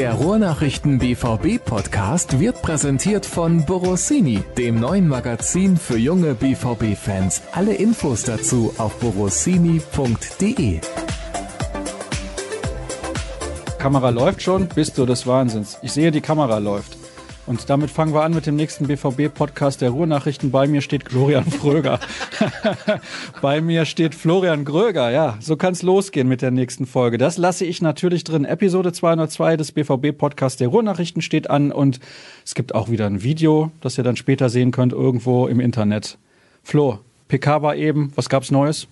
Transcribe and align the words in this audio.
Der 0.00 0.14
Ruhrnachrichten 0.14 0.98
BVB 0.98 1.62
Podcast 1.62 2.40
wird 2.40 2.62
präsentiert 2.62 3.26
von 3.26 3.66
Borossini, 3.66 4.42
dem 4.56 4.80
neuen 4.80 5.06
Magazin 5.06 5.76
für 5.76 5.98
junge 5.98 6.34
BVB 6.34 6.96
Fans. 6.96 7.42
Alle 7.52 7.74
Infos 7.74 8.22
dazu 8.22 8.72
auf 8.78 8.98
borossini.de. 8.98 10.80
Kamera 13.78 14.08
läuft 14.08 14.40
schon, 14.40 14.68
bist 14.68 14.96
du 14.96 15.04
des 15.04 15.26
Wahnsinns. 15.26 15.76
Ich 15.82 15.92
sehe, 15.92 16.10
die 16.10 16.22
Kamera 16.22 16.56
läuft. 16.56 16.99
Und 17.50 17.68
damit 17.68 17.90
fangen 17.90 18.14
wir 18.14 18.22
an 18.22 18.32
mit 18.32 18.46
dem 18.46 18.54
nächsten 18.54 18.86
BVB-Podcast 18.86 19.80
der 19.80 19.90
Ruhrnachrichten. 19.90 20.52
Bei 20.52 20.68
mir 20.68 20.82
steht 20.82 21.10
Florian 21.10 21.50
Fröger. 21.50 21.98
Bei 23.42 23.60
mir 23.60 23.86
steht 23.86 24.14
Florian 24.14 24.64
Gröger. 24.64 25.10
Ja, 25.10 25.36
so 25.40 25.56
kann 25.56 25.72
es 25.72 25.82
losgehen 25.82 26.28
mit 26.28 26.42
der 26.42 26.52
nächsten 26.52 26.86
Folge. 26.86 27.18
Das 27.18 27.38
lasse 27.38 27.64
ich 27.64 27.82
natürlich 27.82 28.22
drin. 28.22 28.44
Episode 28.44 28.92
202 28.92 29.56
des 29.56 29.72
BVB-Podcasts 29.72 30.58
der 30.58 30.68
Ruhrnachrichten 30.68 31.22
steht 31.22 31.50
an 31.50 31.72
und 31.72 31.98
es 32.44 32.54
gibt 32.54 32.72
auch 32.72 32.88
wieder 32.88 33.06
ein 33.06 33.24
Video, 33.24 33.72
das 33.80 33.98
ihr 33.98 34.04
dann 34.04 34.14
später 34.14 34.48
sehen 34.48 34.70
könnt, 34.70 34.92
irgendwo 34.92 35.48
im 35.48 35.58
Internet. 35.58 36.18
Flo, 36.62 37.00
PK 37.26 37.62
war 37.62 37.74
eben. 37.74 38.12
Was 38.14 38.28
gab's 38.28 38.52
Neues? 38.52 38.86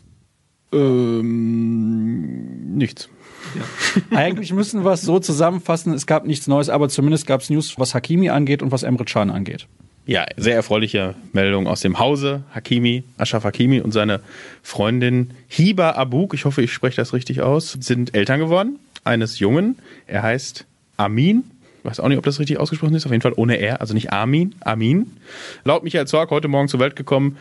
Ähm, 0.73 2.77
nichts. 2.77 3.09
Ja. 3.55 4.17
Eigentlich 4.17 4.53
müssen 4.53 4.85
wir 4.85 4.93
es 4.93 5.03
so 5.03 5.19
zusammenfassen, 5.19 5.93
es 5.93 6.07
gab 6.07 6.27
nichts 6.27 6.47
Neues, 6.47 6.69
aber 6.69 6.89
zumindest 6.89 7.27
gab 7.27 7.41
es 7.41 7.51
News, 7.51 7.79
was 7.79 7.95
Hakimi 7.95 8.31
angeht 8.31 8.63
und 8.63 8.73
was 8.73 8.83
Emre 8.83 9.05
Can 9.05 9.31
angeht. 9.31 9.67
Ja, 10.07 10.25
sehr 10.39 10.55
erfreuliche 10.55 11.15
Meldung 11.35 11.67
aus 11.67 11.83
dem 11.83 11.99
Hause. 11.99 12.43
Hakimi, 12.55 13.05
Ashraf 13.19 13.45
Hakimi 13.45 13.81
und 13.81 13.93
seine 13.93 14.21
Freundin 14.63 15.33
Hiba 15.49 15.91
Abuk, 15.93 16.33
ich 16.33 16.47
hoffe, 16.47 16.63
ich 16.63 16.73
spreche 16.73 16.97
das 16.97 17.13
richtig 17.13 17.43
aus, 17.43 17.77
sind 17.79 18.15
Eltern 18.15 18.41
geworden 18.41 18.79
eines 19.05 19.39
Jungen. 19.39 19.77
Er 20.07 20.23
heißt 20.23 20.65
Amin. 20.97 21.45
Ich 21.81 21.85
weiß 21.85 22.01
auch 22.01 22.09
nicht, 22.09 22.17
ob 22.17 22.25
das 22.25 22.39
richtig 22.41 22.59
ausgesprochen 22.59 22.95
ist. 22.95 23.05
Auf 23.05 23.13
jeden 23.13 23.21
Fall 23.21 23.35
ohne 23.37 23.61
R, 23.61 23.83
also 23.83 23.93
nicht 23.93 24.11
Armin, 24.11 24.55
Amin. 24.61 25.17
Laut 25.65 25.85
Michael 25.85 26.07
Zorg 26.07 26.31
heute 26.31 26.49
Morgen 26.49 26.69
zur 26.69 26.81
Welt 26.81 26.97
gekommen. 26.97 27.37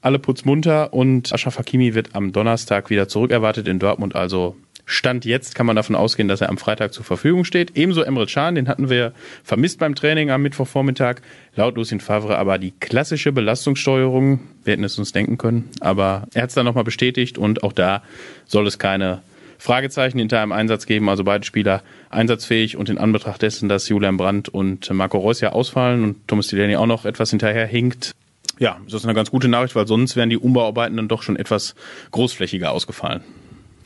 Alle 0.00 0.20
putzmunter 0.20 0.92
und 0.92 1.32
Ashraf 1.32 1.58
Hakimi 1.58 1.94
wird 1.94 2.14
am 2.14 2.30
Donnerstag 2.30 2.90
wieder 2.90 3.08
zurückerwartet 3.08 3.66
in 3.66 3.80
Dortmund, 3.80 4.14
also 4.14 4.54
Stand 4.90 5.26
jetzt 5.26 5.54
kann 5.54 5.66
man 5.66 5.76
davon 5.76 5.94
ausgehen, 5.94 6.28
dass 6.28 6.40
er 6.40 6.48
am 6.48 6.56
Freitag 6.56 6.94
zur 6.94 7.04
Verfügung 7.04 7.44
steht. 7.44 7.76
Ebenso 7.76 8.00
Emre 8.00 8.24
Can, 8.24 8.54
den 8.54 8.68
hatten 8.68 8.88
wir 8.88 9.12
vermisst 9.44 9.78
beim 9.78 9.94
Training 9.94 10.30
am 10.30 10.40
Mittwochvormittag. 10.40 11.16
Laut 11.54 11.76
Lucien 11.76 12.00
Favre 12.00 12.38
aber 12.38 12.56
die 12.56 12.72
klassische 12.72 13.30
Belastungssteuerung. 13.30 14.40
Wir 14.64 14.72
hätten 14.72 14.84
es 14.84 14.98
uns 14.98 15.12
denken 15.12 15.36
können. 15.36 15.68
Aber 15.80 16.26
er 16.32 16.42
hat 16.42 16.48
es 16.48 16.54
dann 16.54 16.64
nochmal 16.64 16.84
bestätigt 16.84 17.36
und 17.36 17.62
auch 17.62 17.74
da 17.74 18.02
soll 18.46 18.66
es 18.66 18.78
keine 18.78 19.20
Fragezeichen 19.58 20.18
hinter 20.18 20.40
einem 20.40 20.52
Einsatz 20.52 20.86
geben. 20.86 21.10
Also 21.10 21.22
beide 21.22 21.44
Spieler 21.44 21.82
einsatzfähig 22.08 22.78
und 22.78 22.88
in 22.88 22.96
Anbetracht 22.96 23.42
dessen, 23.42 23.68
dass 23.68 23.90
Julian 23.90 24.16
Brandt 24.16 24.48
und 24.48 24.88
Marco 24.90 25.18
Reus 25.18 25.42
ja 25.42 25.52
ausfallen 25.52 26.02
und 26.02 26.26
Thomas 26.28 26.46
Delaney 26.46 26.76
auch 26.76 26.86
noch 26.86 27.04
etwas 27.04 27.28
hinterher 27.28 27.66
hinkt, 27.66 28.14
ja, 28.58 28.80
das 28.86 28.94
ist 28.94 29.04
eine 29.04 29.14
ganz 29.14 29.30
gute 29.30 29.48
Nachricht, 29.48 29.76
weil 29.76 29.86
sonst 29.86 30.16
wären 30.16 30.30
die 30.30 30.38
Umbauarbeiten 30.38 30.96
dann 30.96 31.08
doch 31.08 31.22
schon 31.22 31.36
etwas 31.36 31.74
großflächiger 32.10 32.72
ausgefallen. 32.72 33.22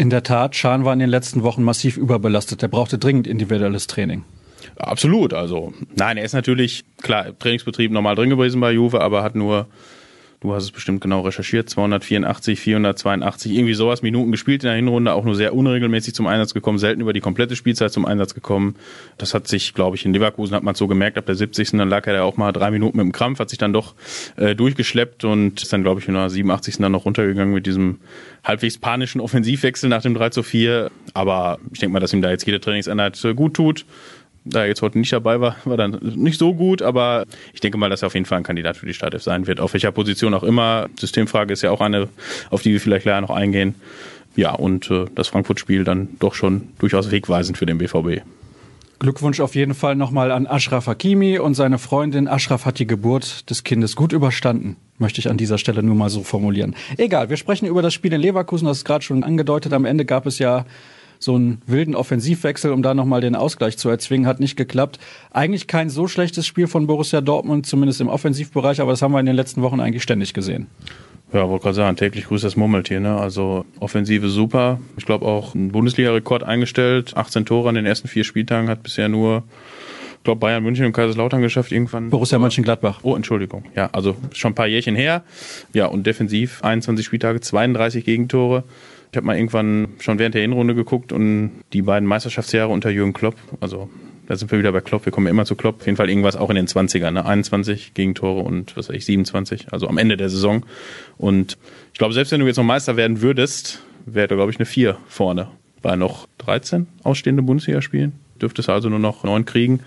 In 0.02 0.10
der 0.10 0.24
Tat, 0.24 0.56
Schahn 0.56 0.84
war 0.84 0.92
in 0.92 0.98
den 0.98 1.10
letzten 1.10 1.44
Wochen 1.44 1.62
massiv 1.62 1.96
überbelastet. 1.96 2.60
Der 2.60 2.66
brauchte 2.66 2.98
dringend 2.98 3.28
individuelles 3.28 3.86
Training. 3.86 4.24
Absolut, 4.74 5.32
also 5.32 5.74
nein, 5.94 6.16
er 6.16 6.24
ist 6.24 6.32
natürlich, 6.32 6.82
klar, 7.00 7.38
Trainingsbetrieb 7.38 7.92
normal 7.92 8.16
drin 8.16 8.28
gewesen 8.28 8.60
bei 8.60 8.72
Juve, 8.72 9.00
aber 9.00 9.22
hat 9.22 9.36
nur 9.36 9.68
du 10.42 10.52
hast 10.52 10.64
es 10.64 10.70
bestimmt 10.72 11.00
genau 11.00 11.20
recherchiert, 11.20 11.70
284, 11.70 12.58
482, 12.58 13.52
irgendwie 13.52 13.74
sowas 13.74 14.02
Minuten 14.02 14.32
gespielt 14.32 14.64
in 14.64 14.66
der 14.66 14.76
Hinrunde, 14.76 15.12
auch 15.12 15.24
nur 15.24 15.36
sehr 15.36 15.54
unregelmäßig 15.54 16.14
zum 16.14 16.26
Einsatz 16.26 16.52
gekommen, 16.52 16.78
selten 16.78 17.00
über 17.00 17.12
die 17.12 17.20
komplette 17.20 17.54
Spielzeit 17.54 17.92
zum 17.92 18.04
Einsatz 18.04 18.34
gekommen. 18.34 18.74
Das 19.18 19.34
hat 19.34 19.46
sich, 19.46 19.72
glaube 19.72 19.96
ich, 19.96 20.04
in 20.04 20.12
Leverkusen 20.12 20.56
hat 20.56 20.64
man 20.64 20.74
so 20.74 20.88
gemerkt, 20.88 21.16
ab 21.16 21.26
der 21.26 21.36
70. 21.36 21.70
dann 21.72 21.88
lag 21.88 22.06
er 22.08 22.14
da 22.14 22.22
auch 22.24 22.36
mal 22.36 22.52
drei 22.52 22.72
Minuten 22.72 22.96
mit 22.96 23.04
dem 23.04 23.12
Krampf, 23.12 23.38
hat 23.38 23.50
sich 23.50 23.58
dann 23.58 23.72
doch 23.72 23.94
äh, 24.36 24.56
durchgeschleppt 24.56 25.24
und 25.24 25.62
ist 25.62 25.72
dann, 25.72 25.84
glaube 25.84 26.00
ich, 26.00 26.08
in 26.08 26.14
der 26.14 26.28
87. 26.28 26.78
dann 26.78 26.92
noch 26.92 27.04
runtergegangen 27.04 27.54
mit 27.54 27.66
diesem 27.66 28.00
halbwegs 28.42 28.78
panischen 28.78 29.20
Offensivwechsel 29.20 29.88
nach 29.88 30.02
dem 30.02 30.14
3 30.14 30.30
zu 30.30 30.42
4. 30.42 30.90
Aber 31.14 31.60
ich 31.72 31.78
denke 31.78 31.92
mal, 31.92 32.00
dass 32.00 32.12
ihm 32.12 32.22
da 32.22 32.30
jetzt 32.30 32.46
jede 32.46 32.60
Trainingseinheit 32.60 33.24
äh, 33.24 33.34
gut 33.34 33.54
tut 33.54 33.86
da 34.44 34.60
er 34.60 34.68
jetzt 34.68 34.82
heute 34.82 34.98
nicht 34.98 35.12
dabei 35.12 35.40
war, 35.40 35.56
war 35.64 35.76
dann 35.76 35.98
nicht 36.02 36.38
so 36.38 36.54
gut, 36.54 36.82
aber 36.82 37.24
ich 37.52 37.60
denke 37.60 37.78
mal, 37.78 37.90
dass 37.90 38.02
er 38.02 38.06
auf 38.06 38.14
jeden 38.14 38.26
Fall 38.26 38.38
ein 38.38 38.44
Kandidat 38.44 38.76
für 38.76 38.86
die 38.86 38.94
Startelf 38.94 39.22
sein 39.22 39.46
wird. 39.46 39.60
Auf 39.60 39.72
welcher 39.72 39.92
Position 39.92 40.34
auch 40.34 40.42
immer. 40.42 40.88
Systemfrage 40.98 41.52
ist 41.52 41.62
ja 41.62 41.70
auch 41.70 41.80
eine, 41.80 42.08
auf 42.50 42.62
die 42.62 42.72
wir 42.72 42.80
vielleicht 42.80 43.04
gleich 43.04 43.20
noch 43.20 43.30
eingehen. 43.30 43.74
Ja, 44.34 44.52
und 44.52 44.90
äh, 44.90 45.04
das 45.14 45.28
Frankfurt-Spiel 45.28 45.84
dann 45.84 46.08
doch 46.18 46.34
schon 46.34 46.68
durchaus 46.78 47.10
wegweisend 47.10 47.58
für 47.58 47.66
den 47.66 47.78
BVB. 47.78 48.22
Glückwunsch 48.98 49.40
auf 49.40 49.56
jeden 49.56 49.74
Fall 49.74 49.96
nochmal 49.96 50.30
an 50.30 50.46
Ashraf 50.46 50.86
Hakimi 50.86 51.38
und 51.38 51.54
seine 51.54 51.78
Freundin. 51.78 52.28
Ashraf 52.28 52.64
hat 52.64 52.78
die 52.78 52.86
Geburt 52.86 53.50
des 53.50 53.64
Kindes 53.64 53.96
gut 53.96 54.12
überstanden, 54.12 54.76
möchte 54.98 55.18
ich 55.18 55.28
an 55.28 55.36
dieser 55.36 55.58
Stelle 55.58 55.82
nur 55.82 55.96
mal 55.96 56.08
so 56.08 56.22
formulieren. 56.22 56.76
Egal, 56.96 57.28
wir 57.28 57.36
sprechen 57.36 57.66
über 57.66 57.82
das 57.82 57.94
Spiel 57.94 58.12
in 58.12 58.20
Leverkusen, 58.20 58.68
das 58.68 58.78
ist 58.78 58.84
gerade 58.84 59.04
schon 59.04 59.24
angedeutet. 59.24 59.72
Am 59.72 59.84
Ende 59.86 60.04
gab 60.04 60.24
es 60.26 60.38
ja 60.38 60.66
so 61.22 61.34
einen 61.34 61.62
wilden 61.66 61.94
Offensivwechsel, 61.94 62.72
um 62.72 62.82
da 62.82 62.94
nochmal 62.94 63.20
den 63.20 63.34
Ausgleich 63.34 63.78
zu 63.78 63.88
erzwingen, 63.88 64.26
hat 64.26 64.40
nicht 64.40 64.56
geklappt. 64.56 64.98
Eigentlich 65.30 65.66
kein 65.66 65.90
so 65.90 66.08
schlechtes 66.08 66.46
Spiel 66.46 66.66
von 66.66 66.86
Borussia 66.86 67.20
Dortmund, 67.20 67.66
zumindest 67.66 68.00
im 68.00 68.08
Offensivbereich, 68.08 68.80
aber 68.80 68.92
das 68.92 69.02
haben 69.02 69.12
wir 69.12 69.20
in 69.20 69.26
den 69.26 69.36
letzten 69.36 69.62
Wochen 69.62 69.80
eigentlich 69.80 70.02
ständig 70.02 70.34
gesehen. 70.34 70.66
Ja, 71.32 71.48
wollte 71.48 71.62
gerade 71.62 71.74
sagen, 71.74 71.96
täglich 71.96 72.26
grüßt 72.26 72.44
das 72.44 72.56
Murmeltier. 72.56 73.00
Ne? 73.00 73.16
Also 73.16 73.64
Offensive 73.80 74.28
super. 74.28 74.80
Ich 74.98 75.06
glaube 75.06 75.24
auch 75.24 75.54
ein 75.54 75.72
Bundesliga-Rekord 75.72 76.42
eingestellt. 76.42 77.16
18 77.16 77.46
Tore 77.46 77.70
an 77.70 77.74
den 77.74 77.86
ersten 77.86 78.06
vier 78.06 78.24
Spieltagen 78.24 78.68
hat 78.68 78.82
bisher 78.82 79.08
nur 79.08 79.44
ich 80.22 80.24
glaube, 80.24 80.38
Bayern 80.38 80.62
München 80.62 80.86
und 80.86 80.92
Kaiserslautern 80.92 81.42
geschafft 81.42 81.72
irgendwann. 81.72 82.10
Borussia 82.10 82.38
Mönchengladbach. 82.38 83.00
Oh, 83.02 83.16
Entschuldigung. 83.16 83.64
Ja, 83.74 83.90
also 83.90 84.14
schon 84.32 84.52
ein 84.52 84.54
paar 84.54 84.68
Jährchen 84.68 84.94
her. 84.94 85.24
Ja, 85.72 85.86
und 85.86 86.06
defensiv 86.06 86.62
21 86.62 87.04
Spieltage, 87.04 87.40
32 87.40 88.04
Gegentore. 88.04 88.62
Ich 89.12 89.16
habe 89.18 89.26
mal 89.26 89.36
irgendwann 89.36 89.88
schon 89.98 90.18
während 90.18 90.34
der 90.34 90.40
Hinrunde 90.40 90.74
geguckt 90.74 91.12
und 91.12 91.50
die 91.74 91.82
beiden 91.82 92.08
Meisterschaftsjahre 92.08 92.72
unter 92.72 92.88
Jürgen 92.88 93.12
Klopp, 93.12 93.36
also 93.60 93.90
da 94.26 94.36
sind 94.36 94.50
wir 94.50 94.58
wieder 94.58 94.72
bei 94.72 94.80
Klopp, 94.80 95.04
wir 95.04 95.12
kommen 95.12 95.26
ja 95.26 95.30
immer 95.32 95.44
zu 95.44 95.54
Klopp, 95.54 95.80
auf 95.80 95.86
jeden 95.86 95.98
Fall 95.98 96.08
irgendwas 96.08 96.34
auch 96.34 96.48
in 96.48 96.56
den 96.56 96.66
20ern, 96.66 97.10
ne? 97.10 97.26
21 97.26 97.92
Gegentore 97.92 98.40
und 98.40 98.74
was 98.74 98.88
weiß 98.88 98.96
ich, 98.96 99.04
27, 99.04 99.70
also 99.70 99.86
am 99.86 99.98
Ende 99.98 100.16
der 100.16 100.30
Saison. 100.30 100.64
Und 101.18 101.58
ich 101.92 101.98
glaube, 101.98 102.14
selbst 102.14 102.32
wenn 102.32 102.40
du 102.40 102.46
jetzt 102.46 102.56
noch 102.56 102.64
Meister 102.64 102.96
werden 102.96 103.20
würdest, 103.20 103.82
wäre 104.06 104.28
da, 104.28 104.34
glaube 104.34 104.50
ich, 104.50 104.56
eine 104.56 104.64
4 104.64 104.96
vorne. 105.08 105.48
Bei 105.82 105.94
noch 105.94 106.26
13 106.38 106.86
ausstehende 107.02 107.42
Bundesligaspielen. 107.42 108.12
Dürfte 108.40 108.62
es 108.62 108.70
also 108.70 108.88
nur 108.88 108.98
noch 108.98 109.24
9 109.24 109.44
kriegen. 109.44 109.80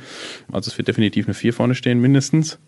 Also 0.52 0.69
es 0.69 0.78
wird 0.78 0.88
definitiv 0.88 1.25
eine 1.25 1.34
4 1.34 1.52
vorne 1.52 1.74
stehen, 1.74 2.00
mindestens. 2.00 2.59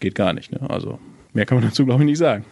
Geht 0.00 0.14
gar 0.14 0.32
nicht. 0.32 0.50
Ne? 0.50 0.60
Also 0.66 0.98
mehr 1.34 1.44
kann 1.44 1.58
man 1.58 1.68
dazu, 1.68 1.84
glaube 1.84 2.04
ich, 2.04 2.06
nicht 2.06 2.18
sagen. 2.18 2.46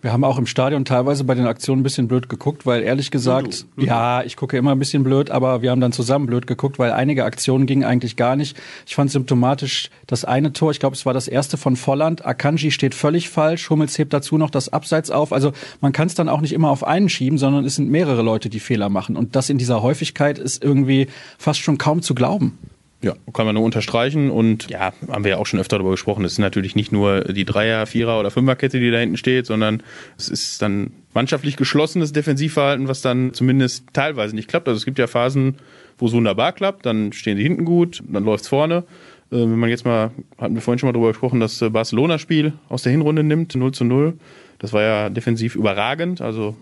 Wir 0.00 0.12
haben 0.12 0.22
auch 0.22 0.38
im 0.38 0.46
Stadion 0.46 0.84
teilweise 0.84 1.24
bei 1.24 1.34
den 1.34 1.46
Aktionen 1.46 1.80
ein 1.80 1.82
bisschen 1.82 2.06
blöd 2.06 2.28
geguckt, 2.28 2.66
weil 2.66 2.82
ehrlich 2.84 3.10
gesagt, 3.10 3.66
du, 3.74 3.80
du. 3.80 3.86
ja, 3.86 4.22
ich 4.22 4.36
gucke 4.36 4.56
immer 4.56 4.70
ein 4.70 4.78
bisschen 4.78 5.02
blöd, 5.02 5.30
aber 5.32 5.60
wir 5.60 5.72
haben 5.72 5.80
dann 5.80 5.90
zusammen 5.90 6.26
blöd 6.26 6.46
geguckt, 6.46 6.78
weil 6.78 6.92
einige 6.92 7.24
Aktionen 7.24 7.66
gingen 7.66 7.82
eigentlich 7.82 8.14
gar 8.14 8.36
nicht. 8.36 8.56
Ich 8.86 8.94
fand 8.94 9.10
symptomatisch 9.10 9.90
das 10.06 10.24
eine 10.24 10.52
Tor, 10.52 10.70
ich 10.70 10.78
glaube, 10.78 10.94
es 10.94 11.04
war 11.04 11.14
das 11.14 11.26
erste 11.26 11.56
von 11.56 11.74
Volland. 11.74 12.24
Akanji 12.24 12.70
steht 12.70 12.94
völlig 12.94 13.28
falsch, 13.28 13.68
Hummels 13.70 13.98
hebt 13.98 14.12
dazu 14.12 14.38
noch 14.38 14.50
das 14.50 14.72
Abseits 14.72 15.10
auf. 15.10 15.32
Also 15.32 15.52
man 15.80 15.90
kann 15.90 16.06
es 16.06 16.14
dann 16.14 16.28
auch 16.28 16.40
nicht 16.40 16.52
immer 16.52 16.70
auf 16.70 16.84
einen 16.84 17.08
schieben, 17.08 17.36
sondern 17.36 17.64
es 17.64 17.74
sind 17.74 17.90
mehrere 17.90 18.22
Leute, 18.22 18.50
die 18.50 18.60
Fehler 18.60 18.90
machen. 18.90 19.16
Und 19.16 19.34
das 19.34 19.50
in 19.50 19.58
dieser 19.58 19.82
Häufigkeit 19.82 20.38
ist 20.38 20.62
irgendwie 20.62 21.08
fast 21.38 21.58
schon 21.58 21.76
kaum 21.76 22.02
zu 22.02 22.14
glauben. 22.14 22.56
Ja, 23.00 23.14
kann 23.32 23.46
man 23.46 23.54
nur 23.54 23.62
unterstreichen 23.62 24.28
und 24.28 24.68
ja, 24.70 24.92
haben 25.08 25.22
wir 25.22 25.30
ja 25.30 25.36
auch 25.36 25.46
schon 25.46 25.60
öfter 25.60 25.76
darüber 25.76 25.92
gesprochen. 25.92 26.24
Es 26.24 26.32
ist 26.32 26.38
natürlich 26.38 26.74
nicht 26.74 26.90
nur 26.90 27.20
die 27.20 27.44
Dreier-, 27.44 27.86
Vierer- 27.86 28.18
oder 28.18 28.32
Fünferkette, 28.32 28.80
die 28.80 28.90
da 28.90 28.98
hinten 28.98 29.16
steht, 29.16 29.46
sondern 29.46 29.84
es 30.16 30.28
ist 30.28 30.60
dann 30.62 30.90
mannschaftlich 31.14 31.56
geschlossenes 31.56 32.12
Defensivverhalten, 32.12 32.88
was 32.88 33.00
dann 33.00 33.32
zumindest 33.34 33.84
teilweise 33.92 34.34
nicht 34.34 34.48
klappt. 34.48 34.66
Also 34.66 34.78
es 34.78 34.84
gibt 34.84 34.98
ja 34.98 35.06
Phasen, 35.06 35.58
wo 35.96 36.06
es 36.06 36.12
wunderbar 36.12 36.52
klappt, 36.52 36.86
dann 36.86 37.12
stehen 37.12 37.36
sie 37.36 37.44
hinten 37.44 37.64
gut, 37.64 38.02
dann 38.08 38.24
läuft's 38.24 38.48
vorne. 38.48 38.84
Äh, 39.30 39.36
wenn 39.36 39.58
man 39.58 39.70
jetzt 39.70 39.84
mal, 39.84 40.10
hatten 40.36 40.54
wir 40.54 40.62
vorhin 40.62 40.80
schon 40.80 40.88
mal 40.88 40.92
darüber 40.92 41.10
gesprochen, 41.10 41.38
das 41.38 41.62
äh, 41.62 41.70
Barcelona-Spiel 41.70 42.54
aus 42.68 42.82
der 42.82 42.92
Hinrunde 42.92 43.22
nimmt, 43.22 43.54
0 43.54 43.72
zu 43.72 43.84
0. 43.84 44.14
Das 44.58 44.72
war 44.72 44.82
ja 44.82 45.08
defensiv 45.08 45.54
überragend. 45.54 46.20
Also 46.20 46.56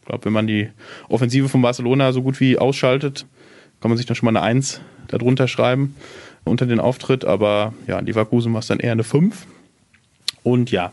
ich 0.00 0.06
glaube, 0.06 0.26
wenn 0.26 0.34
man 0.34 0.46
die 0.46 0.68
Offensive 1.08 1.48
von 1.48 1.62
Barcelona 1.62 2.12
so 2.12 2.22
gut 2.22 2.40
wie 2.40 2.58
ausschaltet, 2.58 3.26
kann 3.80 3.90
man 3.90 3.96
sich 3.96 4.06
dann 4.06 4.16
schon 4.16 4.32
mal 4.32 4.38
eine 4.38 4.46
Eins 4.46 4.80
darunter 5.08 5.48
schreiben 5.48 5.94
unter 6.44 6.66
den 6.66 6.80
Auftritt. 6.80 7.24
Aber 7.24 7.74
ja, 7.86 8.00
Leverkusen 8.00 8.52
war 8.52 8.60
es 8.60 8.66
dann 8.66 8.80
eher 8.80 8.92
eine 8.92 9.04
5. 9.04 9.46
Und 10.42 10.70
ja, 10.70 10.92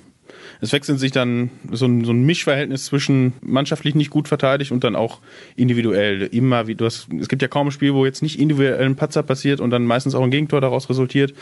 es 0.65 0.73
wechseln 0.73 0.97
sich 0.97 1.11
dann 1.11 1.51
so 1.71 1.85
ein, 1.85 2.03
so 2.03 2.11
ein 2.11 2.23
Mischverhältnis 2.23 2.85
zwischen 2.85 3.33
mannschaftlich 3.41 3.93
nicht 3.93 4.09
gut 4.09 4.27
verteidigt 4.27 4.71
und 4.71 4.83
dann 4.83 4.95
auch 4.95 5.19
individuell. 5.55 6.23
Immer 6.23 6.67
wie 6.67 6.75
du 6.75 6.85
hast, 6.85 7.07
es 7.19 7.29
gibt 7.29 7.41
ja 7.41 7.47
kaum 7.47 7.67
ein 7.67 7.71
Spiel, 7.71 7.93
wo 7.93 8.03
jetzt 8.03 8.23
nicht 8.23 8.39
individuell 8.39 8.83
ein 8.83 8.95
Patzer 8.95 9.23
passiert 9.23 9.59
und 9.59 9.69
dann 9.69 9.85
meistens 9.85 10.15
auch 10.15 10.23
ein 10.23 10.31
Gegentor 10.31 10.61
daraus 10.61 10.89
resultiert. 10.89 11.33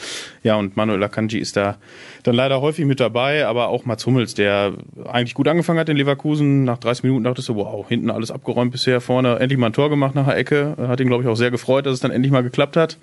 Ja, 0.43 0.55
und 0.55 0.75
Manuel 0.75 1.01
Akanji 1.03 1.39
ist 1.39 1.55
da 1.55 1.77
dann 2.23 2.35
leider 2.35 2.59
häufig 2.61 2.85
mit 2.85 2.99
dabei, 2.99 3.47
aber 3.47 3.69
auch 3.69 3.85
Mats 3.85 4.05
Hummels, 4.05 4.33
der 4.33 4.73
eigentlich 5.05 5.33
gut 5.33 5.47
angefangen 5.47 5.79
hat 5.79 5.87
in 5.87 5.97
Leverkusen. 5.97 6.65
Nach 6.65 6.77
30 6.77 7.03
Minuten 7.03 7.23
dachte 7.23 7.41
du, 7.41 7.55
wow, 7.55 7.87
hinten 7.87 8.09
alles 8.09 8.29
abgeräumt 8.29 8.73
bisher, 8.73 8.99
vorne 8.99 9.39
endlich 9.39 9.57
mal 9.57 9.67
ein 9.67 9.73
Tor 9.73 9.89
gemacht 9.89 10.15
nach 10.15 10.25
der 10.25 10.37
Ecke. 10.37 10.75
Hat 10.77 10.99
ihn, 10.99 11.07
glaube 11.07 11.23
ich, 11.23 11.29
auch 11.29 11.35
sehr 11.35 11.51
gefreut, 11.51 11.85
dass 11.85 11.93
es 11.93 11.99
dann 12.01 12.11
endlich 12.11 12.31
mal 12.31 12.43
geklappt 12.43 12.75
hat. 12.75 12.97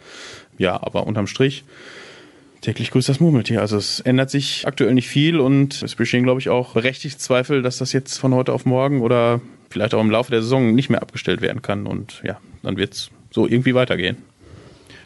Ja, 0.58 0.74
aber 0.82 1.06
unterm 1.06 1.26
Strich 1.26 1.64
täglich 2.60 2.90
grüßt 2.90 3.08
das 3.08 3.20
Murmeltier. 3.20 3.60
Also 3.60 3.76
es 3.76 4.00
ändert 4.00 4.30
sich 4.30 4.66
aktuell 4.66 4.94
nicht 4.94 5.08
viel 5.08 5.40
und 5.40 5.82
es 5.82 5.94
bestehen, 5.94 6.24
glaube 6.24 6.40
ich, 6.40 6.48
auch 6.48 6.74
berechtigt 6.74 7.20
Zweifel, 7.20 7.62
dass 7.62 7.78
das 7.78 7.92
jetzt 7.92 8.18
von 8.18 8.34
heute 8.34 8.52
auf 8.52 8.66
morgen 8.66 9.00
oder 9.00 9.40
vielleicht 9.70 9.94
auch 9.94 10.00
im 10.00 10.10
Laufe 10.10 10.30
der 10.30 10.42
Saison 10.42 10.74
nicht 10.74 10.90
mehr 10.90 11.02
abgestellt 11.02 11.40
werden 11.40 11.62
kann. 11.62 11.86
Und 11.86 12.20
ja, 12.24 12.38
dann 12.62 12.76
wird 12.76 12.94
es 12.94 13.10
so 13.30 13.46
irgendwie 13.46 13.74
weitergehen. 13.74 14.16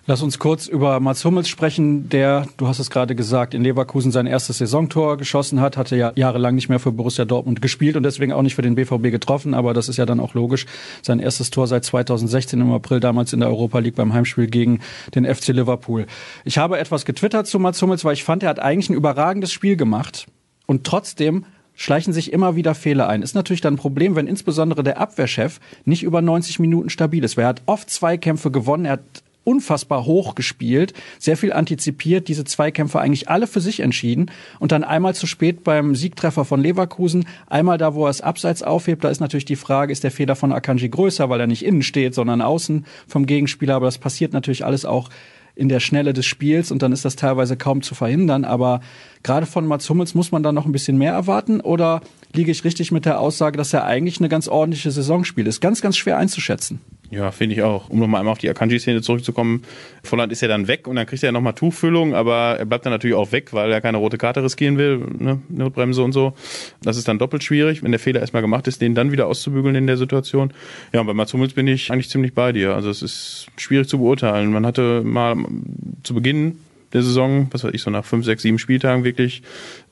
Lass 0.07 0.21
uns 0.21 0.39
kurz 0.39 0.67
über 0.67 1.01
Mats 1.01 1.25
Hummels 1.25 1.49
sprechen, 1.49 2.11
der, 2.11 2.47
du 2.59 2.69
hast 2.69 2.79
es 2.79 2.91
gerade 2.91 3.15
gesagt, 3.15 3.55
in 3.55 3.63
Leverkusen 3.63 4.13
sein 4.13 4.27
erstes 4.27 4.59
Saisontor 4.59 5.17
geschossen 5.17 5.63
hat, 5.63 5.79
hatte 5.79 5.97
ja 5.97 6.13
jahrelang 6.15 6.55
nicht 6.55 6.69
mehr 6.69 6.79
für 6.79 6.93
Borussia 6.93 7.25
Dortmund 7.25 7.63
gespielt 7.63 7.97
und 7.97 8.03
deswegen 8.03 8.31
auch 8.31 8.43
nicht 8.43 8.55
für 8.55 8.61
den 8.61 8.75
BVB 8.75 9.05
getroffen, 9.05 9.55
aber 9.55 9.73
das 9.73 9.89
ist 9.89 9.97
ja 9.97 10.05
dann 10.05 10.21
auch 10.21 10.35
logisch. 10.35 10.67
Sein 11.01 11.21
erstes 11.21 11.49
Tor 11.49 11.69
seit 11.69 11.87
2016 11.87 12.61
im 12.61 12.71
April, 12.71 13.01
damals 13.01 13.33
in 13.33 13.41
der 13.41 13.49
Europa 13.49 13.79
League 13.79 13.95
beim 13.95 14.13
Heimspiel 14.13 14.47
gegen 14.47 14.81
den 15.15 15.25
FC 15.25 15.49
Liverpool. 15.49 16.05
Ich 16.45 16.59
habe 16.59 16.79
etwas 16.79 17.07
getwittert 17.07 17.47
zu 17.47 17.59
Mats 17.59 17.81
Hummels, 17.81 18.05
weil 18.05 18.13
ich 18.13 18.25
fand, 18.25 18.43
er 18.43 18.51
hat 18.51 18.61
eigentlich 18.61 18.91
ein 18.91 18.95
überragendes 18.95 19.55
Spiel 19.55 19.77
gemacht 19.77 20.27
und 20.67 20.85
trotzdem 20.85 21.47
schleichen 21.73 22.13
sich 22.13 22.31
immer 22.31 22.57
wieder 22.57 22.75
Fehler 22.75 23.09
ein. 23.09 23.23
Ist 23.23 23.35
natürlich 23.35 23.63
dann 23.63 23.75
ein 23.75 23.79
Problem, 23.79 24.17
wenn 24.17 24.27
insbesondere 24.27 24.83
der 24.83 25.01
Abwehrchef 25.01 25.61
nicht 25.87 26.03
über 26.03 26.21
90 26.21 26.59
Minuten 26.59 26.91
stabil 26.91 27.25
ist. 27.25 27.39
Er 27.39 27.47
hat 27.47 27.63
oft 27.65 27.89
Zweikämpfe 27.89 28.51
gewonnen, 28.51 28.85
er 28.85 28.93
hat 28.93 29.24
unfassbar 29.45 30.05
hoch 30.07 30.35
gespielt, 30.35 30.93
sehr 31.19 31.37
viel 31.37 31.53
antizipiert, 31.53 32.29
diese 32.29 32.45
Zweikämpfe 32.45 33.01
eigentlich 33.01 33.29
alle 33.29 33.47
für 33.47 33.61
sich 33.61 33.81
entschieden 33.81 34.31
und 34.59 34.73
dann 34.73 34.85
einmal 34.85 35.15
zu 35.15 35.27
spät 35.27 35.65
beim 35.65 35.95
Siegtreffer 35.95 36.45
von 36.45 36.61
Leverkusen, 36.61 37.27
einmal 37.47 37.79
da, 37.79 37.95
wo 37.95 38.07
er 38.07 38.11
es 38.11 38.21
abseits 38.21 38.63
aufhebt, 38.63 39.05
da 39.05 39.11
ist 39.11 39.21
natürlich 39.21 39.45
die 39.45 39.57
Frage, 39.57 39.93
ist 39.93 40.05
der 40.05 40.11
Fehler 40.11 40.37
von 40.37 40.53
Akanji 40.53 40.89
größer, 40.89 41.29
weil 41.31 41.41
er 41.41 41.47
nicht 41.47 41.65
innen 41.65 41.83
steht, 41.83 42.15
sondern 42.15 42.41
außen 42.41 42.87
vom 43.07 43.27
Gegenspieler, 43.27 43.77
aber 43.77 43.87
das 43.87 43.99
passiert 43.99 44.33
natürlich 44.33 44.65
alles 44.65 44.85
auch 44.85 45.11
in 45.57 45.69
der 45.69 45.81
Schnelle 45.81 46.13
des 46.13 46.27
Spiels 46.27 46.71
und 46.71 46.83
dann 46.83 46.93
ist 46.93 47.05
das 47.05 47.17
teilweise 47.17 47.57
kaum 47.57 47.83
zu 47.83 47.95
verhindern, 47.95 48.45
aber 48.45 48.81
gerade 49.23 49.47
von 49.47 49.67
Mats 49.67 49.89
Hummels 49.89 50.15
muss 50.15 50.33
man 50.33 50.43
da 50.43 50.53
noch 50.53 50.67
ein 50.67 50.73
bisschen 50.73 50.99
mehr 50.99 51.13
erwarten 51.13 51.61
oder 51.61 52.01
liege 52.33 52.51
ich 52.51 52.65
richtig 52.65 52.91
mit 52.91 53.05
der 53.05 53.21
Aussage, 53.21 53.57
dass 53.57 53.73
er 53.73 53.85
eigentlich 53.85 54.19
eine 54.19 54.29
ganz 54.29 54.49
ordentliche 54.49 54.91
Saison 54.91 55.25
spielt? 55.25 55.47
Ist 55.47 55.61
ganz, 55.61 55.81
ganz 55.81 55.97
schwer 55.97 56.19
einzuschätzen. 56.19 56.81
Ja, 57.15 57.31
finde 57.31 57.55
ich 57.55 57.63
auch. 57.63 57.91
Um 57.91 58.01
nochmal 58.01 58.21
einmal 58.21 58.33
auf 58.33 58.39
die 58.39 58.51
Akanji-Szene 58.51 59.01
zurückzukommen. 59.01 59.63
Volland 60.03 60.33
ist 60.33 60.41
ja 60.41 60.49
dann 60.49 60.67
weg 60.67 60.89
und 60.89 60.97
dann 60.97 61.07
kriegt 61.07 61.23
er 61.23 61.29
ja 61.29 61.33
nochmal 61.33 61.53
Tuchfüllung, 61.53 62.13
aber 62.13 62.57
er 62.59 62.65
bleibt 62.65 62.87
dann 62.87 62.93
natürlich 62.93 63.15
auch 63.15 63.31
weg, 63.31 63.53
weil 63.53 63.71
er 63.71 63.81
keine 63.81 63.99
rote 63.99 64.19
Karte 64.19 64.43
riskieren 64.43 64.79
will, 64.79 64.99
ne? 65.19 65.41
Notbremse 65.49 66.03
und 66.03 66.11
so. 66.11 66.35
Das 66.83 66.97
ist 66.97 67.07
dann 67.07 67.21
doppelt 67.21 67.45
schwierig, 67.45 67.85
wenn 67.85 67.93
der 67.93 68.01
Fehler 68.01 68.21
erstmal 68.21 68.43
gemacht 68.43 68.67
ist, 68.67 68.83
den 68.83 68.97
dann 68.97 69.13
wieder 69.13 69.29
auszubügeln 69.29 69.77
in 69.77 69.87
der 69.87 69.97
Situation. 69.97 70.53
Ja, 70.93 71.03
und 71.03 71.07
bei 71.07 71.15
Mats 71.15 71.33
Hummels 71.33 71.53
bin 71.53 71.69
ich 71.69 71.93
eigentlich 71.93 72.11
ziemlich 72.11 72.35
bei 72.35 72.51
dir. 72.51 72.75
Also 72.75 72.91
es 72.91 73.01
ist 73.01 73.47
schwierig 73.57 73.89
zu 73.89 73.99
beurteilen. 73.99 74.51
Man 74.51 74.67
hatte 74.67 75.03
mal 75.05 75.37
zu 76.03 76.15
Beginn 76.15 76.59
der 76.93 77.03
Saison, 77.03 77.47
was 77.53 77.63
weiß 77.63 77.75
ich, 77.75 77.83
so 77.83 77.91
nach 77.91 78.05
fünf, 78.05 78.25
sechs, 78.25 78.43
sieben 78.43 78.59
Spieltagen 78.59 79.05
wirklich 79.05 79.43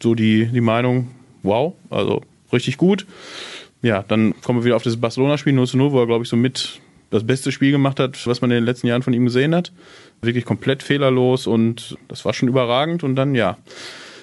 so 0.03 0.17
die, 0.17 0.47
die 0.47 0.61
Meinung, 0.61 1.13
wow, 1.45 1.75
also 1.89 2.23
richtig 2.53 2.79
gut. 2.79 3.07
Ja, 3.83 4.05
dann 4.07 4.35
kommen 4.43 4.61
wir 4.61 4.65
wieder 4.65 4.77
auf 4.77 4.83
das 4.83 4.97
Barcelona-Spiel 4.97 5.53
0 5.53 5.67
zu 5.67 5.77
0, 5.77 5.93
wo 5.93 6.01
er, 6.01 6.07
glaube 6.07 6.25
ich, 6.25 6.29
so 6.29 6.37
mit 6.37 6.81
das 7.13 7.25
beste 7.25 7.53
Spiel 7.53 7.71
gemacht 7.71 8.01
hat, 8.01 8.27
was 8.27 8.41
man 8.41 8.51
in 8.51 8.57
den 8.57 8.65
letzten 8.65 8.87
Jahren 8.87 9.03
von 9.03 9.13
ihm 9.13 9.27
gesehen 9.27 9.55
hat. 9.55 9.71
Wirklich 10.23 10.45
komplett 10.45 10.83
fehlerlos 10.83 11.47
und 11.47 11.97
das 12.09 12.25
war 12.25 12.33
schon 12.33 12.49
überragend. 12.49 13.05
Und 13.05 13.15
dann, 13.17 13.35
ja. 13.35 13.59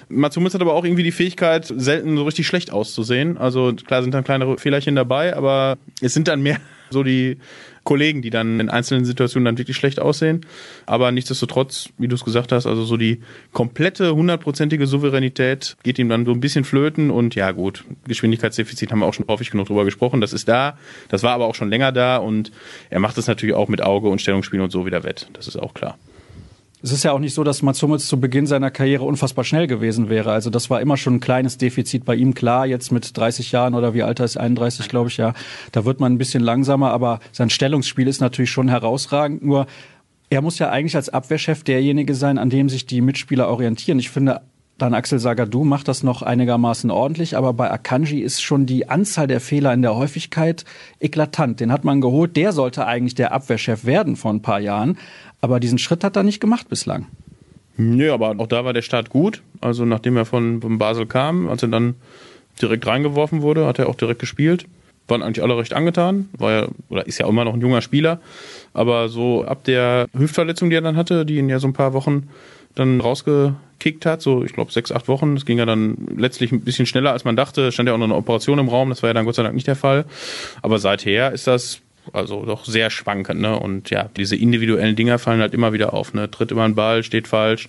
Mats 0.08 0.36
Hummels 0.36 0.54
hat 0.54 0.60
aber 0.60 0.74
auch 0.74 0.84
irgendwie 0.84 1.04
die 1.04 1.12
Fähigkeit, 1.12 1.64
selten 1.64 2.16
so 2.16 2.24
richtig 2.24 2.48
schlecht 2.48 2.72
auszusehen. 2.72 3.38
Also 3.38 3.72
klar 3.72 4.02
sind 4.02 4.12
dann 4.12 4.24
kleinere 4.24 4.58
Fehlerchen 4.58 4.96
dabei, 4.96 5.36
aber 5.36 5.78
es 6.00 6.12
sind 6.12 6.26
dann 6.26 6.42
mehr 6.42 6.58
so 6.90 7.04
die 7.04 7.38
Kollegen, 7.90 8.22
die 8.22 8.30
dann 8.30 8.60
in 8.60 8.68
einzelnen 8.70 9.04
Situationen 9.04 9.44
dann 9.46 9.58
wirklich 9.58 9.76
schlecht 9.76 9.98
aussehen. 9.98 10.46
Aber 10.86 11.10
nichtsdestotrotz, 11.10 11.88
wie 11.98 12.06
du 12.06 12.14
es 12.14 12.24
gesagt 12.24 12.52
hast, 12.52 12.64
also 12.64 12.84
so 12.84 12.96
die 12.96 13.20
komplette 13.52 14.14
hundertprozentige 14.14 14.86
Souveränität 14.86 15.76
geht 15.82 15.98
ihm 15.98 16.08
dann 16.08 16.24
so 16.24 16.30
ein 16.30 16.38
bisschen 16.38 16.62
flöten 16.62 17.10
und 17.10 17.34
ja 17.34 17.50
gut, 17.50 17.82
Geschwindigkeitsdefizit 18.06 18.92
haben 18.92 19.00
wir 19.00 19.06
auch 19.06 19.14
schon 19.14 19.26
häufig 19.26 19.50
genug 19.50 19.66
drüber 19.66 19.84
gesprochen. 19.84 20.20
Das 20.20 20.32
ist 20.32 20.46
da, 20.46 20.78
das 21.08 21.24
war 21.24 21.32
aber 21.32 21.46
auch 21.46 21.56
schon 21.56 21.68
länger 21.68 21.90
da 21.90 22.18
und 22.18 22.52
er 22.90 23.00
macht 23.00 23.18
es 23.18 23.26
natürlich 23.26 23.56
auch 23.56 23.66
mit 23.66 23.82
Auge 23.82 24.08
und 24.08 24.20
Stellungsspiel 24.20 24.60
und 24.60 24.70
so 24.70 24.86
wieder 24.86 25.02
wett. 25.02 25.28
Das 25.32 25.48
ist 25.48 25.56
auch 25.56 25.74
klar. 25.74 25.98
Es 26.82 26.92
ist 26.92 27.02
ja 27.02 27.12
auch 27.12 27.18
nicht 27.18 27.34
so, 27.34 27.44
dass 27.44 27.60
Mats 27.60 27.82
Hummels 27.82 28.06
zu 28.06 28.18
Beginn 28.18 28.46
seiner 28.46 28.70
Karriere 28.70 29.04
unfassbar 29.04 29.44
schnell 29.44 29.66
gewesen 29.66 30.08
wäre. 30.08 30.32
Also 30.32 30.48
das 30.48 30.70
war 30.70 30.80
immer 30.80 30.96
schon 30.96 31.16
ein 31.16 31.20
kleines 31.20 31.58
Defizit 31.58 32.06
bei 32.06 32.14
ihm. 32.14 32.32
Klar, 32.32 32.66
jetzt 32.66 32.90
mit 32.90 33.16
30 33.16 33.52
Jahren 33.52 33.74
oder 33.74 33.92
wie 33.92 34.02
alt 34.02 34.18
er 34.18 34.24
ist, 34.24 34.38
31 34.38 34.88
glaube 34.88 35.10
ich, 35.10 35.18
ja, 35.18 35.34
da 35.72 35.84
wird 35.84 36.00
man 36.00 36.14
ein 36.14 36.18
bisschen 36.18 36.42
langsamer, 36.42 36.90
aber 36.90 37.20
sein 37.32 37.50
Stellungsspiel 37.50 38.08
ist 38.08 38.20
natürlich 38.20 38.50
schon 38.50 38.68
herausragend. 38.68 39.44
Nur 39.44 39.66
er 40.30 40.40
muss 40.40 40.58
ja 40.58 40.70
eigentlich 40.70 40.96
als 40.96 41.10
Abwehrchef 41.10 41.64
derjenige 41.64 42.14
sein, 42.14 42.38
an 42.38 42.50
dem 42.50 42.68
sich 42.68 42.86
die 42.86 43.02
Mitspieler 43.02 43.48
orientieren. 43.48 43.98
Ich 43.98 44.10
finde, 44.10 44.40
dann 44.82 44.94
Axel 44.94 45.18
Sagadou 45.18 45.64
macht 45.64 45.88
das 45.88 46.02
noch 46.02 46.22
einigermaßen 46.22 46.90
ordentlich, 46.90 47.36
aber 47.36 47.52
bei 47.52 47.70
Akanji 47.70 48.20
ist 48.20 48.42
schon 48.42 48.66
die 48.66 48.88
Anzahl 48.88 49.26
der 49.26 49.40
Fehler 49.40 49.72
in 49.72 49.82
der 49.82 49.96
Häufigkeit 49.96 50.64
eklatant. 50.98 51.60
Den 51.60 51.72
hat 51.72 51.84
man 51.84 52.00
geholt. 52.00 52.36
Der 52.36 52.52
sollte 52.52 52.86
eigentlich 52.86 53.14
der 53.14 53.32
Abwehrchef 53.32 53.84
werden 53.84 54.16
vor 54.16 54.32
ein 54.32 54.42
paar 54.42 54.60
Jahren. 54.60 54.98
Aber 55.40 55.60
diesen 55.60 55.78
Schritt 55.78 56.04
hat 56.04 56.16
er 56.16 56.22
nicht 56.22 56.40
gemacht 56.40 56.68
bislang. 56.68 57.06
Nö, 57.76 58.12
aber 58.12 58.34
auch 58.38 58.46
da 58.46 58.64
war 58.64 58.72
der 58.72 58.82
Start 58.82 59.10
gut. 59.10 59.42
Also 59.60 59.84
nachdem 59.84 60.16
er 60.16 60.24
von, 60.24 60.60
von 60.60 60.78
Basel 60.78 61.06
kam, 61.06 61.48
als 61.48 61.62
er 61.62 61.68
dann 61.68 61.94
direkt 62.60 62.86
reingeworfen 62.86 63.42
wurde, 63.42 63.66
hat 63.66 63.78
er 63.78 63.88
auch 63.88 63.94
direkt 63.94 64.20
gespielt. 64.20 64.66
Waren 65.08 65.22
eigentlich 65.22 65.42
alle 65.42 65.56
recht 65.56 65.72
angetan. 65.72 66.28
War 66.36 66.52
ja, 66.52 66.68
oder 66.88 67.06
ist 67.06 67.18
ja 67.18 67.26
immer 67.26 67.44
noch 67.44 67.54
ein 67.54 67.60
junger 67.60 67.80
Spieler. 67.80 68.20
Aber 68.74 69.08
so 69.08 69.44
ab 69.44 69.64
der 69.64 70.06
Hüftverletzung, 70.16 70.70
die 70.70 70.76
er 70.76 70.82
dann 70.82 70.96
hatte, 70.96 71.24
die 71.24 71.36
ihn 71.36 71.48
ja 71.48 71.58
so 71.58 71.68
ein 71.68 71.72
paar 71.72 71.94
Wochen 71.94 72.28
dann 72.80 73.00
rausgekickt 73.00 74.06
hat, 74.06 74.22
so 74.22 74.44
ich 74.44 74.52
glaube 74.52 74.72
sechs, 74.72 74.90
acht 74.90 75.08
Wochen. 75.08 75.34
Das 75.34 75.46
ging 75.46 75.58
ja 75.58 75.66
dann 75.66 75.96
letztlich 76.16 76.50
ein 76.52 76.62
bisschen 76.62 76.86
schneller, 76.86 77.12
als 77.12 77.24
man 77.24 77.36
dachte. 77.36 77.70
Stand 77.70 77.88
ja 77.88 77.94
auch 77.94 77.98
noch 77.98 78.06
eine 78.06 78.16
Operation 78.16 78.58
im 78.58 78.68
Raum, 78.68 78.88
das 78.88 79.02
war 79.02 79.10
ja 79.10 79.14
dann 79.14 79.24
Gott 79.24 79.36
sei 79.36 79.42
Dank 79.42 79.54
nicht 79.54 79.66
der 79.66 79.76
Fall. 79.76 80.04
Aber 80.62 80.78
seither 80.78 81.32
ist 81.32 81.46
das 81.46 81.80
also 82.12 82.44
doch 82.44 82.64
sehr 82.64 82.90
schwankend, 82.90 83.40
ne? 83.40 83.58
Und 83.58 83.90
ja, 83.90 84.08
diese 84.16 84.34
individuellen 84.34 84.96
Dinger 84.96 85.18
fallen 85.18 85.40
halt 85.40 85.54
immer 85.54 85.72
wieder 85.72 85.92
auf, 85.92 86.14
ne? 86.14 86.30
Tritt 86.30 86.50
immer 86.50 86.64
ein 86.64 86.74
Ball, 86.74 87.02
steht 87.02 87.28
falsch. 87.28 87.68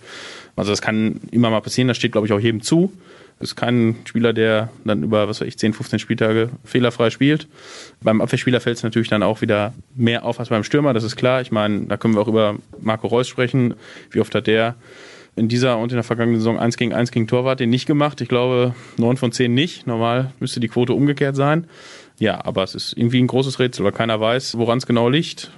Also 0.56 0.72
das 0.72 0.82
kann 0.82 1.20
immer 1.32 1.50
mal 1.50 1.62
passieren, 1.62 1.88
das 1.88 1.98
steht, 1.98 2.14
glaube 2.14 2.28
ich, 2.28 2.34
auch 2.34 2.40
jedem 2.40 2.62
zu. 2.62 2.92
Ist 3.42 3.56
kein 3.56 3.96
Spieler, 4.06 4.34
der 4.34 4.70
dann 4.86 5.04
über, 5.04 5.28
was 5.28 5.42
weiß 5.42 5.48
ich, 5.48 5.58
10, 5.58 5.74
15 5.74 6.00
Spieltage 6.00 6.50
fehlerfrei 6.64 7.10
spielt. 7.10 7.48
Beim 8.02 8.22
Abwehrspieler 8.22 8.62
fällt 8.62 8.78
es 8.78 8.84
natürlich 8.84 9.10
dann 9.10 9.24
auch 9.24 9.42
wieder 9.42 9.74
mehr 9.96 10.26
auf 10.26 10.40
als 10.40 10.50
beim 10.50 10.64
Stürmer, 10.64 10.94
das 10.94 11.04
ist 11.04 11.16
klar. 11.16 11.42
Ich 11.42 11.52
meine, 11.52 11.86
da 11.86 11.98
können 11.98 12.14
wir 12.14 12.22
auch 12.22 12.28
über 12.28 12.56
Marco 12.80 13.08
Reus 13.08 13.28
sprechen. 13.28 13.74
Wie 14.12 14.20
oft 14.20 14.34
hat 14.36 14.48
der 14.48 14.76
in 15.36 15.48
dieser 15.48 15.78
und 15.78 15.92
in 15.92 15.96
der 15.96 16.04
vergangenen 16.04 16.40
Saison 16.40 16.60
1 16.60 16.78
gegen 16.78 16.94
1 16.94 17.12
gegen 17.12 17.28
Torwart 17.28 17.60
den 17.60 17.70
nicht 17.70 17.86
gemacht? 17.86 18.22
Ich 18.22 18.30
glaube, 18.30 18.76
9 18.98 19.18
von 19.18 19.32
10 19.32 19.54
nicht. 19.54 19.88
Normal 19.88 20.32
müsste 20.40 20.60
die 20.60 20.68
Quote 20.68 20.94
umgekehrt 20.94 21.36
sein. 21.36 21.68
Ja, 22.20 22.46
aber 22.46 22.64
es 22.64 22.76
ist 22.76 22.96
irgendwie 22.96 23.20
ein 23.20 23.28
großes 23.28 23.60
Rätsel, 23.60 23.84
weil 23.84 23.94
keiner 23.94 24.20
weiß, 24.20 24.58
woran 24.58 24.78
es 24.78 24.86
genau 24.86 25.10
liegt. 25.10 25.52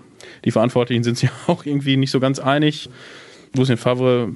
Die 0.46 0.52
Verantwortlichen 0.52 1.04
sind 1.04 1.18
sich 1.18 1.30
auch 1.48 1.66
irgendwie 1.66 1.98
nicht 1.98 2.12
so 2.12 2.20
ganz 2.20 2.40
einig. 2.40 2.90
Lucien 3.56 3.78
Favre 3.78 4.30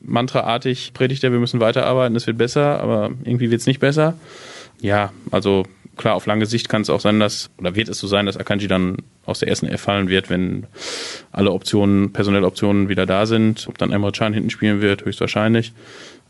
mantraartig 0.00 0.92
predigt 0.94 1.24
er, 1.24 1.32
wir 1.32 1.38
müssen 1.38 1.60
weiterarbeiten, 1.60 2.16
es 2.16 2.26
wird 2.26 2.38
besser, 2.38 2.80
aber 2.80 3.10
irgendwie 3.24 3.50
wird 3.50 3.60
es 3.60 3.66
nicht 3.66 3.80
besser. 3.80 4.14
Ja, 4.80 5.12
also 5.30 5.64
klar, 5.96 6.14
auf 6.14 6.26
lange 6.26 6.46
Sicht 6.46 6.68
kann 6.68 6.82
es 6.82 6.90
auch 6.90 7.00
sein, 7.00 7.20
dass, 7.20 7.50
oder 7.58 7.74
wird 7.74 7.88
es 7.88 7.98
so 7.98 8.06
sein, 8.06 8.26
dass 8.26 8.36
Akanji 8.36 8.66
dann 8.66 8.98
aus 9.26 9.40
der 9.40 9.48
ersten 9.48 9.66
F 9.66 9.82
fallen 9.82 10.08
wird, 10.08 10.30
wenn 10.30 10.66
alle 11.30 11.52
Optionen, 11.52 12.12
personelle 12.12 12.46
Optionen 12.46 12.88
wieder 12.88 13.06
da 13.06 13.26
sind. 13.26 13.66
Ob 13.68 13.78
dann 13.78 13.92
Emre 13.92 14.12
Can 14.12 14.32
hinten 14.32 14.50
spielen 14.50 14.80
wird, 14.80 15.04
höchstwahrscheinlich. 15.04 15.72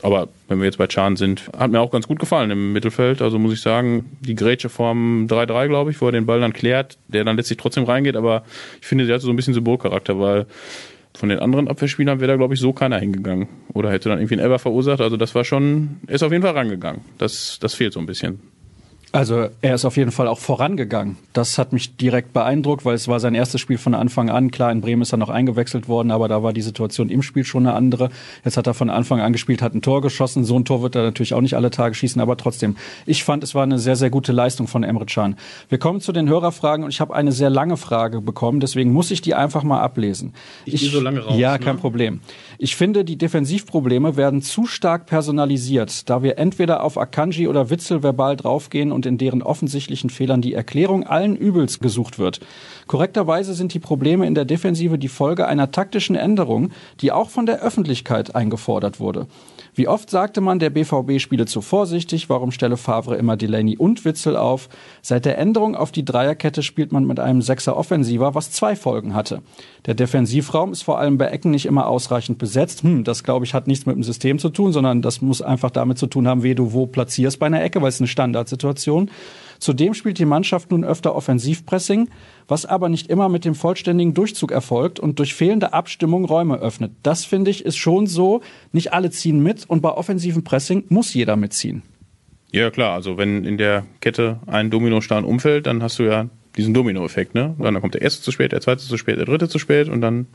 Aber 0.02 0.28
wenn 0.48 0.58
wir 0.58 0.64
jetzt 0.64 0.78
bei 0.78 0.86
Chan 0.86 1.16
sind, 1.16 1.50
hat 1.56 1.70
mir 1.70 1.80
auch 1.80 1.90
ganz 1.90 2.08
gut 2.08 2.18
gefallen 2.18 2.50
im 2.50 2.72
Mittelfeld. 2.72 3.20
Also 3.20 3.38
muss 3.38 3.52
ich 3.52 3.60
sagen, 3.60 4.16
die 4.20 4.34
Grätsche 4.34 4.68
vorm 4.68 5.26
3-3, 5.28 5.68
glaube 5.68 5.90
ich, 5.90 6.00
wo 6.00 6.06
er 6.06 6.12
den 6.12 6.26
Ball 6.26 6.40
dann 6.40 6.52
klärt, 6.52 6.96
der 7.08 7.24
dann 7.24 7.36
letztlich 7.36 7.58
trotzdem 7.58 7.84
reingeht. 7.84 8.16
Aber 8.16 8.44
ich 8.80 8.86
finde, 8.86 9.06
der 9.06 9.16
hat 9.16 9.22
so 9.22 9.30
ein 9.30 9.36
bisschen 9.36 9.54
Symbolcharakter, 9.54 10.18
weil 10.18 10.46
von 11.20 11.28
den 11.28 11.38
anderen 11.38 11.68
Abwehrspielern 11.68 12.18
wäre 12.18 12.32
da, 12.32 12.36
glaube 12.36 12.54
ich, 12.54 12.60
so 12.60 12.72
keiner 12.72 12.98
hingegangen. 12.98 13.46
Oder 13.74 13.92
hätte 13.92 14.08
dann 14.08 14.18
irgendwie 14.18 14.34
einen 14.34 14.42
Elber 14.42 14.58
verursacht. 14.58 15.02
Also 15.02 15.18
das 15.18 15.34
war 15.34 15.44
schon, 15.44 16.00
ist 16.06 16.22
auf 16.22 16.32
jeden 16.32 16.42
Fall 16.42 16.54
rangegangen. 16.54 17.02
Das, 17.18 17.58
das 17.60 17.74
fehlt 17.74 17.92
so 17.92 18.00
ein 18.00 18.06
bisschen. 18.06 18.40
Also 19.12 19.48
er 19.60 19.74
ist 19.74 19.84
auf 19.84 19.96
jeden 19.96 20.12
Fall 20.12 20.28
auch 20.28 20.38
vorangegangen. 20.38 21.16
Das 21.32 21.58
hat 21.58 21.72
mich 21.72 21.96
direkt 21.96 22.32
beeindruckt, 22.32 22.84
weil 22.84 22.94
es 22.94 23.08
war 23.08 23.18
sein 23.18 23.34
erstes 23.34 23.60
Spiel 23.60 23.78
von 23.78 23.94
Anfang 23.94 24.30
an. 24.30 24.52
Klar, 24.52 24.70
in 24.70 24.80
Bremen 24.80 25.02
ist 25.02 25.12
er 25.12 25.16
noch 25.16 25.30
eingewechselt 25.30 25.88
worden, 25.88 26.12
aber 26.12 26.28
da 26.28 26.44
war 26.44 26.52
die 26.52 26.62
Situation 26.62 27.08
im 27.08 27.22
Spiel 27.22 27.42
schon 27.42 27.66
eine 27.66 27.74
andere. 27.74 28.10
Jetzt 28.44 28.56
hat 28.56 28.68
er 28.68 28.74
von 28.74 28.88
Anfang 28.88 29.20
an 29.20 29.32
gespielt, 29.32 29.62
hat 29.62 29.74
ein 29.74 29.82
Tor 29.82 30.00
geschossen. 30.00 30.44
So 30.44 30.56
ein 30.56 30.64
Tor 30.64 30.82
wird 30.82 30.94
er 30.94 31.02
natürlich 31.02 31.34
auch 31.34 31.40
nicht 31.40 31.56
alle 31.56 31.70
Tage 31.70 31.94
schießen, 31.94 32.20
aber 32.20 32.36
trotzdem. 32.36 32.76
Ich 33.04 33.24
fand, 33.24 33.42
es 33.42 33.54
war 33.54 33.64
eine 33.64 33.80
sehr, 33.80 33.96
sehr 33.96 34.10
gute 34.10 34.30
Leistung 34.30 34.68
von 34.68 34.84
Emre 34.84 35.06
Can. 35.06 35.34
Wir 35.68 35.78
kommen 35.78 36.00
zu 36.00 36.12
den 36.12 36.28
Hörerfragen 36.28 36.84
und 36.84 36.90
ich 36.90 37.00
habe 37.00 37.12
eine 37.14 37.32
sehr 37.32 37.50
lange 37.50 37.76
Frage 37.76 38.20
bekommen, 38.20 38.60
deswegen 38.60 38.92
muss 38.92 39.10
ich 39.10 39.20
die 39.22 39.34
einfach 39.34 39.64
mal 39.64 39.80
ablesen. 39.80 40.34
Ich, 40.66 40.74
ich 40.74 40.92
so 40.92 41.00
lange 41.00 41.20
raus. 41.20 41.34
Ja, 41.36 41.58
kein 41.58 41.76
ne? 41.76 41.80
Problem. 41.80 42.20
Ich 42.58 42.76
finde, 42.76 43.04
die 43.04 43.16
Defensivprobleme 43.16 44.16
werden 44.16 44.40
zu 44.42 44.66
stark 44.66 45.06
personalisiert, 45.06 46.08
da 46.08 46.22
wir 46.22 46.38
entweder 46.38 46.84
auf 46.84 46.96
Akanji 46.96 47.48
oder 47.48 47.70
Witzel 47.70 48.04
verbal 48.04 48.36
draufgehen 48.36 48.92
und 48.92 48.99
in 49.06 49.18
deren 49.18 49.42
offensichtlichen 49.42 50.10
Fehlern 50.10 50.42
die 50.42 50.54
Erklärung 50.54 51.04
allen 51.04 51.36
Übels 51.36 51.80
gesucht 51.80 52.18
wird. 52.18 52.40
Korrekterweise 52.86 53.54
sind 53.54 53.74
die 53.74 53.78
Probleme 53.78 54.26
in 54.26 54.34
der 54.34 54.44
Defensive 54.44 54.98
die 54.98 55.08
Folge 55.08 55.46
einer 55.46 55.70
taktischen 55.70 56.16
Änderung, 56.16 56.70
die 57.00 57.12
auch 57.12 57.30
von 57.30 57.46
der 57.46 57.60
Öffentlichkeit 57.62 58.34
eingefordert 58.34 59.00
wurde. 59.00 59.26
Wie 59.80 59.88
oft 59.88 60.10
sagte 60.10 60.42
man, 60.42 60.58
der 60.58 60.68
BVB 60.68 61.18
spiele 61.20 61.46
zu 61.46 61.62
vorsichtig, 61.62 62.28
warum 62.28 62.50
stelle 62.50 62.76
Favre 62.76 63.16
immer 63.16 63.38
Delaney 63.38 63.78
und 63.78 64.04
Witzel 64.04 64.36
auf? 64.36 64.68
Seit 65.00 65.24
der 65.24 65.38
Änderung 65.38 65.74
auf 65.74 65.90
die 65.90 66.04
Dreierkette 66.04 66.62
spielt 66.62 66.92
man 66.92 67.06
mit 67.06 67.18
einem 67.18 67.40
Sechser 67.40 67.78
Offensiver, 67.78 68.34
was 68.34 68.50
zwei 68.50 68.76
Folgen 68.76 69.14
hatte. 69.14 69.40
Der 69.86 69.94
Defensivraum 69.94 70.72
ist 70.72 70.82
vor 70.82 70.98
allem 70.98 71.16
bei 71.16 71.28
Ecken 71.28 71.50
nicht 71.50 71.64
immer 71.64 71.86
ausreichend 71.86 72.36
besetzt. 72.36 72.82
Hm, 72.82 73.04
das 73.04 73.24
glaube 73.24 73.46
ich 73.46 73.54
hat 73.54 73.68
nichts 73.68 73.86
mit 73.86 73.96
dem 73.96 74.02
System 74.02 74.38
zu 74.38 74.50
tun, 74.50 74.74
sondern 74.74 75.00
das 75.00 75.22
muss 75.22 75.40
einfach 75.40 75.70
damit 75.70 75.96
zu 75.96 76.08
tun 76.08 76.28
haben, 76.28 76.42
wie 76.42 76.54
du 76.54 76.74
wo 76.74 76.86
platzierst 76.86 77.38
bei 77.38 77.46
einer 77.46 77.62
Ecke, 77.62 77.80
weil 77.80 77.88
es 77.88 78.02
eine 78.02 78.08
Standardsituation. 78.08 79.10
Zudem 79.60 79.94
spielt 79.94 80.18
die 80.18 80.24
Mannschaft 80.24 80.70
nun 80.70 80.84
öfter 80.84 81.14
Offensivpressing, 81.14 82.08
was 82.48 82.64
aber 82.64 82.88
nicht 82.88 83.08
immer 83.08 83.28
mit 83.28 83.44
dem 83.44 83.54
vollständigen 83.54 84.14
Durchzug 84.14 84.50
erfolgt 84.50 84.98
und 84.98 85.18
durch 85.18 85.34
fehlende 85.34 85.72
Abstimmung 85.74 86.24
Räume 86.24 86.56
öffnet. 86.56 86.92
Das 87.02 87.24
finde 87.26 87.50
ich 87.50 87.64
ist 87.64 87.76
schon 87.76 88.06
so. 88.06 88.40
Nicht 88.72 88.92
alle 88.92 89.10
ziehen 89.10 89.42
mit 89.42 89.68
und 89.68 89.82
bei 89.82 89.90
offensivem 89.90 90.42
Pressing 90.42 90.84
muss 90.88 91.14
jeder 91.14 91.36
mitziehen. 91.36 91.82
Ja, 92.52 92.70
klar. 92.70 92.94
Also 92.94 93.18
wenn 93.18 93.44
in 93.44 93.58
der 93.58 93.84
Kette 94.00 94.40
ein 94.46 94.70
Dominostein 94.70 95.24
umfällt, 95.24 95.66
dann 95.66 95.82
hast 95.82 95.98
du 95.98 96.04
ja 96.04 96.28
diesen 96.56 96.74
Domino-Effekt, 96.74 97.34
ne? 97.34 97.54
Dann 97.58 97.80
kommt 97.80 97.94
der 97.94 98.02
erste 98.02 98.22
zu 98.22 98.32
spät, 98.32 98.52
der 98.52 98.60
zweite 98.60 98.82
zu 98.82 98.96
spät, 98.96 99.18
der 99.18 99.26
dritte 99.26 99.48
zu 99.48 99.58
spät 99.58 99.88
und 99.88 100.00
dann 100.00 100.26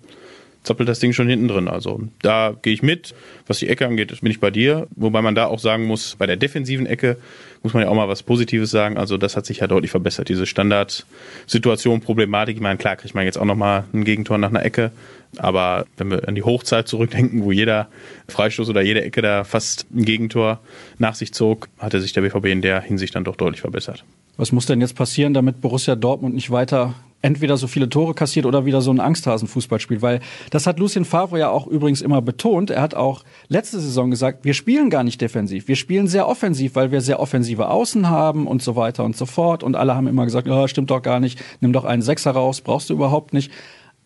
zappelt 0.66 0.90
das 0.90 1.00
Ding 1.00 1.14
schon 1.14 1.30
hinten 1.30 1.48
drin. 1.48 1.68
Also 1.68 2.02
da 2.22 2.56
gehe 2.62 2.74
ich 2.74 2.84
mit. 2.84 3.14
Was 3.48 3.60
die 3.60 3.70
Ecke 3.70 3.86
angeht, 3.86 4.20
bin 4.22 4.32
ich 4.32 4.40
bei 4.40 4.52
dir. 4.52 4.88
Wobei 4.96 5.22
man 5.22 5.36
da 5.36 5.46
auch 5.46 5.60
sagen 5.60 5.86
muss, 5.86 6.16
bei 6.18 6.26
der 6.26 6.36
defensiven 6.36 6.86
Ecke 6.86 7.18
muss 7.64 7.74
man 7.74 7.84
ja 7.84 7.90
auch 7.90 7.96
mal 7.96 8.08
was 8.08 8.24
Positives 8.24 8.72
sagen. 8.72 8.98
Also 8.98 9.18
das 9.18 9.36
hat 9.36 9.46
sich 9.46 9.60
ja 9.60 9.68
deutlich 9.68 9.92
verbessert. 9.92 10.30
Diese 10.30 10.46
Standardsituation, 10.46 12.02
Problematik. 12.02 12.56
Ich 12.56 12.62
meine, 12.62 12.78
klar 12.78 12.96
kriegt 12.96 13.16
man 13.16 13.26
jetzt 13.26 13.38
auch 13.38 13.46
nochmal 13.46 13.86
ein 13.94 14.04
Gegentor 14.04 14.38
nach 14.38 14.50
einer 14.50 14.66
Ecke. 14.66 14.92
Aber 15.38 15.86
wenn 15.98 16.10
wir 16.12 16.28
an 16.28 16.36
die 16.36 16.44
Hochzeit 16.44 16.88
zurückdenken, 16.88 17.44
wo 17.44 17.52
jeder 17.52 17.88
Freistoß 18.30 18.70
oder 18.70 18.82
jede 18.82 19.04
Ecke 19.04 19.22
da 19.22 19.44
fast 19.44 19.86
ein 19.94 20.06
Gegentor 20.06 20.60
nach 20.98 21.16
sich 21.16 21.34
zog, 21.34 21.68
hatte 21.78 22.02
sich 22.02 22.14
der 22.14 22.22
BVB 22.22 22.46
in 22.46 22.62
der 22.62 22.82
Hinsicht 22.82 23.16
dann 23.16 23.24
doch 23.24 23.36
deutlich 23.36 23.62
verbessert. 23.62 24.06
Was 24.38 24.52
muss 24.52 24.66
denn 24.66 24.82
jetzt 24.82 24.96
passieren, 24.96 25.34
damit 25.34 25.62
Borussia 25.62 25.96
Dortmund 25.96 26.36
nicht 26.36 26.52
weiter 26.52 26.96
entweder 27.26 27.58
so 27.58 27.66
viele 27.66 27.90
Tore 27.90 28.14
kassiert 28.14 28.46
oder 28.46 28.66
wieder 28.66 28.82
so 28.82 28.92
ein 28.92 29.00
Angsthasen-Fußball 29.00 29.80
spielt. 29.80 30.04
Weil 30.04 30.20
das 30.52 30.68
hat 30.68 30.78
Lucien 30.78 31.06
Favre 31.06 31.40
ja 31.40 31.50
auch 31.50 31.66
übrigens 31.66 32.02
immer 32.02 32.22
betont. 32.22 32.70
Er 32.70 32.84
hat 32.84 32.94
auch 32.94 33.24
letzte 33.48 33.80
Saison 33.80 34.12
gesagt, 34.12 34.46
wir 34.46 34.54
spielen 34.54 34.92
gar 34.92 35.04
nicht 35.04 35.20
defensiv. 35.20 35.68
Wir 35.68 35.76
spielen 35.76 36.08
sehr 36.08 36.28
offensiv, 36.28 36.76
weil 36.76 36.92
wir 36.92 37.02
sehr 37.02 37.20
offensive 37.20 37.70
Außen 37.70 38.10
haben 38.10 38.46
und 38.46 38.62
so 38.62 38.76
weiter 38.76 39.04
und 39.04 39.18
so 39.18 39.26
fort. 39.26 39.64
Und 39.64 39.76
alle 39.76 39.96
haben 39.96 40.08
immer 40.08 40.26
gesagt, 40.26 40.48
oh, 40.48 40.68
stimmt 40.68 40.92
doch 40.92 41.02
gar 41.02 41.20
nicht, 41.20 41.42
nimm 41.62 41.74
doch 41.74 41.84
einen 41.84 42.04
Sechser 42.04 42.32
raus, 42.32 42.62
brauchst 42.62 42.92
du 42.92 42.94
überhaupt 42.94 43.34
nicht. 43.34 43.52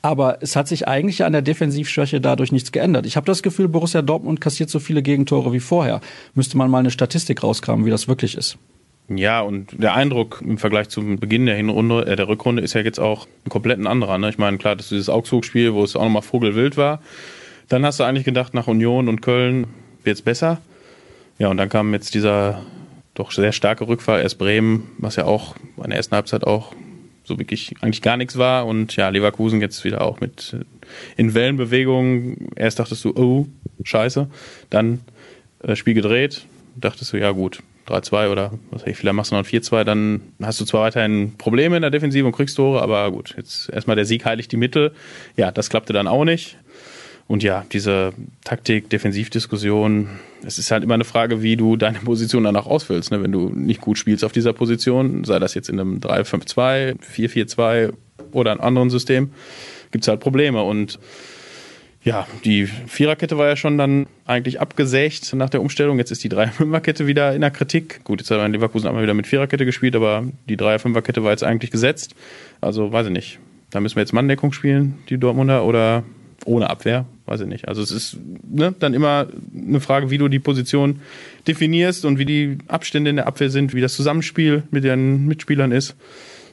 Aber 0.02 0.38
es 0.42 0.56
hat 0.56 0.70
sich 0.70 0.88
eigentlich 0.88 1.26
an 1.26 1.34
der 1.34 1.42
Defensivschwäche 1.42 2.22
dadurch 2.22 2.54
nichts 2.54 2.72
geändert. 2.72 3.06
Ich 3.06 3.18
habe 3.18 3.26
das 3.26 3.44
Gefühl, 3.44 3.68
Borussia 3.68 4.02
Dortmund 4.02 4.40
kassiert 4.40 4.70
so 4.70 4.80
viele 4.80 5.02
Gegentore 5.04 5.52
wie 5.52 5.60
vorher. 5.60 6.00
Müsste 6.36 6.58
man 6.58 6.72
mal 6.72 6.80
eine 6.80 6.92
Statistik 6.92 7.44
rauskramen, 7.44 7.86
wie 7.86 7.90
das 7.90 8.08
wirklich 8.08 8.38
ist. 8.38 8.58
Ja, 9.10 9.42
und 9.42 9.82
der 9.82 9.96
Eindruck 9.96 10.42
im 10.46 10.60
Vergleich 10.60 10.90
zum 10.90 11.18
Beginn 11.18 11.48
der 11.48 11.56
Hinrunde, 11.56 12.06
äh, 12.06 12.16
der 12.16 12.28
Rückrunde 12.28 12.62
ist 12.62 12.74
ja 12.74 12.82
jetzt 12.82 13.00
auch 13.00 13.28
ein 13.46 13.50
komplett 13.50 13.84
anderer. 13.86 14.20
Ne? 14.20 14.30
Ich 14.30 14.38
meine, 14.38 14.58
klar, 14.58 14.76
das 14.76 14.86
ist 14.86 14.92
dieses 14.92 15.10
Augsburg-Spiel, 15.10 15.74
wo 15.74 15.84
es 15.84 15.96
auch 15.96 16.04
nochmal 16.04 16.22
Vogelwild 16.22 16.78
war. 16.78 17.02
Dann 17.70 17.86
hast 17.86 18.00
du 18.00 18.04
eigentlich 18.04 18.26
gedacht, 18.26 18.54
nach 18.54 18.68
Union 18.68 19.08
und 19.08 19.22
Köln 19.22 19.68
wird's 20.04 20.22
besser. 20.22 20.62
Ja, 21.40 21.48
und 21.48 21.58
dann 21.58 21.70
kam 21.70 21.94
jetzt 21.94 22.14
dieser 22.14 22.62
doch 23.16 23.32
sehr 23.32 23.52
starke 23.52 23.88
Rückfall. 23.88 24.22
Erst 24.22 24.38
Bremen, 24.38 24.92
was 24.98 25.16
ja 25.16 25.26
auch 25.26 25.56
in 25.78 25.90
der 25.90 25.98
ersten 25.98 26.16
Halbzeit 26.16 26.46
auch 26.46 26.74
so 27.24 27.40
wirklich 27.40 27.74
eigentlich 27.82 28.02
gar 28.02 28.18
nichts 28.18 28.38
war. 28.38 28.68
Und 28.68 28.96
ja, 28.96 29.10
Leverkusen 29.10 29.60
jetzt 29.60 29.84
wieder 29.84 30.02
auch 30.02 30.20
mit 30.20 30.54
äh, 30.54 30.66
in 31.18 31.34
Wellenbewegungen. 31.34 32.50
Erst 32.56 32.80
dachtest 32.80 33.06
du, 33.06 33.14
oh, 33.16 33.48
scheiße. 33.84 34.28
Dann 34.70 35.00
äh, 35.64 35.76
Spiel 35.76 35.96
gedreht. 35.96 36.46
Dachtest 36.76 37.14
du, 37.14 37.18
ja 37.18 37.32
gut, 37.32 37.62
3-2 37.90 38.32
oder 38.32 38.52
was 38.72 38.82
weiß 38.82 38.88
ich, 38.90 38.98
vielleicht 38.98 39.16
machst 39.16 39.32
du 39.32 39.36
noch 39.36 39.44
ein 39.44 39.50
4-2, 39.50 39.84
dann 39.84 40.22
hast 40.42 40.60
du 40.62 40.66
zwar 40.66 40.82
weiterhin 40.82 41.34
Probleme 41.38 41.76
in 41.76 41.82
der 41.82 41.92
Defensive 41.92 42.26
und 42.26 42.32
kriegst 42.32 42.56
Tore, 42.58 42.82
aber 42.82 43.12
gut, 43.12 43.34
jetzt 43.38 43.70
erstmal 43.70 43.96
der 43.96 44.06
Sieg 44.06 44.26
heiligt 44.26 44.52
die 44.52 44.58
Mittel. 44.58 44.92
Ja, 45.36 45.52
das 45.52 45.70
klappte 45.70 45.94
dann 45.94 46.08
auch 46.08 46.26
nicht. 46.26 46.58
Und 47.30 47.44
ja, 47.44 47.64
diese 47.72 48.14
Taktik-Defensivdiskussion, 48.44 50.10
es 50.44 50.58
ist 50.58 50.72
halt 50.72 50.84
immer 50.84 50.96
eine 50.96 51.04
Frage, 51.04 51.44
wie 51.44 51.58
du 51.58 51.76
deine 51.76 52.00
Position 52.00 52.44
danach 52.44 52.66
ausfüllst. 52.66 53.12
Ne? 53.12 53.22
Wenn 53.22 53.32
du 53.32 53.50
nicht 53.50 53.82
gut 53.82 54.00
spielst 54.00 54.24
auf 54.24 54.32
dieser 54.32 54.52
Position, 54.52 55.24
sei 55.26 55.38
das 55.38 55.54
jetzt 55.54 55.70
in 55.70 55.80
einem 55.80 56.00
3-5-2, 56.00 56.96
4-4-2 57.00 57.94
oder 58.32 58.52
einem 58.52 58.62
anderen 58.62 58.90
System, 58.90 59.30
gibt 59.92 60.06
es 60.06 60.08
halt 60.08 60.22
Probleme. 60.22 60.64
Und 60.64 60.98
ja, 62.02 62.28
die 62.46 62.66
Viererkette 62.66 63.38
war 63.38 63.48
ja 63.48 63.56
schon 63.56 63.78
dann 63.78 64.08
eigentlich 64.26 64.62
abgesägt 64.62 65.34
nach 65.34 65.50
der 65.50 65.62
Umstellung. 65.62 65.98
Jetzt 65.98 66.12
ist 66.12 66.24
die 66.24 66.30
Dreier-Fünferkette 66.30 67.08
wieder 67.08 67.36
in 67.36 67.42
der 67.42 67.52
Kritik. 67.52 68.04
Gut, 68.06 68.22
jetzt 68.22 68.32
hat 68.32 68.38
man 68.38 68.48
in 68.48 68.54
Leverkusen 68.54 68.88
einmal 68.88 69.04
wieder 69.04 69.14
mit 69.14 69.28
Viererkette 69.28 69.66
gespielt, 69.66 69.96
aber 69.96 70.24
die 70.48 70.56
Dreier-Fünferkette 70.56 71.24
war 71.24 71.32
jetzt 71.32 71.44
eigentlich 71.44 71.72
gesetzt. 71.72 72.16
Also 72.62 72.92
weiß 72.92 73.08
ich 73.08 73.12
nicht. 73.12 73.40
Da 73.70 73.82
müssen 73.82 73.98
wir 73.98 74.02
jetzt 74.02 74.14
Manndeckung 74.14 74.54
spielen, 74.54 74.98
die 75.10 75.18
Dortmunder, 75.18 75.66
oder 75.66 76.04
ohne 76.46 76.70
Abwehr, 76.70 77.06
weiß 77.26 77.42
ich 77.42 77.48
nicht. 77.48 77.68
Also 77.68 77.82
es 77.82 77.92
ist 77.92 78.18
ne, 78.50 78.74
dann 78.80 78.94
immer 78.94 79.28
eine 79.54 79.82
Frage, 79.82 80.10
wie 80.10 80.18
du 80.18 80.30
die 80.30 80.40
Position 80.40 81.02
definierst 81.48 82.06
und 82.06 82.18
wie 82.18 82.26
die 82.26 82.58
Abstände 82.68 83.10
in 83.10 83.18
der 83.18 83.28
Abwehr 83.28 83.50
sind, 83.50 83.74
wie 83.74 83.82
das 83.82 83.94
Zusammenspiel 83.94 84.64
mit 84.72 84.84
den 84.84 85.26
Mitspielern 85.28 85.72
ist. 85.72 85.96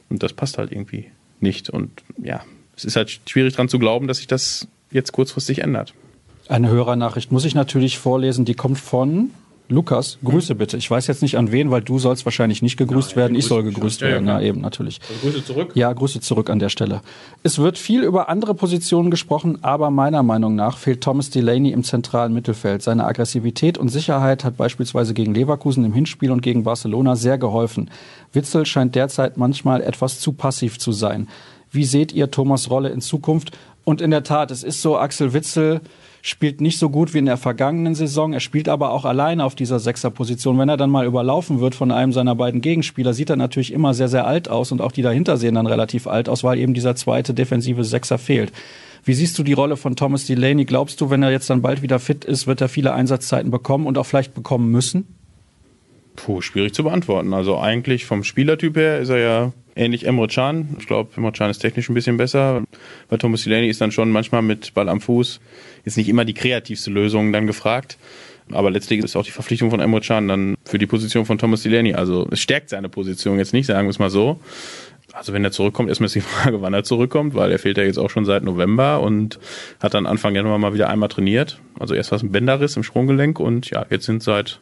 Und 0.09 0.23
das 0.23 0.33
passt 0.33 0.57
halt 0.57 0.71
irgendwie 0.71 1.05
nicht. 1.39 1.69
Und 1.69 2.03
ja, 2.21 2.43
es 2.75 2.85
ist 2.85 2.95
halt 2.95 3.21
schwierig 3.27 3.55
dran 3.55 3.69
zu 3.69 3.79
glauben, 3.79 4.07
dass 4.07 4.17
sich 4.17 4.27
das 4.27 4.67
jetzt 4.91 5.11
kurzfristig 5.11 5.59
ändert. 5.59 5.93
Eine 6.47 6.69
Hörernachricht 6.69 7.31
muss 7.31 7.45
ich 7.45 7.55
natürlich 7.55 7.99
vorlesen, 7.99 8.45
die 8.45 8.53
kommt 8.53 8.79
von 8.79 9.31
Lukas, 9.69 10.17
Grüße 10.23 10.55
bitte. 10.55 10.77
Ich 10.77 10.89
weiß 10.89 11.07
jetzt 11.07 11.21
nicht 11.21 11.37
an 11.37 11.51
wen, 11.51 11.71
weil 11.71 11.81
du 11.81 11.99
sollst 11.99 12.23
wahrscheinlich 12.23 12.61
nicht 12.61 12.77
gegrüßt 12.77 13.11
ja, 13.11 13.17
werden. 13.17 13.35
Ich 13.35 13.45
soll 13.45 13.63
gegrüßt 13.63 14.01
werden. 14.01 14.25
Ja, 14.25 14.39
ja, 14.39 14.47
eben, 14.47 14.61
natürlich. 14.61 15.01
Also 15.09 15.27
Grüße 15.27 15.45
zurück. 15.45 15.71
Ja, 15.73 15.91
Grüße 15.91 16.21
zurück 16.21 16.49
an 16.49 16.59
der 16.59 16.69
Stelle. 16.69 17.01
Es 17.43 17.59
wird 17.59 17.77
viel 17.77 18.03
über 18.03 18.29
andere 18.29 18.53
Positionen 18.53 19.11
gesprochen, 19.11 19.59
aber 19.63 19.91
meiner 19.91 20.23
Meinung 20.23 20.55
nach 20.55 20.77
fehlt 20.77 21.01
Thomas 21.01 21.31
Delaney 21.31 21.71
im 21.71 21.83
zentralen 21.83 22.33
Mittelfeld. 22.33 22.81
Seine 22.81 23.03
Aggressivität 23.03 23.77
und 23.77 23.89
Sicherheit 23.89 24.45
hat 24.45 24.55
beispielsweise 24.55 25.13
gegen 25.13 25.33
Leverkusen 25.33 25.83
im 25.83 25.91
Hinspiel 25.91 26.31
und 26.31 26.41
gegen 26.41 26.63
Barcelona 26.63 27.17
sehr 27.17 27.37
geholfen. 27.37 27.89
Witzel 28.31 28.65
scheint 28.65 28.95
derzeit 28.95 29.35
manchmal 29.35 29.81
etwas 29.81 30.21
zu 30.21 30.31
passiv 30.31 30.79
zu 30.79 30.93
sein. 30.93 31.27
Wie 31.71 31.83
seht 31.83 32.13
ihr 32.13 32.31
Thomas 32.31 32.69
Rolle 32.69 32.89
in 32.89 33.01
Zukunft? 33.01 33.51
Und 33.87 34.01
in 34.01 34.11
der 34.11 34.23
Tat, 34.23 34.51
es 34.51 34.63
ist 34.63 34.81
so, 34.81 34.97
Axel 34.97 35.31
Witzel 35.31 35.79
spielt 36.21 36.59
nicht 36.59 36.77
so 36.77 36.89
gut 36.89 37.13
wie 37.13 37.19
in 37.19 37.25
der 37.25 37.37
vergangenen 37.37 37.95
Saison. 37.95 38.33
Er 38.33 38.41
spielt 38.41 38.67
aber 38.67 38.91
auch 38.91 39.05
alleine 39.05 39.45
auf 39.45 39.55
dieser 39.55 39.79
Sechserposition. 39.79 40.59
Wenn 40.59 40.67
er 40.67 40.75
dann 40.75 40.89
mal 40.89 41.05
überlaufen 41.05 41.61
wird 41.61 41.73
von 41.73 41.93
einem 41.93 42.11
seiner 42.11 42.35
beiden 42.35 42.59
Gegenspieler, 42.59 43.13
sieht 43.13 43.29
er 43.29 43.37
natürlich 43.37 43.71
immer 43.71 43.93
sehr, 43.93 44.09
sehr 44.09 44.27
alt 44.27 44.49
aus 44.49 44.73
und 44.73 44.81
auch 44.81 44.91
die 44.91 45.03
dahinter 45.03 45.37
sehen 45.37 45.55
dann 45.55 45.67
relativ 45.67 46.05
alt 46.05 46.27
aus, 46.27 46.43
weil 46.43 46.59
eben 46.59 46.73
dieser 46.73 46.97
zweite 46.97 47.33
defensive 47.33 47.85
Sechser 47.85 48.17
fehlt. 48.17 48.51
Wie 49.05 49.13
siehst 49.13 49.39
du 49.39 49.43
die 49.43 49.53
Rolle 49.53 49.77
von 49.77 49.95
Thomas 49.95 50.25
Delaney? 50.25 50.65
Glaubst 50.65 50.99
du, 50.99 51.09
wenn 51.09 51.23
er 51.23 51.31
jetzt 51.31 51.49
dann 51.49 51.61
bald 51.61 51.81
wieder 51.81 51.99
fit 51.99 52.25
ist, 52.25 52.45
wird 52.45 52.59
er 52.59 52.67
viele 52.67 52.93
Einsatzzeiten 52.93 53.51
bekommen 53.51 53.87
und 53.87 53.97
auch 53.97 54.05
vielleicht 54.05 54.33
bekommen 54.33 54.69
müssen? 54.69 55.07
Puh, 56.17 56.41
schwierig 56.41 56.73
zu 56.73 56.83
beantworten. 56.83 57.33
Also 57.33 57.57
eigentlich 57.57 58.05
vom 58.05 58.25
Spielertyp 58.25 58.75
her 58.75 58.99
ist 58.99 59.09
er 59.09 59.19
ja 59.19 59.53
ähnlich 59.75 60.05
Emre 60.05 60.27
Can. 60.27 60.75
Ich 60.79 60.87
glaube, 60.87 61.11
Emre 61.15 61.31
Can 61.31 61.49
ist 61.49 61.59
technisch 61.59 61.87
ein 61.89 61.93
bisschen 61.93 62.17
besser. 62.17 62.63
Bei 63.07 63.17
Thomas 63.17 63.43
Delaney 63.43 63.69
ist 63.69 63.79
dann 63.79 63.91
schon 63.91 64.11
manchmal 64.11 64.41
mit 64.41 64.73
Ball 64.73 64.89
am 64.89 64.99
Fuß 64.99 65.39
jetzt 65.85 65.95
nicht 65.95 66.09
immer 66.09 66.25
die 66.25 66.33
kreativste 66.33 66.89
Lösung 66.89 67.31
dann 67.31 67.47
gefragt. 67.47 67.97
Aber 68.51 68.71
letztlich 68.71 69.03
ist 69.03 69.15
auch 69.15 69.23
die 69.23 69.31
Verpflichtung 69.31 69.69
von 69.69 69.79
Emre 69.79 70.01
Can 70.01 70.27
dann 70.27 70.55
für 70.65 70.79
die 70.79 70.87
Position 70.87 71.25
von 71.25 71.37
Thomas 71.37 71.63
Delaney. 71.63 71.93
Also 71.93 72.27
es 72.31 72.39
stärkt 72.39 72.69
seine 72.69 72.89
Position 72.89 73.37
jetzt 73.37 73.53
nicht, 73.53 73.67
sagen 73.67 73.87
wir 73.87 73.91
es 73.91 73.99
mal 73.99 74.09
so. 74.09 74.39
Also 75.13 75.33
wenn 75.33 75.43
er 75.43 75.51
zurückkommt, 75.51 75.89
erstmal 75.89 76.07
ist 76.07 76.15
die 76.15 76.21
Frage, 76.21 76.61
wann 76.61 76.73
er 76.73 76.83
zurückkommt, 76.83 77.35
weil 77.35 77.51
er 77.51 77.59
fehlt 77.59 77.77
ja 77.77 77.83
jetzt 77.83 77.99
auch 77.99 78.09
schon 78.09 78.25
seit 78.25 78.43
November 78.43 79.01
und 79.01 79.39
hat 79.79 79.93
dann 79.93 80.05
Anfang 80.05 80.33
Januar 80.33 80.57
mal 80.57 80.73
wieder 80.73 80.89
einmal 80.89 81.09
trainiert. 81.09 81.59
Also 81.79 81.93
erst 81.93 82.11
war 82.11 82.17
es 82.17 82.23
ein 82.23 82.31
Bänderriss 82.31 82.75
im 82.75 82.83
Sprunggelenk 82.83 83.39
und 83.39 83.69
ja, 83.69 83.85
jetzt 83.89 84.05
sind 84.05 84.23
seit 84.23 84.61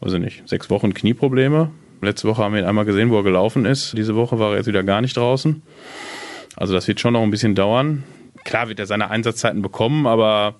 weiß 0.00 0.14
ich 0.14 0.20
nicht, 0.20 0.48
sechs 0.48 0.70
Wochen 0.70 0.94
Knieprobleme. 0.94 1.70
Letzte 2.02 2.28
Woche 2.28 2.42
haben 2.42 2.54
wir 2.54 2.60
ihn 2.60 2.66
einmal 2.66 2.84
gesehen, 2.84 3.10
wo 3.10 3.16
er 3.16 3.22
gelaufen 3.22 3.64
ist. 3.64 3.96
Diese 3.96 4.14
Woche 4.14 4.38
war 4.38 4.50
er 4.50 4.58
jetzt 4.58 4.66
wieder 4.66 4.82
gar 4.82 5.00
nicht 5.00 5.16
draußen. 5.16 5.62
Also 6.56 6.74
das 6.74 6.86
wird 6.86 7.00
schon 7.00 7.14
noch 7.14 7.22
ein 7.22 7.30
bisschen 7.30 7.54
dauern. 7.54 8.04
Klar 8.44 8.68
wird 8.68 8.78
er 8.78 8.86
seine 8.86 9.10
Einsatzzeiten 9.10 9.62
bekommen, 9.62 10.06
aber 10.06 10.56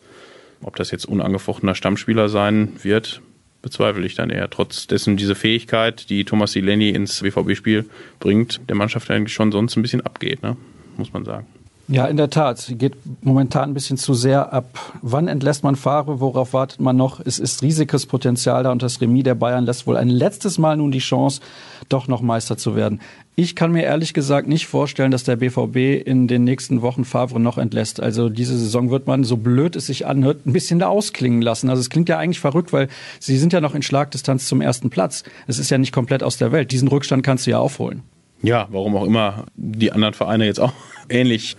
ob 0.62 0.76
das 0.76 0.90
jetzt 0.90 1.04
unangefochtener 1.04 1.74
Stammspieler 1.74 2.28
sein 2.28 2.72
wird, 2.82 3.20
bezweifle 3.60 4.06
ich 4.06 4.14
dann 4.14 4.30
eher. 4.30 4.48
Trotz 4.48 4.86
dessen 4.86 5.16
diese 5.16 5.34
Fähigkeit, 5.34 6.08
die 6.08 6.24
Thomas 6.24 6.52
Delaney 6.52 6.90
ins 6.90 7.20
BVB-Spiel 7.20 7.84
bringt, 8.20 8.60
der 8.68 8.76
Mannschaft 8.76 9.10
eigentlich 9.10 9.34
schon 9.34 9.52
sonst 9.52 9.76
ein 9.76 9.82
bisschen 9.82 10.00
abgeht, 10.00 10.42
ne? 10.42 10.56
muss 10.96 11.12
man 11.12 11.24
sagen. 11.24 11.46
Ja, 11.86 12.06
in 12.06 12.16
der 12.16 12.30
Tat. 12.30 12.72
Geht 12.78 12.94
momentan 13.22 13.70
ein 13.70 13.74
bisschen 13.74 13.98
zu 13.98 14.14
sehr 14.14 14.54
ab. 14.54 14.94
Wann 15.02 15.28
entlässt 15.28 15.64
man 15.64 15.76
Favre? 15.76 16.18
Worauf 16.18 16.54
wartet 16.54 16.80
man 16.80 16.96
noch? 16.96 17.20
Es 17.20 17.38
ist 17.38 17.62
riesiges 17.62 18.06
Potenzial 18.06 18.62
da 18.62 18.72
und 18.72 18.82
das 18.82 19.02
Remis 19.02 19.24
der 19.24 19.34
Bayern 19.34 19.66
lässt 19.66 19.86
wohl 19.86 19.98
ein 19.98 20.08
letztes 20.08 20.56
Mal 20.56 20.78
nun 20.78 20.92
die 20.92 21.00
Chance, 21.00 21.42
doch 21.90 22.08
noch 22.08 22.22
Meister 22.22 22.56
zu 22.56 22.74
werden. 22.74 23.00
Ich 23.36 23.54
kann 23.54 23.72
mir 23.72 23.82
ehrlich 23.82 24.14
gesagt 24.14 24.48
nicht 24.48 24.66
vorstellen, 24.66 25.10
dass 25.10 25.24
der 25.24 25.36
BVB 25.36 26.06
in 26.06 26.26
den 26.26 26.44
nächsten 26.44 26.80
Wochen 26.80 27.04
Favre 27.04 27.38
noch 27.38 27.58
entlässt. 27.58 28.00
Also 28.00 28.30
diese 28.30 28.56
Saison 28.56 28.90
wird 28.90 29.06
man, 29.06 29.24
so 29.24 29.36
blöd 29.36 29.76
es 29.76 29.86
sich 29.86 30.06
anhört, 30.06 30.46
ein 30.46 30.52
bisschen 30.54 30.78
da 30.78 30.88
ausklingen 30.88 31.42
lassen. 31.42 31.68
Also 31.68 31.80
es 31.80 31.90
klingt 31.90 32.08
ja 32.08 32.16
eigentlich 32.16 32.40
verrückt, 32.40 32.72
weil 32.72 32.88
sie 33.20 33.36
sind 33.36 33.52
ja 33.52 33.60
noch 33.60 33.74
in 33.74 33.82
Schlagdistanz 33.82 34.46
zum 34.46 34.62
ersten 34.62 34.88
Platz. 34.88 35.22
Es 35.46 35.58
ist 35.58 35.68
ja 35.70 35.76
nicht 35.76 35.92
komplett 35.92 36.22
aus 36.22 36.38
der 36.38 36.50
Welt. 36.50 36.70
Diesen 36.70 36.88
Rückstand 36.88 37.22
kannst 37.22 37.46
du 37.46 37.50
ja 37.50 37.58
aufholen. 37.58 38.02
Ja, 38.42 38.68
warum 38.70 38.96
auch 38.96 39.04
immer 39.04 39.44
die 39.56 39.92
anderen 39.92 40.14
Vereine 40.14 40.46
jetzt 40.46 40.60
auch 40.60 40.72
ähnlich 41.08 41.56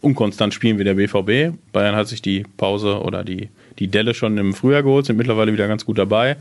unkonstant 0.00 0.54
spielen 0.54 0.78
wie 0.78 0.84
der 0.84 0.94
BVB. 0.94 1.56
Bayern 1.72 1.96
hat 1.96 2.08
sich 2.08 2.22
die 2.22 2.44
Pause 2.56 3.00
oder 3.00 3.24
die, 3.24 3.48
die 3.78 3.88
Delle 3.88 4.14
schon 4.14 4.38
im 4.38 4.54
Frühjahr 4.54 4.82
geholt, 4.82 5.06
sind 5.06 5.16
mittlerweile 5.16 5.52
wieder 5.52 5.68
ganz 5.68 5.84
gut 5.84 5.98
dabei. 5.98 6.36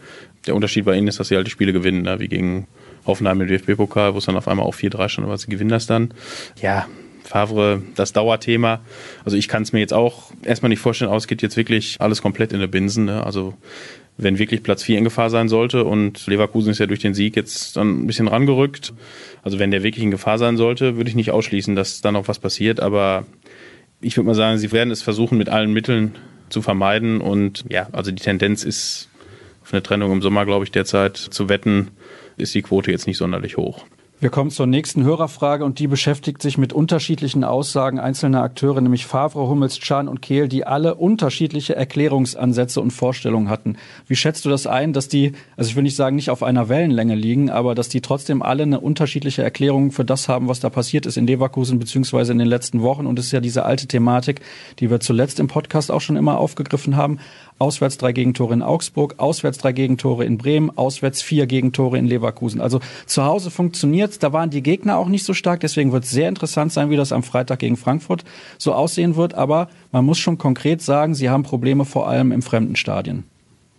Der 0.45 0.55
Unterschied 0.55 0.85
bei 0.85 0.95
ihnen 0.95 1.07
ist, 1.07 1.19
dass 1.19 1.29
sie 1.29 1.35
halt 1.35 1.47
die 1.47 1.51
Spiele 1.51 1.73
gewinnen, 1.73 2.03
ne? 2.03 2.19
wie 2.19 2.27
gegen 2.27 2.67
Hoffenheim 3.05 3.41
im 3.41 3.47
DFB-Pokal, 3.47 4.13
wo 4.13 4.19
es 4.19 4.25
dann 4.25 4.37
auf 4.37 4.47
einmal 4.47 4.65
auch 4.65 4.75
4-3 4.75 5.09
stand, 5.09 5.27
aber 5.27 5.37
sie 5.37 5.49
gewinnen 5.49 5.69
das 5.69 5.87
dann. 5.87 6.13
Ja, 6.61 6.87
Favre, 7.23 7.81
das 7.95 8.13
Dauerthema. 8.13 8.79
Also 9.25 9.37
ich 9.37 9.47
kann 9.47 9.63
es 9.63 9.73
mir 9.73 9.79
jetzt 9.79 9.93
auch 9.93 10.31
erstmal 10.43 10.69
nicht 10.69 10.79
vorstellen, 10.79 11.11
aber 11.11 11.19
geht 11.21 11.41
jetzt 11.41 11.57
wirklich 11.57 11.97
alles 11.99 12.21
komplett 12.21 12.53
in 12.53 12.59
der 12.59 12.67
Binsen. 12.67 13.05
Ne? 13.05 13.25
Also 13.25 13.53
wenn 14.17 14.39
wirklich 14.39 14.63
Platz 14.63 14.83
4 14.83 14.97
in 14.97 15.03
Gefahr 15.03 15.29
sein 15.29 15.47
sollte 15.47 15.83
und 15.83 16.25
Leverkusen 16.25 16.71
ist 16.71 16.79
ja 16.79 16.87
durch 16.87 16.99
den 16.99 17.13
Sieg 17.13 17.35
jetzt 17.35 17.77
dann 17.77 18.01
ein 18.01 18.07
bisschen 18.07 18.27
rangerückt. 18.27 18.93
Also 19.43 19.59
wenn 19.59 19.71
der 19.71 19.83
wirklich 19.83 20.03
in 20.03 20.11
Gefahr 20.11 20.39
sein 20.39 20.57
sollte, 20.57 20.97
würde 20.97 21.09
ich 21.09 21.15
nicht 21.15 21.31
ausschließen, 21.31 21.75
dass 21.75 22.01
da 22.01 22.11
noch 22.11 22.27
was 22.27 22.39
passiert. 22.39 22.79
Aber 22.79 23.25
ich 24.01 24.17
würde 24.17 24.27
mal 24.27 24.33
sagen, 24.33 24.57
sie 24.57 24.71
werden 24.71 24.89
es 24.91 25.03
versuchen, 25.03 25.37
mit 25.37 25.49
allen 25.49 25.71
Mitteln 25.71 26.15
zu 26.49 26.63
vermeiden. 26.63 27.21
Und 27.21 27.65
ja, 27.69 27.87
also 27.91 28.11
die 28.11 28.21
Tendenz 28.21 28.63
ist 28.63 29.09
auf 29.61 29.73
eine 29.73 29.83
Trennung 29.83 30.11
im 30.11 30.21
Sommer, 30.21 30.45
glaube 30.45 30.65
ich, 30.65 30.71
derzeit 30.71 31.17
zu 31.17 31.47
wetten, 31.47 31.89
ist 32.37 32.55
die 32.55 32.63
Quote 32.63 32.91
jetzt 32.91 33.05
nicht 33.05 33.17
sonderlich 33.17 33.57
hoch. 33.57 33.85
Wir 34.19 34.31
kommen 34.31 34.49
zur 34.49 34.65
nächsten 34.65 35.03
Hörerfrage 35.03 35.63
und 35.63 35.77
die 35.77 35.85
beschäftigt 35.85 36.41
sich 36.41 36.57
mit 36.57 36.73
unterschiedlichen 36.73 37.43
Aussagen 37.43 37.99
einzelner 37.99 38.41
Akteure, 38.41 38.81
nämlich 38.81 39.05
Favre, 39.05 39.47
Hummels, 39.47 39.77
Chan 39.77 40.07
und 40.07 40.23
Kehl, 40.23 40.47
die 40.47 40.65
alle 40.65 40.95
unterschiedliche 40.95 41.75
Erklärungsansätze 41.75 42.81
und 42.81 42.89
Vorstellungen 42.89 43.47
hatten. 43.47 43.77
Wie 44.07 44.15
schätzt 44.15 44.43
du 44.43 44.49
das 44.49 44.65
ein, 44.65 44.91
dass 44.91 45.07
die, 45.07 45.33
also 45.55 45.69
ich 45.69 45.75
will 45.75 45.83
nicht 45.83 45.95
sagen, 45.95 46.15
nicht 46.15 46.31
auf 46.31 46.41
einer 46.41 46.67
Wellenlänge 46.67 47.13
liegen, 47.13 47.51
aber 47.51 47.75
dass 47.75 47.89
die 47.89 48.01
trotzdem 48.01 48.41
alle 48.41 48.63
eine 48.63 48.79
unterschiedliche 48.79 49.43
Erklärung 49.43 49.91
für 49.91 50.03
das 50.03 50.27
haben, 50.27 50.47
was 50.47 50.61
da 50.61 50.71
passiert 50.71 51.05
ist 51.05 51.17
in 51.17 51.27
Leverkusen 51.27 51.77
beziehungsweise 51.77 52.31
in 52.31 52.39
den 52.39 52.47
letzten 52.47 52.81
Wochen? 52.81 53.05
Und 53.05 53.19
es 53.19 53.27
ist 53.27 53.33
ja 53.33 53.39
diese 53.39 53.65
alte 53.65 53.85
Thematik, 53.85 54.41
die 54.79 54.89
wir 54.89 54.99
zuletzt 54.99 55.39
im 55.39 55.47
Podcast 55.47 55.91
auch 55.91 56.01
schon 56.01 56.15
immer 56.15 56.39
aufgegriffen 56.39 56.95
haben. 56.95 57.19
Auswärts 57.59 57.97
drei 57.97 58.11
Gegentore 58.11 58.53
in 58.53 58.61
Augsburg, 58.61 59.15
auswärts 59.17 59.57
drei 59.57 59.71
Gegentore 59.71 60.25
in 60.25 60.37
Bremen, 60.37 60.71
auswärts 60.77 61.21
vier 61.21 61.47
Gegentore 61.47 61.97
in 61.97 62.05
Leverkusen. 62.05 62.61
Also 62.61 62.79
zu 63.05 63.23
Hause 63.23 63.49
funktioniert 63.51 64.21
Da 64.21 64.33
waren 64.33 64.49
die 64.49 64.61
Gegner 64.61 64.97
auch 64.97 65.07
nicht 65.07 65.23
so 65.23 65.33
stark. 65.33 65.59
Deswegen 65.61 65.91
wird 65.91 66.03
es 66.03 66.11
sehr 66.11 66.29
interessant 66.29 66.71
sein, 66.71 66.89
wie 66.89 66.97
das 66.97 67.11
am 67.11 67.23
Freitag 67.23 67.59
gegen 67.59 67.77
Frankfurt 67.77 68.23
so 68.57 68.73
aussehen 68.73 69.15
wird. 69.15 69.33
Aber 69.33 69.69
man 69.91 70.05
muss 70.05 70.19
schon 70.19 70.37
konkret 70.37 70.81
sagen, 70.81 71.15
sie 71.15 71.29
haben 71.29 71.43
Probleme 71.43 71.85
vor 71.85 72.07
allem 72.07 72.31
im 72.31 72.41
fremden 72.41 72.75
Stadien. 72.75 73.23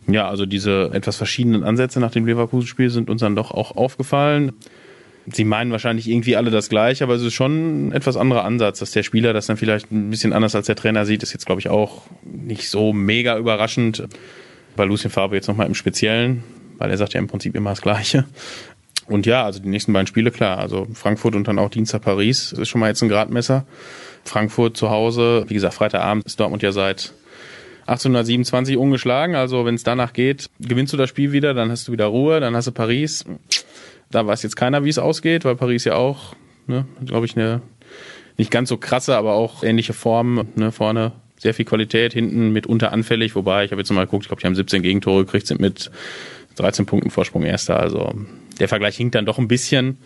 Ja, 0.07 0.29
also 0.29 0.47
diese 0.47 0.91
etwas 0.93 1.17
verschiedenen 1.17 1.63
Ansätze 1.63 2.01
nach 2.01 2.11
dem 2.11 2.27
Leverkusen-Spiel 2.27 2.91
sind 2.91 3.11
uns 3.11 3.21
dann 3.21 3.37
doch 3.37 3.51
auch 3.51 3.77
aufgefallen 3.77 4.53
sie 5.33 5.45
meinen 5.45 5.71
wahrscheinlich 5.71 6.09
irgendwie 6.09 6.37
alle 6.37 6.51
das 6.51 6.69
gleiche, 6.69 7.05
aber 7.05 7.15
es 7.15 7.23
ist 7.23 7.35
schon 7.35 7.89
ein 7.89 7.93
etwas 7.93 8.17
anderer 8.17 8.45
Ansatz, 8.45 8.79
dass 8.79 8.91
der 8.91 9.03
Spieler 9.03 9.33
das 9.33 9.47
dann 9.47 9.57
vielleicht 9.57 9.91
ein 9.91 10.11
bisschen 10.11 10.33
anders 10.33 10.55
als 10.55 10.67
der 10.67 10.77
Trainer 10.77 11.07
sieht, 11.07 11.23
ist 11.23 11.33
jetzt, 11.33 11.47
glaube 11.47 11.61
ich, 11.61 11.69
auch 11.69 12.03
nicht 12.25 12.69
so 12.69 12.93
mega 12.93 13.39
überraschend. 13.39 14.07
Bei 14.77 14.85
Lucien 14.85 15.11
Fabre 15.11 15.35
jetzt 15.35 15.49
nochmal 15.49 15.67
im 15.67 15.75
Speziellen, 15.75 16.45
weil 16.79 16.91
er 16.91 16.97
sagt 16.97 17.15
ja 17.15 17.21
im 17.21 17.27
Prinzip 17.27 17.55
immer 17.55 17.71
das 17.71 17.83
Gleiche. 17.83 18.25
Und 19.07 19.27
ja, 19.27 19.45
also 19.45 19.59
die 19.59 19.69
nächsten 19.69 19.93
beiden 19.93 20.07
Spiele, 20.07 20.31
klar. 20.31 20.59
Also 20.59 20.87
Frankfurt 20.93 21.35
und 21.35 21.49
dann 21.49 21.59
auch 21.59 21.71
Dienstag 21.71 22.03
Paris, 22.03 22.53
ist 22.53 22.69
schon 22.69 22.81
mal 22.81 22.89
jetzt 22.89 23.03
ein 23.03 23.09
Gradmesser. 23.09 23.67
Frankfurt 24.25 24.77
zu 24.77 24.91
Hause, 24.91 25.45
wie 25.49 25.55
gesagt, 25.55 25.75
Freitagabend 25.75 26.27
ist 26.27 26.39
Dortmund 26.39 26.63
ja 26.63 26.73
seit 26.73 27.13
1827 27.87 28.77
ungeschlagen. 28.77 29.35
Also 29.35 29.65
wenn 29.65 29.75
es 29.75 29.83
danach 29.83 30.13
geht, 30.13 30.51
gewinnst 30.61 30.93
du 30.93 30.99
das 30.99 31.09
Spiel 31.09 31.33
wieder, 31.33 31.55
dann 31.55 31.71
hast 31.71 31.89
du 31.89 31.93
wieder 31.93 32.07
Ruhe, 32.07 32.39
dann 32.39 32.55
hast 32.55 32.67
du 32.67 32.73
Paris. 32.73 33.25
Da 34.11 34.27
weiß 34.27 34.43
jetzt 34.43 34.57
keiner, 34.57 34.85
wie 34.85 34.89
es 34.89 34.99
ausgeht, 34.99 35.45
weil 35.45 35.57
Paris 35.57 35.85
ja 35.85 35.95
auch, 35.95 36.35
ne, 36.67 36.87
glaube 37.05 37.27
ich, 37.27 37.37
eine 37.37 37.61
nicht 38.37 38.51
ganz 38.51 38.69
so 38.69 38.77
krasse, 38.77 39.17
aber 39.17 39.35
auch 39.35 39.63
ähnliche 39.63 39.93
Form, 39.93 40.49
ne, 40.55 40.73
vorne 40.73 41.13
sehr 41.39 41.55
viel 41.55 41.65
Qualität, 41.65 42.13
hinten 42.13 42.53
mitunter 42.53 42.93
anfällig, 42.93 43.35
wobei 43.35 43.65
ich 43.65 43.71
habe 43.71 43.81
jetzt 43.81 43.91
mal 43.93 44.05
geguckt, 44.05 44.25
ich 44.25 44.29
glaube, 44.29 44.41
die 44.41 44.47
haben 44.47 44.55
17 44.55 44.83
Gegentore 44.83 45.25
gekriegt, 45.25 45.47
sind 45.47 45.61
mit 45.61 45.91
13 46.57 46.87
Punkten 46.87 47.11
Vorsprung 47.11 47.45
Erster. 47.45 47.79
Also 47.79 48.13
der 48.59 48.69
Vergleich 48.69 48.97
hinkt 48.97 49.15
dann 49.15 49.27
doch 49.27 49.39
ein 49.39 49.49
bisschen. 49.49 49.99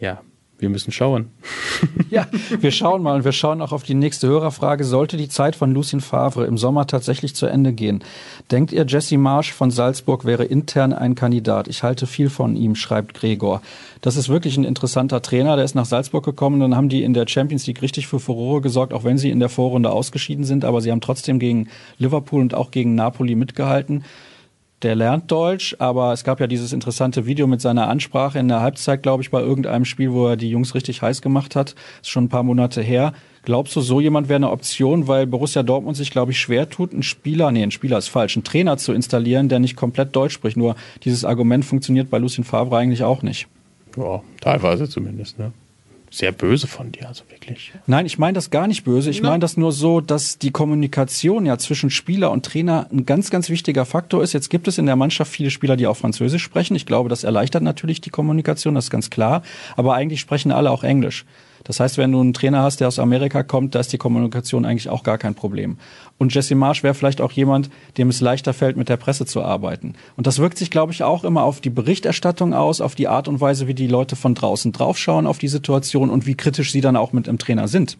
Ja, 0.00 0.22
wir 0.58 0.68
müssen 0.68 0.92
schauen. 0.92 1.26
ja, 2.10 2.26
wir 2.60 2.70
schauen 2.70 3.02
mal 3.02 3.16
und 3.16 3.24
wir 3.24 3.32
schauen 3.32 3.60
auch 3.60 3.72
auf 3.72 3.82
die 3.82 3.94
nächste 3.94 4.26
Hörerfrage. 4.28 4.84
Sollte 4.84 5.16
die 5.16 5.28
Zeit 5.28 5.56
von 5.56 5.72
Lucien 5.72 6.00
Favre 6.00 6.46
im 6.46 6.56
Sommer 6.56 6.86
tatsächlich 6.86 7.34
zu 7.34 7.46
Ende 7.46 7.72
gehen? 7.72 8.02
Denkt 8.50 8.72
ihr, 8.72 8.86
Jesse 8.86 9.18
Marsch 9.18 9.52
von 9.52 9.70
Salzburg 9.70 10.24
wäre 10.24 10.44
intern 10.44 10.92
ein 10.92 11.14
Kandidat? 11.14 11.68
Ich 11.68 11.82
halte 11.82 12.06
viel 12.06 12.30
von 12.30 12.56
ihm, 12.56 12.74
schreibt 12.74 13.14
Gregor. 13.14 13.60
Das 14.00 14.16
ist 14.16 14.28
wirklich 14.28 14.56
ein 14.56 14.64
interessanter 14.64 15.20
Trainer. 15.20 15.56
Der 15.56 15.64
ist 15.64 15.74
nach 15.74 15.84
Salzburg 15.84 16.24
gekommen 16.24 16.56
und 16.56 16.70
dann 16.70 16.76
haben 16.76 16.88
die 16.88 17.02
in 17.02 17.12
der 17.12 17.26
Champions 17.28 17.66
League 17.66 17.82
richtig 17.82 18.06
für 18.06 18.20
Furore 18.20 18.60
gesorgt, 18.60 18.92
auch 18.92 19.04
wenn 19.04 19.18
sie 19.18 19.30
in 19.30 19.40
der 19.40 19.48
Vorrunde 19.48 19.90
ausgeschieden 19.90 20.44
sind. 20.44 20.64
Aber 20.64 20.80
sie 20.80 20.90
haben 20.90 21.00
trotzdem 21.00 21.38
gegen 21.38 21.68
Liverpool 21.98 22.40
und 22.40 22.54
auch 22.54 22.70
gegen 22.70 22.94
Napoli 22.94 23.34
mitgehalten 23.34 24.04
der 24.86 24.94
lernt 24.94 25.32
Deutsch, 25.32 25.74
aber 25.80 26.12
es 26.12 26.22
gab 26.22 26.38
ja 26.38 26.46
dieses 26.46 26.72
interessante 26.72 27.26
Video 27.26 27.48
mit 27.48 27.60
seiner 27.60 27.88
Ansprache 27.88 28.38
in 28.38 28.46
der 28.46 28.60
Halbzeit, 28.60 29.02
glaube 29.02 29.20
ich, 29.20 29.32
bei 29.32 29.40
irgendeinem 29.40 29.84
Spiel, 29.84 30.12
wo 30.12 30.28
er 30.28 30.36
die 30.36 30.48
Jungs 30.48 30.76
richtig 30.76 31.02
heiß 31.02 31.22
gemacht 31.22 31.56
hat. 31.56 31.74
ist 32.02 32.08
schon 32.08 32.26
ein 32.26 32.28
paar 32.28 32.44
Monate 32.44 32.82
her. 32.82 33.12
Glaubst 33.42 33.74
du, 33.74 33.80
so 33.80 34.00
jemand 34.00 34.28
wäre 34.28 34.36
eine 34.36 34.52
Option, 34.52 35.08
weil 35.08 35.26
Borussia 35.26 35.64
Dortmund 35.64 35.96
sich, 35.96 36.12
glaube 36.12 36.30
ich, 36.30 36.38
schwer 36.38 36.70
tut, 36.70 36.92
einen 36.92 37.02
Spieler, 37.02 37.50
nee, 37.50 37.64
ein 37.64 37.72
Spieler 37.72 37.98
ist 37.98 38.06
falsch, 38.06 38.36
einen 38.36 38.44
Trainer 38.44 38.76
zu 38.76 38.92
installieren, 38.92 39.48
der 39.48 39.58
nicht 39.58 39.74
komplett 39.74 40.14
Deutsch 40.14 40.34
spricht. 40.34 40.56
Nur 40.56 40.76
dieses 41.02 41.24
Argument 41.24 41.64
funktioniert 41.64 42.08
bei 42.08 42.18
Lucien 42.18 42.44
Favre 42.44 42.76
eigentlich 42.76 43.02
auch 43.02 43.22
nicht. 43.22 43.48
Ja, 43.96 44.22
teilweise 44.40 44.88
zumindest, 44.88 45.36
ne? 45.36 45.50
Sehr 46.10 46.32
böse 46.32 46.66
von 46.66 46.92
dir, 46.92 47.08
also 47.08 47.24
wirklich. 47.28 47.72
Nein, 47.86 48.06
ich 48.06 48.18
meine 48.18 48.34
das 48.34 48.50
gar 48.50 48.66
nicht 48.66 48.84
böse. 48.84 49.10
Ich 49.10 49.22
meine 49.22 49.40
das 49.40 49.56
nur 49.56 49.72
so, 49.72 50.00
dass 50.00 50.38
die 50.38 50.50
Kommunikation 50.50 51.46
ja 51.46 51.58
zwischen 51.58 51.90
Spieler 51.90 52.30
und 52.30 52.44
Trainer 52.44 52.86
ein 52.92 53.06
ganz, 53.06 53.30
ganz 53.30 53.50
wichtiger 53.50 53.84
Faktor 53.84 54.22
ist. 54.22 54.32
Jetzt 54.32 54.48
gibt 54.48 54.68
es 54.68 54.78
in 54.78 54.86
der 54.86 54.96
Mannschaft 54.96 55.32
viele 55.32 55.50
Spieler, 55.50 55.76
die 55.76 55.86
auch 55.86 55.96
Französisch 55.96 56.42
sprechen. 56.42 56.76
Ich 56.76 56.86
glaube, 56.86 57.08
das 57.08 57.24
erleichtert 57.24 57.62
natürlich 57.62 58.00
die 58.00 58.10
Kommunikation, 58.10 58.74
das 58.74 58.86
ist 58.86 58.90
ganz 58.90 59.10
klar. 59.10 59.42
Aber 59.76 59.94
eigentlich 59.94 60.20
sprechen 60.20 60.52
alle 60.52 60.70
auch 60.70 60.84
Englisch. 60.84 61.24
Das 61.66 61.80
heißt, 61.80 61.98
wenn 61.98 62.12
du 62.12 62.20
einen 62.20 62.32
Trainer 62.32 62.62
hast, 62.62 62.80
der 62.80 62.86
aus 62.86 63.00
Amerika 63.00 63.42
kommt, 63.42 63.74
da 63.74 63.80
ist 63.80 63.92
die 63.92 63.98
Kommunikation 63.98 64.64
eigentlich 64.64 64.88
auch 64.88 65.02
gar 65.02 65.18
kein 65.18 65.34
Problem. 65.34 65.78
Und 66.16 66.32
Jesse 66.32 66.54
Marsch 66.54 66.84
wäre 66.84 66.94
vielleicht 66.94 67.20
auch 67.20 67.32
jemand, 67.32 67.70
dem 67.98 68.08
es 68.08 68.20
leichter 68.20 68.54
fällt, 68.54 68.76
mit 68.76 68.88
der 68.88 68.96
Presse 68.96 69.26
zu 69.26 69.42
arbeiten. 69.42 69.94
Und 70.16 70.28
das 70.28 70.38
wirkt 70.38 70.58
sich, 70.58 70.70
glaube 70.70 70.92
ich, 70.92 71.02
auch 71.02 71.24
immer 71.24 71.42
auf 71.42 71.60
die 71.60 71.70
Berichterstattung 71.70 72.54
aus, 72.54 72.80
auf 72.80 72.94
die 72.94 73.08
Art 73.08 73.26
und 73.26 73.40
Weise, 73.40 73.66
wie 73.66 73.74
die 73.74 73.88
Leute 73.88 74.14
von 74.14 74.34
draußen 74.34 74.70
draufschauen 74.70 75.26
auf 75.26 75.38
die 75.38 75.48
Situation 75.48 76.08
und 76.08 76.26
wie 76.26 76.36
kritisch 76.36 76.70
sie 76.70 76.80
dann 76.80 76.96
auch 76.96 77.12
mit 77.12 77.26
dem 77.26 77.38
Trainer 77.38 77.66
sind. 77.66 77.98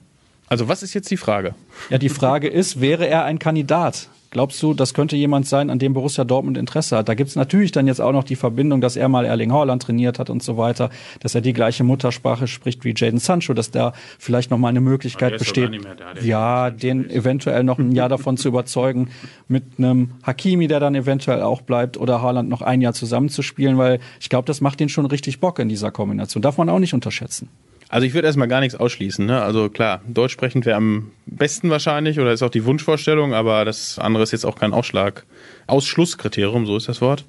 Also 0.49 0.69
was 0.69 0.85
ist 0.85 0.95
jetzt 0.95 1.11
die 1.11 1.17
Frage? 1.17 1.57
Ja, 1.91 1.99
die 1.99 2.09
Frage 2.09 2.47
ist, 2.47 2.81
wäre 2.81 3.09
er 3.09 3.25
ein 3.25 3.41
Kandidat? 3.41 4.09
Glaubst 4.37 4.63
du, 4.63 4.75
das 4.75 4.93
könnte 4.93 5.17
jemand 5.17 5.47
sein, 5.47 5.71
an 5.71 5.79
dem 5.79 5.95
Borussia 5.95 6.23
Dortmund 6.23 6.59
Interesse 6.59 6.99
hat? 6.99 7.09
Da 7.09 7.15
gibt's 7.15 7.37
natürlich 7.37 7.73
dann 7.73 7.87
jetzt 7.87 8.03
auch 8.03 8.13
noch 8.13 8.23
die 8.23 8.37
Verbindung, 8.37 8.83
dass 8.83 8.95
er 8.95 9.09
mal 9.09 9.25
Erling 9.25 9.51
Haaland 9.51 9.83
trainiert 9.83 10.19
hat 10.19 10.29
und 10.29 10.43
so 10.43 10.59
weiter, 10.59 10.91
dass 11.21 11.35
er 11.35 11.41
die 11.41 11.55
gleiche 11.55 11.85
Muttersprache 11.85 12.47
spricht 12.47 12.85
wie 12.85 12.93
Jaden 12.95 13.19
Sancho, 13.19 13.55
dass 13.55 13.71
da 13.71 13.95
vielleicht 14.19 14.51
noch 14.51 14.59
mal 14.59 14.69
eine 14.69 14.83
Möglichkeit 14.83 15.39
besteht, 15.39 15.71
da, 15.83 16.21
ja, 16.21 16.69
den 16.69 17.09
eventuell 17.09 17.65
noch 17.65 17.79
ein 17.79 17.93
Jahr 17.93 18.11
davon 18.11 18.37
zu 18.37 18.49
überzeugen, 18.49 19.09
mit 19.49 19.65
einem 19.79 20.11
Hakimi, 20.23 20.69
der 20.69 20.81
dann 20.81 20.95
eventuell 20.95 21.41
auch 21.41 21.63
bleibt, 21.63 21.97
oder 21.97 22.21
Haaland 22.21 22.51
noch 22.51 22.61
ein 22.61 22.83
Jahr 22.83 22.93
zusammenzuspielen, 22.93 23.79
weil 23.79 24.01
ich 24.21 24.29
glaube, 24.29 24.45
das 24.45 24.61
macht 24.61 24.83
ihn 24.83 24.91
schon 24.91 25.07
richtig 25.07 25.41
Bock 25.41 25.61
in 25.61 25.71
dieser 25.71 25.91
Kombination. 25.91 26.43
Darf 26.43 26.59
man 26.59 26.69
auch 26.69 26.79
nicht 26.79 26.93
unterschätzen. 26.93 27.49
Also 27.89 28.07
ich 28.07 28.15
würde 28.15 28.27
erstmal 28.27 28.49
gar 28.49 28.61
nichts 28.61 28.75
ausschließen. 28.75 29.25
Ne? 29.25 29.41
Also 29.41 29.69
klar, 29.69 30.01
Deutsch 30.09 30.33
sprechend 30.33 30.67
wäre 30.67 30.77
am 30.77 31.13
besten 31.27 31.71
wahrscheinlich 31.71 32.19
oder 32.19 32.33
ist 32.33 32.43
auch 32.43 32.51
die 32.51 32.65
Wunschvorstellung, 32.65 33.33
aber 33.33 33.65
das 33.65 33.99
andere 33.99 34.25
ist 34.25 34.33
jetzt 34.33 34.45
auch 34.45 34.59
kein 34.59 34.73
Ausschlag, 34.73 35.25
Ausschlusskriterium, 35.67 36.67
so 36.67 36.77
ist 36.77 36.89
das 36.89 37.01
Wort. 37.01 37.25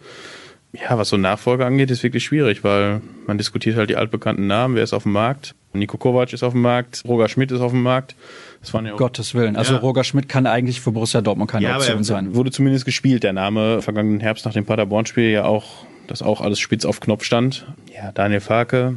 ja, 0.74 0.98
was 0.98 1.10
so 1.10 1.18
Nachfolge 1.18 1.66
angeht, 1.66 1.92
ist 1.92 2.04
wirklich 2.04 2.24
schwierig, 2.24 2.64
weil 2.64 3.02
man 3.26 3.38
diskutiert 3.38 3.78
halt 3.78 3.90
die 3.90 3.96
altbekannten 3.96 4.48
Namen. 4.48 4.76
Wer 4.76 4.84
ist 4.84 4.94
auf 4.94 5.04
dem 5.04 5.12
Markt? 5.12 5.54
Nico 5.74 5.98
Kovac 5.98 6.34
ist 6.34 6.44
auf 6.44 6.54
dem 6.54 6.62
Markt, 6.62 7.04
Roger 7.08 7.30
Schmidt 7.30 7.52
ist 7.52 7.62
auf 7.62 7.72
dem 7.72 7.84
Markt. 7.84 8.16
Das 8.62 8.74
waren 8.74 8.86
ja 8.88 8.94
auch 8.94 8.98
Gottes 8.98 9.36
Willen. 9.36 9.56
Also 9.56 9.74
ja. 9.74 9.80
Roger 9.80 10.04
Schmidt 10.04 10.28
kann 10.28 10.48
eigentlich 10.48 10.82
für 10.82 10.92
Borussia 10.92 11.22
Dortmund 11.22 11.52
keine 11.52 11.66
ja, 11.66 11.78
Option 11.78 12.04
sein. 12.04 12.34
Wurde 12.34 12.50
zumindest 12.50 12.86
gespielt, 12.86 13.24
der 13.24 13.34
Name 13.34 13.84
vergangenen 13.84 14.20
Herbst 14.20 14.46
nach 14.46 14.54
dem 14.54 14.66
Paderborn-Spiel 14.66 15.30
ja 15.30 15.46
auch, 15.46 15.86
dass 16.08 16.24
auch 16.24 16.42
alles 16.42 16.60
spitz 16.60 16.84
auf 16.84 17.00
Knopf 17.00 17.24
stand. 17.24 17.68
Ja, 17.96 18.12
Daniel 18.12 18.40
Farke 18.40 18.96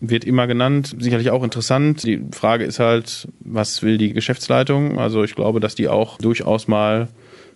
wird 0.00 0.24
immer 0.24 0.46
genannt, 0.46 0.94
sicherlich 0.98 1.30
auch 1.30 1.42
interessant. 1.42 2.04
Die 2.04 2.20
Frage 2.32 2.64
ist 2.64 2.78
halt, 2.78 3.28
was 3.40 3.82
will 3.82 3.98
die 3.98 4.12
Geschäftsleitung? 4.12 4.98
Also 4.98 5.24
ich 5.24 5.34
glaube, 5.34 5.60
dass 5.60 5.74
die 5.74 5.88
auch 5.88 6.18
durchaus 6.18 6.68
mal 6.68 7.08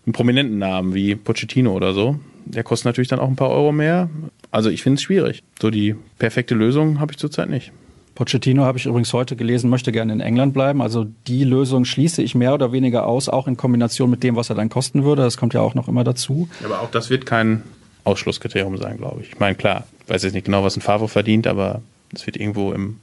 einen 0.04 0.12
prominenten 0.12 0.58
Namen 0.58 0.94
wie 0.94 1.14
Pochettino 1.14 1.72
oder 1.72 1.92
so. 1.92 2.18
Der 2.44 2.64
kostet 2.64 2.86
natürlich 2.86 3.08
dann 3.08 3.20
auch 3.20 3.28
ein 3.28 3.36
paar 3.36 3.50
Euro 3.50 3.70
mehr. 3.70 4.10
Also 4.50 4.68
ich 4.70 4.82
finde 4.82 4.96
es 4.96 5.02
schwierig. 5.02 5.42
So 5.60 5.70
die 5.70 5.94
perfekte 6.18 6.54
Lösung 6.54 6.98
habe 6.98 7.12
ich 7.12 7.18
zurzeit 7.18 7.48
nicht. 7.48 7.72
Pochettino 8.14 8.64
habe 8.64 8.76
ich 8.76 8.86
übrigens 8.86 9.12
heute 9.12 9.36
gelesen, 9.36 9.70
möchte 9.70 9.92
gerne 9.92 10.12
in 10.12 10.20
England 10.20 10.52
bleiben. 10.52 10.82
Also 10.82 11.06
die 11.26 11.44
Lösung 11.44 11.84
schließe 11.84 12.22
ich 12.22 12.34
mehr 12.34 12.52
oder 12.52 12.72
weniger 12.72 13.06
aus, 13.06 13.28
auch 13.28 13.46
in 13.46 13.56
Kombination 13.56 14.10
mit 14.10 14.22
dem, 14.22 14.36
was 14.36 14.50
er 14.50 14.56
dann 14.56 14.68
kosten 14.68 15.04
würde. 15.04 15.22
Das 15.22 15.36
kommt 15.36 15.54
ja 15.54 15.60
auch 15.60 15.74
noch 15.74 15.88
immer 15.88 16.04
dazu. 16.04 16.48
Aber 16.64 16.82
auch 16.82 16.90
das 16.90 17.08
wird 17.08 17.24
kein 17.24 17.62
Ausschlusskriterium 18.04 18.76
sein, 18.76 18.98
glaube 18.98 19.22
ich. 19.22 19.30
Ich 19.30 19.38
meine, 19.38 19.54
klar, 19.54 19.86
ich 20.04 20.12
weiß 20.12 20.24
jetzt 20.24 20.34
nicht 20.34 20.44
genau, 20.44 20.62
was 20.64 20.76
ein 20.76 20.82
Favre 20.82 21.08
verdient, 21.08 21.46
aber 21.46 21.80
es 22.12 22.26
wird 22.26 22.36
irgendwo 22.36 22.72
im 22.72 22.98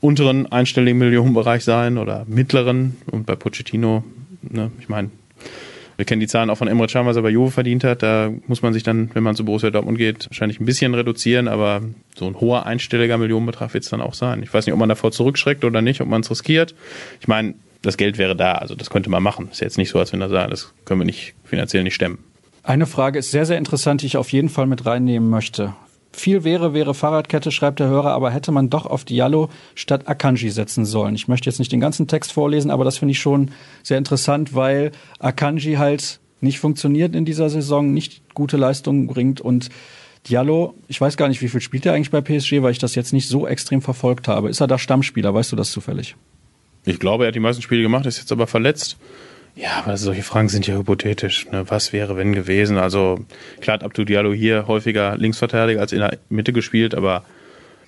unteren 0.00 0.50
einstelligen 0.50 0.98
Millionenbereich 0.98 1.64
sein 1.64 1.98
oder 1.98 2.24
mittleren. 2.28 2.96
Und 3.10 3.26
bei 3.26 3.36
Pochettino, 3.36 4.04
ne, 4.42 4.70
ich 4.80 4.88
meine, 4.88 5.10
wir 5.96 6.04
kennen 6.04 6.20
die 6.20 6.28
Zahlen 6.28 6.48
auch 6.48 6.56
von 6.56 6.68
Emre 6.68 6.86
Can, 6.86 7.06
was 7.06 7.16
er 7.16 7.22
bei 7.22 7.30
Juve 7.30 7.50
verdient 7.50 7.82
hat. 7.82 8.04
Da 8.04 8.30
muss 8.46 8.62
man 8.62 8.72
sich 8.72 8.84
dann, 8.84 9.10
wenn 9.14 9.24
man 9.24 9.34
zu 9.34 9.44
Borussia 9.44 9.70
Dortmund 9.70 9.98
geht, 9.98 10.30
wahrscheinlich 10.30 10.60
ein 10.60 10.64
bisschen 10.64 10.94
reduzieren, 10.94 11.48
aber 11.48 11.82
so 12.14 12.26
ein 12.26 12.40
hoher 12.40 12.66
einstelliger 12.66 13.18
Millionenbetrag 13.18 13.74
wird 13.74 13.82
es 13.82 13.90
dann 13.90 14.00
auch 14.00 14.14
sein. 14.14 14.42
Ich 14.44 14.54
weiß 14.54 14.66
nicht, 14.66 14.72
ob 14.72 14.78
man 14.78 14.88
davor 14.88 15.10
zurückschreckt 15.10 15.64
oder 15.64 15.82
nicht, 15.82 16.00
ob 16.00 16.06
man 16.06 16.20
es 16.20 16.30
riskiert. 16.30 16.76
Ich 17.20 17.26
meine, 17.26 17.54
das 17.82 17.96
Geld 17.96 18.16
wäre 18.16 18.36
da, 18.36 18.52
also 18.52 18.76
das 18.76 18.90
könnte 18.90 19.10
man 19.10 19.24
machen. 19.24 19.48
Ist 19.50 19.60
jetzt 19.60 19.76
nicht 19.76 19.90
so, 19.90 19.98
als 19.98 20.12
wenn 20.12 20.20
er 20.20 20.28
sagt, 20.28 20.52
das 20.52 20.72
können 20.84 21.00
wir 21.00 21.04
nicht 21.04 21.34
finanziell 21.44 21.82
nicht 21.82 21.94
stemmen. 21.94 22.18
Eine 22.62 22.86
Frage 22.86 23.18
ist 23.18 23.32
sehr, 23.32 23.46
sehr 23.46 23.58
interessant, 23.58 24.02
die 24.02 24.06
ich 24.06 24.16
auf 24.16 24.30
jeden 24.30 24.50
Fall 24.50 24.66
mit 24.66 24.86
reinnehmen 24.86 25.28
möchte. 25.28 25.74
Viel 26.12 26.42
wäre, 26.42 26.74
wäre 26.74 26.94
Fahrradkette, 26.94 27.50
schreibt 27.50 27.80
der 27.80 27.88
Hörer, 27.88 28.12
aber 28.12 28.30
hätte 28.30 28.50
man 28.50 28.70
doch 28.70 28.86
auf 28.86 29.04
Diallo 29.04 29.50
statt 29.74 30.08
Akanji 30.08 30.50
setzen 30.50 30.84
sollen. 30.84 31.14
Ich 31.14 31.28
möchte 31.28 31.48
jetzt 31.48 31.58
nicht 31.58 31.70
den 31.70 31.80
ganzen 31.80 32.08
Text 32.08 32.32
vorlesen, 32.32 32.70
aber 32.70 32.84
das 32.84 32.98
finde 32.98 33.12
ich 33.12 33.20
schon 33.20 33.50
sehr 33.82 33.98
interessant, 33.98 34.54
weil 34.54 34.92
Akanji 35.18 35.74
halt 35.74 36.20
nicht 36.40 36.60
funktioniert 36.60 37.14
in 37.14 37.24
dieser 37.24 37.50
Saison, 37.50 37.92
nicht 37.92 38.22
gute 38.34 38.56
Leistungen 38.56 39.06
bringt 39.06 39.40
und 39.40 39.68
Diallo, 40.28 40.74
ich 40.88 41.00
weiß 41.00 41.16
gar 41.16 41.28
nicht, 41.28 41.40
wie 41.42 41.48
viel 41.48 41.60
spielt 41.60 41.86
er 41.86 41.94
eigentlich 41.94 42.10
bei 42.10 42.20
PSG, 42.20 42.62
weil 42.62 42.72
ich 42.72 42.78
das 42.78 42.94
jetzt 42.94 43.12
nicht 43.12 43.28
so 43.28 43.46
extrem 43.46 43.80
verfolgt 43.80 44.28
habe. 44.28 44.50
Ist 44.50 44.60
er 44.60 44.66
da 44.66 44.78
Stammspieler? 44.78 45.32
Weißt 45.32 45.52
du 45.52 45.56
das 45.56 45.70
zufällig? 45.70 46.16
Ich 46.84 46.98
glaube, 46.98 47.24
er 47.24 47.28
hat 47.28 47.34
die 47.34 47.40
meisten 47.40 47.62
Spiele 47.62 47.82
gemacht, 47.82 48.06
ist 48.06 48.18
jetzt 48.18 48.32
aber 48.32 48.46
verletzt. 48.46 48.96
Ja, 49.58 49.82
aber 49.84 49.96
solche 49.96 50.22
Fragen 50.22 50.48
sind 50.48 50.68
ja 50.68 50.76
hypothetisch. 50.76 51.50
Ne? 51.50 51.64
Was 51.68 51.92
wäre, 51.92 52.16
wenn 52.16 52.32
gewesen? 52.32 52.78
Also 52.78 53.18
klar 53.60 53.74
hat 53.74 53.82
Abdul 53.82 54.04
Diallo 54.04 54.32
hier 54.32 54.68
häufiger 54.68 55.16
Linksverteidiger 55.16 55.80
als 55.80 55.92
in 55.92 55.98
der 55.98 56.16
Mitte 56.28 56.52
gespielt, 56.52 56.94
aber 56.94 57.24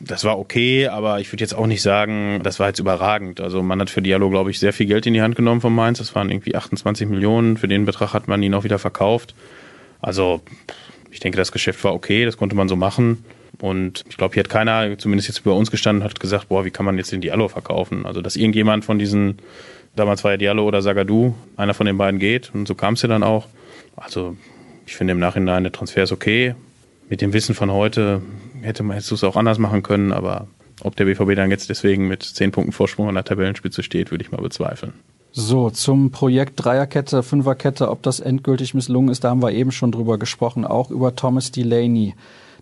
das 0.00 0.24
war 0.24 0.36
okay, 0.36 0.88
aber 0.88 1.20
ich 1.20 1.30
würde 1.30 1.44
jetzt 1.44 1.54
auch 1.54 1.68
nicht 1.68 1.82
sagen, 1.82 2.40
das 2.42 2.58
war 2.58 2.66
jetzt 2.66 2.80
überragend. 2.80 3.40
Also 3.40 3.62
man 3.62 3.80
hat 3.80 3.88
für 3.88 4.02
Diallo, 4.02 4.30
glaube 4.30 4.50
ich, 4.50 4.58
sehr 4.58 4.72
viel 4.72 4.86
Geld 4.86 5.06
in 5.06 5.14
die 5.14 5.22
Hand 5.22 5.36
genommen 5.36 5.60
von 5.60 5.72
Mainz. 5.72 5.98
Das 5.98 6.12
waren 6.16 6.28
irgendwie 6.28 6.56
28 6.56 7.08
Millionen. 7.08 7.56
Für 7.56 7.68
den 7.68 7.84
Betrag 7.84 8.14
hat 8.14 8.26
man 8.26 8.42
ihn 8.42 8.54
auch 8.54 8.64
wieder 8.64 8.80
verkauft. 8.80 9.36
Also 10.00 10.40
ich 11.12 11.20
denke, 11.20 11.38
das 11.38 11.52
Geschäft 11.52 11.84
war 11.84 11.94
okay, 11.94 12.24
das 12.24 12.36
konnte 12.36 12.56
man 12.56 12.68
so 12.68 12.74
machen. 12.74 13.24
Und 13.60 14.04
ich 14.08 14.16
glaube, 14.16 14.34
hier 14.34 14.42
hat 14.42 14.50
keiner, 14.50 14.98
zumindest 14.98 15.28
jetzt 15.28 15.44
bei 15.44 15.50
uns 15.52 15.70
gestanden, 15.70 16.02
hat 16.02 16.18
gesagt, 16.18 16.48
boah, 16.48 16.64
wie 16.64 16.70
kann 16.70 16.86
man 16.86 16.96
jetzt 16.96 17.12
den 17.12 17.20
Diallo 17.20 17.46
verkaufen? 17.46 18.06
Also 18.06 18.22
dass 18.22 18.34
irgendjemand 18.34 18.84
von 18.84 18.98
diesen 18.98 19.38
Damals 19.96 20.24
war 20.24 20.32
ja 20.32 20.36
Diallo 20.36 20.64
oder 20.64 20.82
Sagadu, 20.82 21.34
einer 21.56 21.74
von 21.74 21.86
den 21.86 21.98
beiden 21.98 22.20
geht 22.20 22.52
und 22.54 22.66
so 22.66 22.74
kam 22.74 22.94
es 22.94 23.02
ja 23.02 23.08
dann 23.08 23.22
auch. 23.22 23.46
Also 23.96 24.36
ich 24.86 24.96
finde 24.96 25.12
im 25.12 25.18
Nachhinein 25.18 25.62
der 25.64 25.72
Transfer 25.72 26.02
ist 26.02 26.12
okay. 26.12 26.54
Mit 27.08 27.20
dem 27.20 27.32
Wissen 27.32 27.54
von 27.54 27.70
heute 27.72 28.22
hätte 28.62 28.82
man 28.82 28.96
es 28.96 29.24
auch 29.24 29.36
anders 29.36 29.58
machen 29.58 29.82
können, 29.82 30.12
aber 30.12 30.46
ob 30.82 30.96
der 30.96 31.04
BVB 31.04 31.34
dann 31.34 31.50
jetzt 31.50 31.68
deswegen 31.68 32.08
mit 32.08 32.22
zehn 32.22 32.52
Punkten 32.52 32.72
Vorsprung 32.72 33.08
an 33.08 33.14
der 33.14 33.24
Tabellenspitze 33.24 33.82
steht, 33.82 34.10
würde 34.10 34.24
ich 34.24 34.32
mal 34.32 34.40
bezweifeln. 34.40 34.94
So, 35.32 35.70
zum 35.70 36.10
Projekt 36.10 36.54
Dreierkette, 36.56 37.22
Fünferkette, 37.22 37.88
ob 37.88 38.02
das 38.02 38.18
endgültig 38.18 38.74
misslungen 38.74 39.10
ist, 39.10 39.22
da 39.22 39.30
haben 39.30 39.42
wir 39.42 39.52
eben 39.52 39.70
schon 39.70 39.92
drüber 39.92 40.18
gesprochen, 40.18 40.64
auch 40.64 40.90
über 40.90 41.14
Thomas 41.14 41.52
Delaney. 41.52 42.14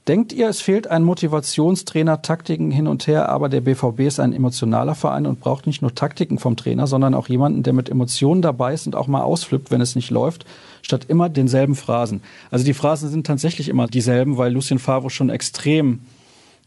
Denkt 0.09 0.33
ihr, 0.33 0.49
es 0.49 0.63
fehlt 0.63 0.87
ein 0.87 1.05
Motivationstrainer, 1.05 2.23
Taktiken 2.23 2.71
hin 2.71 2.87
und 2.87 3.07
her, 3.07 3.29
aber 3.29 3.51
der 3.51 3.61
BVB 3.61 4.01
ist 4.01 4.21
ein 4.21 4.33
emotionaler 4.33 4.95
Verein 4.95 5.27
und 5.27 5.39
braucht 5.39 5.67
nicht 5.67 5.83
nur 5.83 5.95
Taktiken 5.95 6.39
vom 6.39 6.57
Trainer, 6.57 6.87
sondern 6.87 7.13
auch 7.13 7.29
jemanden, 7.29 7.63
der 7.63 7.75
mit 7.75 7.91
Emotionen 7.91 8.41
dabei 8.41 8.73
ist 8.73 8.87
und 8.87 8.97
auch 8.97 9.07
mal 9.07 9.21
ausflippt, 9.21 9.71
wenn 9.71 9.83
es 9.83 9.97
nicht 9.97 10.09
läuft, 10.09 10.47
statt 10.81 11.05
immer 11.09 11.29
denselben 11.29 11.75
Phrasen. 11.75 12.23
Also 12.51 12.65
die 12.65 12.73
Phrasen 12.73 13.11
sind 13.11 13.27
tatsächlich 13.27 13.69
immer 13.69 13.87
dieselben, 13.87 14.39
weil 14.39 14.51
Lucien 14.51 14.79
Favre 14.79 15.11
schon 15.11 15.29
extrem 15.29 16.01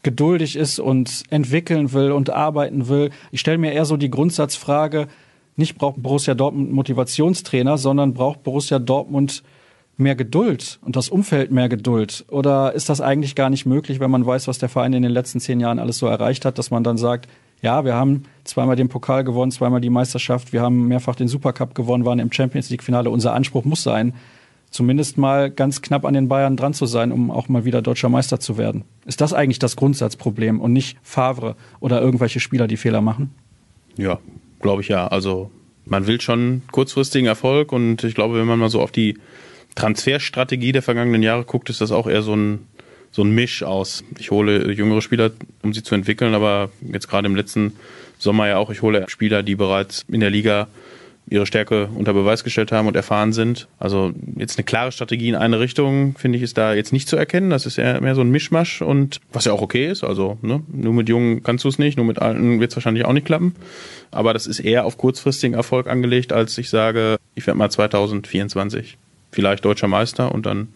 geduldig 0.04 0.56
ist 0.56 0.78
und 0.78 1.24
entwickeln 1.32 1.94
will 1.94 2.12
und 2.12 2.30
arbeiten 2.30 2.90
will. 2.90 3.10
Ich 3.32 3.40
stelle 3.40 3.58
mir 3.58 3.72
eher 3.72 3.86
so 3.86 3.98
die 3.98 4.12
Grundsatzfrage, 4.12 5.08
nicht 5.56 5.80
braucht 5.80 6.04
Borussia 6.04 6.36
Dortmund 6.36 6.72
Motivationstrainer, 6.74 7.80
sondern 7.80 8.14
braucht 8.14 8.44
Borussia 8.44 8.78
Dortmund 8.78 9.42
mehr 10.02 10.16
Geduld 10.16 10.80
und 10.84 10.96
das 10.96 11.10
Umfeld 11.10 11.52
mehr 11.52 11.70
Geduld? 11.70 12.26
Oder 12.30 12.74
ist 12.74 12.90
das 12.90 13.00
eigentlich 13.00 13.36
gar 13.36 13.50
nicht 13.50 13.66
möglich, 13.66 14.00
wenn 14.00 14.12
man 14.12 14.26
weiß, 14.26 14.48
was 14.48 14.58
der 14.58 14.70
Verein 14.70 14.94
in 14.94 15.04
den 15.04 15.12
letzten 15.12 15.40
zehn 15.40 15.60
Jahren 15.60 15.80
alles 15.80 15.98
so 15.98 16.08
erreicht 16.08 16.44
hat, 16.44 16.58
dass 16.58 16.72
man 16.72 16.84
dann 16.84 16.98
sagt, 16.98 17.30
ja, 17.62 17.86
wir 17.86 17.94
haben 17.94 18.24
zweimal 18.44 18.76
den 18.76 18.90
Pokal 18.90 19.24
gewonnen, 19.24 19.52
zweimal 19.52 19.82
die 19.82 19.90
Meisterschaft, 19.90 20.52
wir 20.52 20.62
haben 20.62 20.88
mehrfach 20.88 21.16
den 21.16 21.28
Supercup 21.28 21.76
gewonnen, 21.76 22.06
waren 22.06 22.20
im 22.20 22.32
Champions 22.32 22.70
League 22.70 22.84
Finale. 22.84 23.10
Unser 23.10 23.34
Anspruch 23.34 23.66
muss 23.66 23.84
sein, 23.84 24.14
zumindest 24.72 25.18
mal 25.18 25.52
ganz 25.52 25.82
knapp 25.82 26.06
an 26.06 26.16
den 26.16 26.28
Bayern 26.28 26.58
dran 26.58 26.74
zu 26.74 26.88
sein, 26.88 27.12
um 27.12 27.30
auch 27.30 27.50
mal 27.50 27.64
wieder 27.64 27.82
deutscher 27.82 28.10
Meister 28.10 28.40
zu 28.40 28.58
werden. 28.58 28.84
Ist 29.06 29.22
das 29.22 29.34
eigentlich 29.34 29.60
das 29.60 29.76
Grundsatzproblem 29.76 30.60
und 30.60 30.74
nicht 30.74 30.98
Favre 31.04 31.56
oder 31.80 32.02
irgendwelche 32.02 32.40
Spieler, 32.40 32.68
die 32.68 32.78
Fehler 32.78 33.02
machen? 33.02 33.32
Ja, 33.98 34.20
glaube 34.60 34.82
ich 34.82 34.88
ja. 34.88 35.08
Also 35.08 35.52
man 35.86 36.08
will 36.08 36.20
schon 36.22 36.64
kurzfristigen 36.72 37.28
Erfolg 37.28 37.72
und 37.72 38.04
ich 38.04 38.16
glaube, 38.16 38.40
wenn 38.40 38.48
man 38.48 38.60
mal 38.60 38.70
so 38.70 38.82
auf 38.82 38.92
die 38.92 39.18
Transferstrategie 39.76 40.72
der 40.72 40.82
vergangenen 40.82 41.24
Jahre 41.24 41.44
guckt, 41.44 41.70
ist 41.70 41.82
das 41.82 41.92
auch 41.92 42.08
eher 42.08 42.22
so 42.22 42.36
ein, 42.36 42.68
so 43.12 43.24
ein 43.24 43.32
Misch 43.32 43.64
aus. 43.64 44.04
Ich 44.20 44.32
hole 44.32 44.72
jüngere 44.72 45.02
Spieler, 45.02 45.32
um 45.64 45.74
sie 45.74 45.84
zu 45.84 45.96
entwickeln, 45.96 46.34
aber 46.34 46.72
jetzt 46.82 47.08
gerade 47.08 47.28
im 47.28 47.36
letzten 47.36 47.74
Sommer 48.18 48.48
ja 48.48 48.58
auch, 48.58 48.70
ich 48.70 48.82
hole 48.82 49.06
Spieler, 49.10 49.44
die 49.44 49.56
bereits 49.56 50.06
in 50.08 50.20
der 50.20 50.30
Liga 50.30 50.68
ihre 51.30 51.46
Stärke 51.46 51.88
unter 51.96 52.14
Beweis 52.14 52.44
gestellt 52.44 52.72
haben 52.72 52.88
und 52.88 52.96
erfahren 52.96 53.32
sind. 53.32 53.68
Also 53.80 54.12
jetzt 54.36 54.58
eine 54.58 54.66
klare 54.66 54.92
Strategie 54.92 55.30
in 55.30 55.36
eine 55.36 55.60
Richtung, 55.60 56.16
finde 56.18 56.38
ich, 56.38 56.44
ist 56.44 56.58
da 56.58 56.74
jetzt 56.74 56.92
nicht 56.92 57.08
zu 57.08 57.16
erkennen. 57.16 57.50
Das 57.50 57.66
ist 57.66 57.78
eher 57.78 58.02
mehr 58.02 58.16
so 58.16 58.22
ein 58.22 58.32
Mischmasch 58.32 58.82
und 58.82 59.22
was 59.32 59.46
ja 59.46 59.54
auch 59.54 59.62
okay 59.62 59.88
ist. 59.88 60.04
Also 60.04 60.38
ne, 60.42 60.62
nur 60.68 60.94
mit 60.94 61.08
Jungen 61.08 61.42
kannst 61.42 61.64
du 61.64 61.70
es 61.70 61.80
nicht, 61.80 61.96
nur 61.96 62.06
mit 62.06 62.20
Alten 62.20 62.60
wird 62.60 62.72
es 62.72 62.76
wahrscheinlich 62.76 63.06
auch 63.06 63.14
nicht 63.14 63.26
klappen. 63.26 63.56
Aber 64.12 64.34
das 64.34 64.46
ist 64.46 64.60
eher 64.60 64.86
auf 64.86 64.98
kurzfristigen 64.98 65.56
Erfolg 65.56 65.88
angelegt, 65.88 66.34
als 66.34 66.58
ich 66.58 66.70
sage, 66.70 67.18
ich 67.36 67.48
werde 67.48 67.58
mal 67.58 67.70
2024 67.70 68.98
vielleicht 69.32 69.66
deutscher 69.66 69.88
Meister 69.88 70.34
und 70.34 70.46
dann 70.46 70.70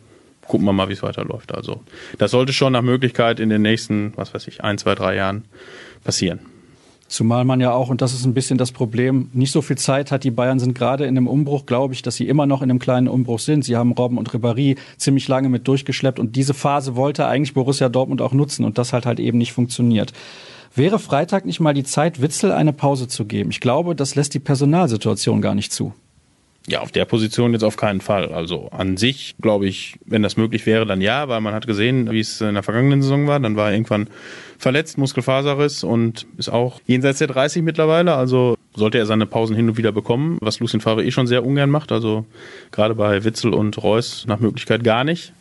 gucken 0.48 0.66
wir 0.66 0.74
mal, 0.74 0.90
wie 0.90 0.94
es 0.94 1.04
weiterläuft. 1.04 1.54
Also 1.54 1.82
das 2.18 2.32
sollte 2.32 2.54
schon 2.54 2.74
nach 2.74 2.82
Möglichkeit 2.82 3.40
in 3.40 3.50
den 3.50 3.62
nächsten, 3.62 4.14
was 4.16 4.34
weiß 4.34 4.48
ich, 4.48 4.64
ein, 4.64 4.78
zwei, 4.78 4.96
drei 4.96 5.16
Jahren 5.16 5.46
passieren. 6.04 6.40
Zumal 7.08 7.46
man 7.46 7.62
ja 7.62 7.72
auch, 7.72 7.90
und 7.90 8.02
das 8.02 8.14
ist 8.14 8.26
ein 8.26 8.34
bisschen 8.34 8.58
das 8.58 8.72
Problem, 8.72 9.30
nicht 9.32 9.52
so 9.52 9.62
viel 9.62 9.78
Zeit 9.78 10.12
hat. 10.12 10.24
Die 10.24 10.32
Bayern 10.32 10.58
sind 10.58 10.74
gerade 10.74 11.06
in 11.06 11.16
einem 11.16 11.28
Umbruch, 11.28 11.68
glaube 11.68 11.94
ich, 11.94 12.02
dass 12.02 12.16
sie 12.16 12.28
immer 12.28 12.48
noch 12.48 12.64
in 12.64 12.70
einem 12.70 12.80
kleinen 12.80 13.08
Umbruch 13.08 13.40
sind. 13.40 13.64
Sie 13.64 13.76
haben 13.76 13.92
Robben 13.92 14.18
und 14.18 14.32
Ribéry 14.32 14.76
ziemlich 14.98 15.28
lange 15.28 15.50
mit 15.50 15.68
durchgeschleppt 15.68 16.20
und 16.20 16.36
diese 16.36 16.56
Phase 16.56 16.96
wollte 16.96 17.28
eigentlich 17.28 17.54
Borussia 17.54 17.90
Dortmund 17.90 18.22
auch 18.22 18.34
nutzen 18.34 18.66
und 18.66 18.80
das 18.80 18.92
hat 18.92 19.06
halt 19.06 19.20
eben 19.20 19.38
nicht 19.38 19.54
funktioniert. 19.54 20.14
Wäre 20.74 20.98
Freitag 20.98 21.46
nicht 21.46 21.60
mal 21.60 21.74
die 21.74 21.84
Zeit, 21.84 22.22
Witzel 22.22 22.52
eine 22.52 22.74
Pause 22.74 23.08
zu 23.08 23.26
geben? 23.26 23.52
Ich 23.52 23.62
glaube, 23.62 23.96
das 23.96 24.16
lässt 24.16 24.34
die 24.34 24.40
Personalsituation 24.40 25.42
gar 25.42 25.56
nicht 25.56 25.72
zu. 25.72 25.94
Ja, 26.68 26.82
auf 26.82 26.92
der 26.92 27.06
Position 27.06 27.54
jetzt 27.54 27.64
auf 27.64 27.78
keinen 27.78 28.02
Fall. 28.02 28.34
Also 28.34 28.70
an 28.70 28.98
sich, 28.98 29.36
glaube 29.40 29.68
ich, 29.68 30.00
wenn 30.06 30.24
das 30.24 30.36
möglich 30.36 30.66
wäre, 30.66 30.88
dann 30.88 31.00
ja, 31.00 31.28
weil 31.28 31.40
man 31.40 31.54
hat 31.54 31.68
gesehen, 31.68 32.10
wie 32.12 32.20
es 32.20 32.42
in 32.42 32.56
der 32.56 32.64
vergangenen 32.64 33.04
Saison 33.04 33.28
war. 33.28 33.40
Dann 33.40 33.56
war 33.56 33.70
er 33.70 33.74
irgendwann 33.76 34.08
verletzt, 34.58 34.98
Muskelfaserriss 34.98 35.84
und 35.84 36.26
ist 36.38 36.50
auch 36.50 36.82
jenseits 36.88 37.20
der 37.20 37.28
30 37.28 37.62
mittlerweile. 37.62 38.16
Also 38.16 38.58
sollte 38.74 38.98
er 38.98 39.06
seine 39.06 39.28
Pausen 39.28 39.56
hin 39.56 39.70
und 39.70 39.78
wieder 39.78 39.92
bekommen, 39.92 40.40
was 40.42 40.60
Lucien 40.60 40.82
Favre 40.82 41.06
eh 41.06 41.12
schon 41.12 41.28
sehr 41.28 41.46
ungern 41.46 41.70
macht. 41.70 41.92
Also 41.92 42.26
gerade 42.72 42.96
bei 42.96 43.24
Witzel 43.24 43.54
und 43.54 43.82
Reus 43.84 44.26
nach 44.28 44.40
Möglichkeit 44.40 44.84
gar 44.84 45.04
nicht. 45.04 45.34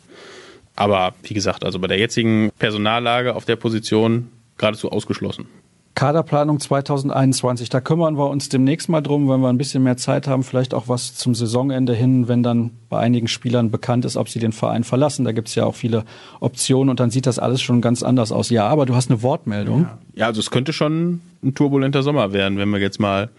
Aber 0.75 1.15
wie 1.23 1.33
gesagt, 1.33 1.63
also 1.63 1.79
bei 1.79 1.87
der 1.87 1.97
jetzigen 1.97 2.51
Personallage 2.59 3.35
auf 3.35 3.45
der 3.45 3.55
Position 3.55 4.29
geradezu 4.57 4.91
ausgeschlossen. 4.91 5.47
Kaderplanung 5.95 6.59
2021, 6.59 7.69
da 7.69 7.79
kümmern 7.79 8.17
wir 8.17 8.29
uns 8.29 8.49
demnächst 8.49 8.89
mal 8.89 9.01
drum, 9.01 9.29
wenn 9.29 9.39
wir 9.39 9.47
ein 9.47 9.57
bisschen 9.57 9.81
mehr 9.81 9.95
Zeit 9.95 10.27
haben, 10.27 10.43
vielleicht 10.43 10.73
auch 10.73 10.89
was 10.89 11.15
zum 11.15 11.33
Saisonende 11.33 11.93
hin, 11.93 12.27
wenn 12.27 12.43
dann 12.43 12.71
bei 12.89 12.99
einigen 12.99 13.29
Spielern 13.29 13.71
bekannt 13.71 14.03
ist, 14.03 14.17
ob 14.17 14.27
sie 14.27 14.39
den 14.39 14.51
Verein 14.51 14.83
verlassen. 14.83 15.23
Da 15.23 15.31
gibt 15.31 15.47
es 15.47 15.55
ja 15.55 15.65
auch 15.65 15.75
viele 15.75 16.03
Optionen 16.41 16.89
und 16.89 16.99
dann 16.99 17.11
sieht 17.11 17.25
das 17.25 17.39
alles 17.39 17.61
schon 17.61 17.79
ganz 17.79 18.03
anders 18.03 18.33
aus. 18.33 18.49
Ja, 18.49 18.67
aber 18.67 18.85
du 18.85 18.93
hast 18.93 19.09
eine 19.09 19.21
Wortmeldung. 19.21 19.83
Ja, 19.83 19.97
ja 20.15 20.25
also 20.27 20.41
es 20.41 20.51
könnte 20.51 20.73
schon 20.73 21.21
ein 21.41 21.55
turbulenter 21.55 22.03
Sommer 22.03 22.33
werden, 22.33 22.57
wenn 22.57 22.69
wir 22.69 22.79
jetzt 22.79 22.99
mal 22.99 23.29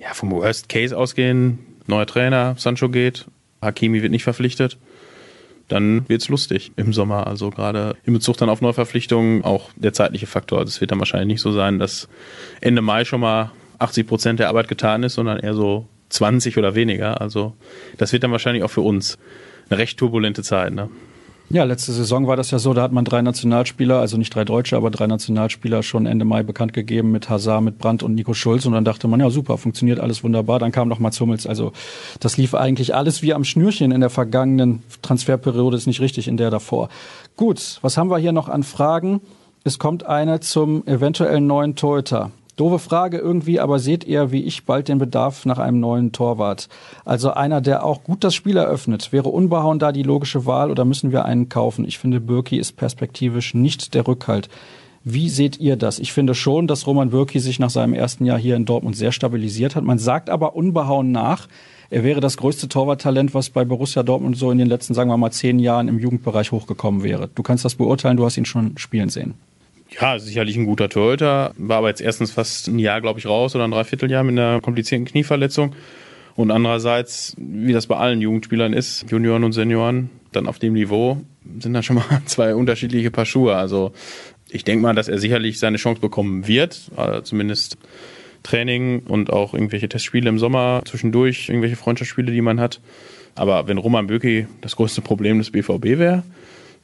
ja, 0.00 0.12
vom 0.12 0.32
Worst 0.32 0.68
Case 0.68 0.96
ausgehen. 0.96 1.60
Neuer 1.86 2.06
Trainer, 2.06 2.56
Sancho 2.58 2.88
geht, 2.88 3.26
Hakimi 3.60 4.02
wird 4.02 4.10
nicht 4.10 4.24
verpflichtet 4.24 4.76
dann 5.68 6.08
wird's 6.08 6.28
lustig 6.28 6.72
im 6.76 6.92
Sommer. 6.92 7.26
Also 7.26 7.50
gerade 7.50 7.96
in 8.04 8.12
Bezug 8.12 8.36
dann 8.36 8.48
auf 8.48 8.60
Neuverpflichtungen 8.60 9.44
auch 9.44 9.70
der 9.76 9.92
zeitliche 9.92 10.26
Faktor. 10.26 10.58
Also 10.58 10.68
es 10.68 10.80
wird 10.80 10.90
dann 10.90 10.98
wahrscheinlich 10.98 11.28
nicht 11.28 11.40
so 11.40 11.52
sein, 11.52 11.78
dass 11.78 12.08
Ende 12.60 12.82
Mai 12.82 13.04
schon 13.04 13.20
mal 13.20 13.52
80 13.78 14.06
Prozent 14.06 14.40
der 14.40 14.48
Arbeit 14.48 14.68
getan 14.68 15.02
ist, 15.02 15.14
sondern 15.14 15.38
eher 15.38 15.54
so 15.54 15.86
20 16.10 16.58
oder 16.58 16.74
weniger. 16.74 17.20
Also 17.20 17.54
das 17.98 18.12
wird 18.12 18.22
dann 18.22 18.32
wahrscheinlich 18.32 18.62
auch 18.64 18.70
für 18.70 18.82
uns 18.82 19.18
eine 19.68 19.78
recht 19.78 19.98
turbulente 19.98 20.42
Zeit. 20.42 20.72
Ne? 20.72 20.88
Ja, 21.52 21.64
letzte 21.64 21.92
Saison 21.92 22.26
war 22.26 22.36
das 22.36 22.50
ja 22.50 22.58
so, 22.58 22.72
da 22.72 22.80
hat 22.80 22.92
man 22.92 23.04
drei 23.04 23.20
Nationalspieler, 23.20 23.98
also 23.98 24.16
nicht 24.16 24.34
drei 24.34 24.42
Deutsche, 24.42 24.74
aber 24.74 24.90
drei 24.90 25.06
Nationalspieler 25.06 25.82
schon 25.82 26.06
Ende 26.06 26.24
Mai 26.24 26.42
bekannt 26.42 26.72
gegeben 26.72 27.10
mit 27.10 27.28
Hazard, 27.28 27.62
mit 27.62 27.76
Brandt 27.76 28.02
und 28.02 28.14
Nico 28.14 28.32
Schulz 28.32 28.64
und 28.64 28.72
dann 28.72 28.86
dachte 28.86 29.06
man, 29.06 29.20
ja 29.20 29.28
super, 29.28 29.58
funktioniert 29.58 30.00
alles 30.00 30.24
wunderbar. 30.24 30.58
Dann 30.58 30.72
kam 30.72 30.88
noch 30.88 30.98
Mats 30.98 31.20
Hummels, 31.20 31.46
also 31.46 31.72
das 32.20 32.38
lief 32.38 32.54
eigentlich 32.54 32.94
alles 32.94 33.20
wie 33.20 33.34
am 33.34 33.44
Schnürchen 33.44 33.92
in 33.92 34.00
der 34.00 34.08
vergangenen 34.08 34.82
Transferperiode, 35.02 35.76
ist 35.76 35.86
nicht 35.86 36.00
richtig 36.00 36.26
in 36.26 36.38
der 36.38 36.48
davor. 36.48 36.88
Gut, 37.36 37.80
was 37.82 37.98
haben 37.98 38.08
wir 38.08 38.16
hier 38.16 38.32
noch 38.32 38.48
an 38.48 38.62
Fragen? 38.62 39.20
Es 39.62 39.78
kommt 39.78 40.06
eine 40.06 40.40
zum 40.40 40.86
eventuellen 40.86 41.46
neuen 41.46 41.76
Torhüter. 41.76 42.30
Doofe 42.56 42.78
Frage 42.78 43.18
irgendwie, 43.18 43.60
aber 43.60 43.78
seht 43.78 44.04
ihr, 44.04 44.30
wie 44.30 44.42
ich, 44.42 44.66
bald 44.66 44.88
den 44.88 44.98
Bedarf 44.98 45.46
nach 45.46 45.58
einem 45.58 45.80
neuen 45.80 46.12
Torwart? 46.12 46.68
Also 47.04 47.32
einer, 47.32 47.60
der 47.62 47.84
auch 47.84 48.04
gut 48.04 48.24
das 48.24 48.34
Spiel 48.34 48.58
eröffnet. 48.58 49.10
Wäre 49.10 49.30
Unbehauen 49.30 49.78
da 49.78 49.90
die 49.90 50.02
logische 50.02 50.44
Wahl 50.44 50.70
oder 50.70 50.84
müssen 50.84 51.12
wir 51.12 51.24
einen 51.24 51.48
kaufen? 51.48 51.86
Ich 51.86 51.98
finde, 51.98 52.20
Birki 52.20 52.58
ist 52.58 52.76
perspektivisch 52.76 53.54
nicht 53.54 53.94
der 53.94 54.06
Rückhalt. 54.06 54.50
Wie 55.04 55.30
seht 55.30 55.58
ihr 55.58 55.76
das? 55.76 55.98
Ich 55.98 56.12
finde 56.12 56.34
schon, 56.34 56.66
dass 56.66 56.86
Roman 56.86 57.10
Birki 57.10 57.40
sich 57.40 57.58
nach 57.58 57.70
seinem 57.70 57.94
ersten 57.94 58.24
Jahr 58.24 58.38
hier 58.38 58.54
in 58.54 58.66
Dortmund 58.66 58.96
sehr 58.96 59.12
stabilisiert 59.12 59.74
hat. 59.74 59.82
Man 59.82 59.98
sagt 59.98 60.30
aber 60.30 60.54
unbehauen 60.54 61.10
nach, 61.10 61.48
er 61.90 62.04
wäre 62.04 62.20
das 62.20 62.36
größte 62.36 62.68
Torwarttalent, 62.68 63.34
was 63.34 63.50
bei 63.50 63.64
Borussia 63.64 64.02
Dortmund 64.02 64.36
so 64.36 64.50
in 64.50 64.58
den 64.58 64.68
letzten, 64.68 64.94
sagen 64.94 65.10
wir 65.10 65.16
mal, 65.16 65.32
zehn 65.32 65.58
Jahren 65.58 65.88
im 65.88 65.98
Jugendbereich 65.98 66.52
hochgekommen 66.52 67.02
wäre. 67.02 67.28
Du 67.34 67.42
kannst 67.42 67.64
das 67.64 67.74
beurteilen, 67.74 68.16
du 68.16 68.24
hast 68.24 68.36
ihn 68.36 68.44
schon 68.44 68.78
spielen 68.78 69.08
sehen. 69.08 69.34
Ja, 70.00 70.18
sicherlich 70.18 70.56
ein 70.56 70.66
guter 70.66 70.88
Torhüter. 70.88 71.52
War 71.56 71.78
aber 71.78 71.88
jetzt 71.88 72.00
erstens 72.00 72.30
fast 72.30 72.68
ein 72.68 72.78
Jahr, 72.78 73.00
glaube 73.00 73.18
ich, 73.18 73.26
raus 73.26 73.54
oder 73.54 73.64
ein 73.64 73.70
Dreivierteljahr 73.70 74.24
mit 74.24 74.38
einer 74.38 74.60
komplizierten 74.60 75.04
Knieverletzung. 75.04 75.74
Und 76.34 76.50
andererseits, 76.50 77.34
wie 77.36 77.72
das 77.72 77.86
bei 77.86 77.96
allen 77.96 78.20
Jugendspielern 78.20 78.72
ist, 78.72 79.10
Junioren 79.10 79.44
und 79.44 79.52
Senioren, 79.52 80.10
dann 80.32 80.46
auf 80.46 80.58
dem 80.58 80.72
Niveau, 80.72 81.20
sind 81.60 81.74
dann 81.74 81.82
schon 81.82 81.96
mal 81.96 82.22
zwei 82.26 82.54
unterschiedliche 82.54 83.10
Paar 83.10 83.26
Schuhe. 83.26 83.54
Also 83.54 83.92
ich 84.50 84.64
denke 84.64 84.82
mal, 84.82 84.94
dass 84.94 85.08
er 85.08 85.18
sicherlich 85.18 85.58
seine 85.58 85.76
Chance 85.76 86.00
bekommen 86.00 86.46
wird, 86.46 86.90
also 86.96 87.20
zumindest 87.20 87.76
Training 88.42 89.00
und 89.00 89.32
auch 89.32 89.54
irgendwelche 89.54 89.88
Testspiele 89.88 90.28
im 90.28 90.38
Sommer 90.38 90.82
zwischendurch, 90.84 91.48
irgendwelche 91.48 91.76
Freundschaftsspiele, 91.76 92.32
die 92.32 92.40
man 92.40 92.60
hat. 92.60 92.80
Aber 93.34 93.68
wenn 93.68 93.78
Roman 93.78 94.08
Böcki 94.08 94.46
das 94.60 94.76
größte 94.76 95.00
Problem 95.00 95.38
des 95.38 95.50
BVB 95.50 95.98
wäre, 95.98 96.22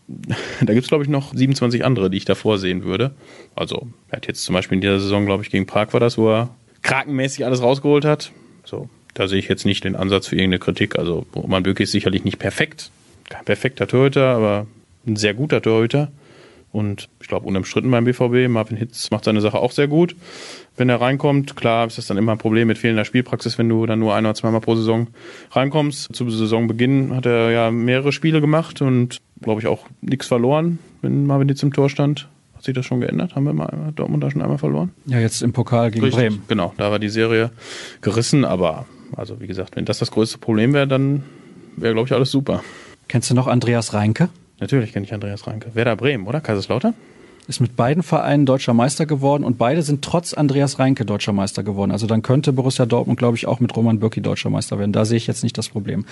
da 0.08 0.72
gibt 0.72 0.84
es, 0.84 0.88
glaube 0.88 1.04
ich, 1.04 1.10
noch 1.10 1.34
27 1.34 1.84
andere, 1.84 2.10
die 2.10 2.16
ich 2.16 2.24
davor 2.24 2.58
sehen 2.58 2.84
würde. 2.84 3.12
Also, 3.54 3.88
er 4.08 4.16
hat 4.16 4.26
jetzt 4.26 4.42
zum 4.42 4.54
Beispiel 4.54 4.76
in 4.76 4.80
dieser 4.80 5.00
Saison, 5.00 5.26
glaube 5.26 5.42
ich, 5.42 5.50
gegen 5.50 5.66
Prag 5.66 5.92
war 5.92 6.00
das, 6.00 6.16
wo 6.16 6.30
er 6.30 6.50
krakenmäßig 6.82 7.44
alles 7.44 7.62
rausgeholt 7.62 8.04
hat. 8.04 8.32
So, 8.64 8.88
da 9.14 9.28
sehe 9.28 9.38
ich 9.38 9.48
jetzt 9.48 9.66
nicht 9.66 9.84
den 9.84 9.96
Ansatz 9.96 10.28
für 10.28 10.36
irgendeine 10.36 10.60
Kritik. 10.60 10.98
Also, 10.98 11.26
Roman 11.36 11.62
Böcke 11.62 11.82
ist 11.82 11.92
sicherlich 11.92 12.24
nicht 12.24 12.38
perfekt. 12.38 12.90
Kein 13.28 13.44
perfekter 13.44 13.86
Torhüter, 13.86 14.28
aber 14.28 14.66
ein 15.06 15.16
sehr 15.16 15.34
guter 15.34 15.60
Torhüter. 15.60 16.10
Und 16.72 17.08
ich 17.20 17.28
glaube, 17.28 17.46
unumstritten 17.46 17.90
beim 17.90 18.04
BVB. 18.04 18.48
Marvin 18.48 18.76
Hitz 18.76 19.10
macht 19.10 19.24
seine 19.24 19.40
Sache 19.40 19.58
auch 19.58 19.72
sehr 19.72 19.88
gut. 19.88 20.16
Wenn 20.78 20.88
er 20.88 21.00
reinkommt, 21.00 21.56
klar 21.56 21.88
ist 21.88 21.98
das 21.98 22.06
dann 22.06 22.16
immer 22.16 22.32
ein 22.32 22.38
Problem 22.38 22.68
mit 22.68 22.78
fehlender 22.78 23.04
Spielpraxis, 23.04 23.58
wenn 23.58 23.68
du 23.68 23.84
dann 23.84 23.98
nur 23.98 24.14
ein 24.14 24.24
oder 24.24 24.34
zweimal 24.34 24.60
pro 24.60 24.76
Saison 24.76 25.08
reinkommst. 25.50 26.14
Zu 26.14 26.30
Saisonbeginn 26.30 27.14
hat 27.16 27.26
er 27.26 27.50
ja 27.50 27.70
mehrere 27.72 28.12
Spiele 28.12 28.40
gemacht 28.40 28.80
und, 28.80 29.18
glaube 29.42 29.60
ich, 29.60 29.66
auch 29.66 29.86
nichts 30.00 30.28
verloren, 30.28 30.78
wenn 31.02 31.26
Marvin 31.26 31.48
Hitz 31.48 31.64
im 31.64 31.72
Tor 31.72 31.90
stand. 31.90 32.28
Hat 32.54 32.62
sich 32.62 32.74
das 32.74 32.86
schon 32.86 33.00
geändert? 33.00 33.34
Haben 33.34 33.44
wir 33.44 33.52
mal 33.52 33.92
Dortmund 33.94 34.22
da 34.22 34.30
schon 34.30 34.40
einmal 34.40 34.58
verloren? 34.58 34.92
Ja, 35.06 35.18
jetzt 35.18 35.42
im 35.42 35.52
Pokal 35.52 35.90
gegen 35.90 36.04
Richtig, 36.04 36.20
Bremen. 36.20 36.42
Genau, 36.46 36.72
da 36.76 36.90
war 36.92 37.00
die 37.00 37.08
Serie 37.08 37.50
gerissen, 38.00 38.44
aber 38.44 38.86
also 39.16 39.40
wie 39.40 39.46
gesagt, 39.48 39.74
wenn 39.74 39.84
das 39.84 39.98
das 39.98 40.12
größte 40.12 40.38
Problem 40.38 40.74
wäre, 40.74 40.86
dann 40.86 41.24
wäre, 41.76 41.92
glaube 41.92 42.06
ich, 42.06 42.12
alles 42.12 42.30
super. 42.30 42.62
Kennst 43.08 43.30
du 43.30 43.34
noch 43.34 43.48
Andreas 43.48 43.94
Reinke? 43.94 44.28
Natürlich 44.60 44.92
kenne 44.92 45.06
ich 45.06 45.14
Andreas 45.14 45.46
Reinke. 45.46 45.74
Werder 45.74 45.96
Bremen, 45.96 46.26
oder? 46.26 46.40
Kaiserslautern? 46.40 46.94
Ist 47.48 47.61
mit 47.61 47.76
beiden 47.76 48.02
Vereinen 48.02 48.44
deutscher 48.44 48.74
Meister 48.74 49.06
geworden 49.06 49.42
und 49.42 49.56
beide 49.56 49.82
sind 49.82 50.02
trotz 50.02 50.34
Andreas 50.34 50.78
Reinke 50.78 51.06
deutscher 51.06 51.32
Meister 51.32 51.62
geworden. 51.62 51.90
Also 51.90 52.06
dann 52.06 52.20
könnte 52.20 52.52
Borussia 52.52 52.84
Dortmund, 52.84 53.18
glaube 53.18 53.38
ich, 53.38 53.46
auch 53.46 53.58
mit 53.58 53.74
Roman 53.74 53.98
Bürki 54.00 54.20
deutscher 54.20 54.50
Meister 54.50 54.78
werden. 54.78 54.92
Da 54.92 55.06
sehe 55.06 55.16
ich 55.16 55.26
jetzt 55.26 55.42
nicht 55.42 55.56
das 55.56 55.70
Problem. 55.70 56.04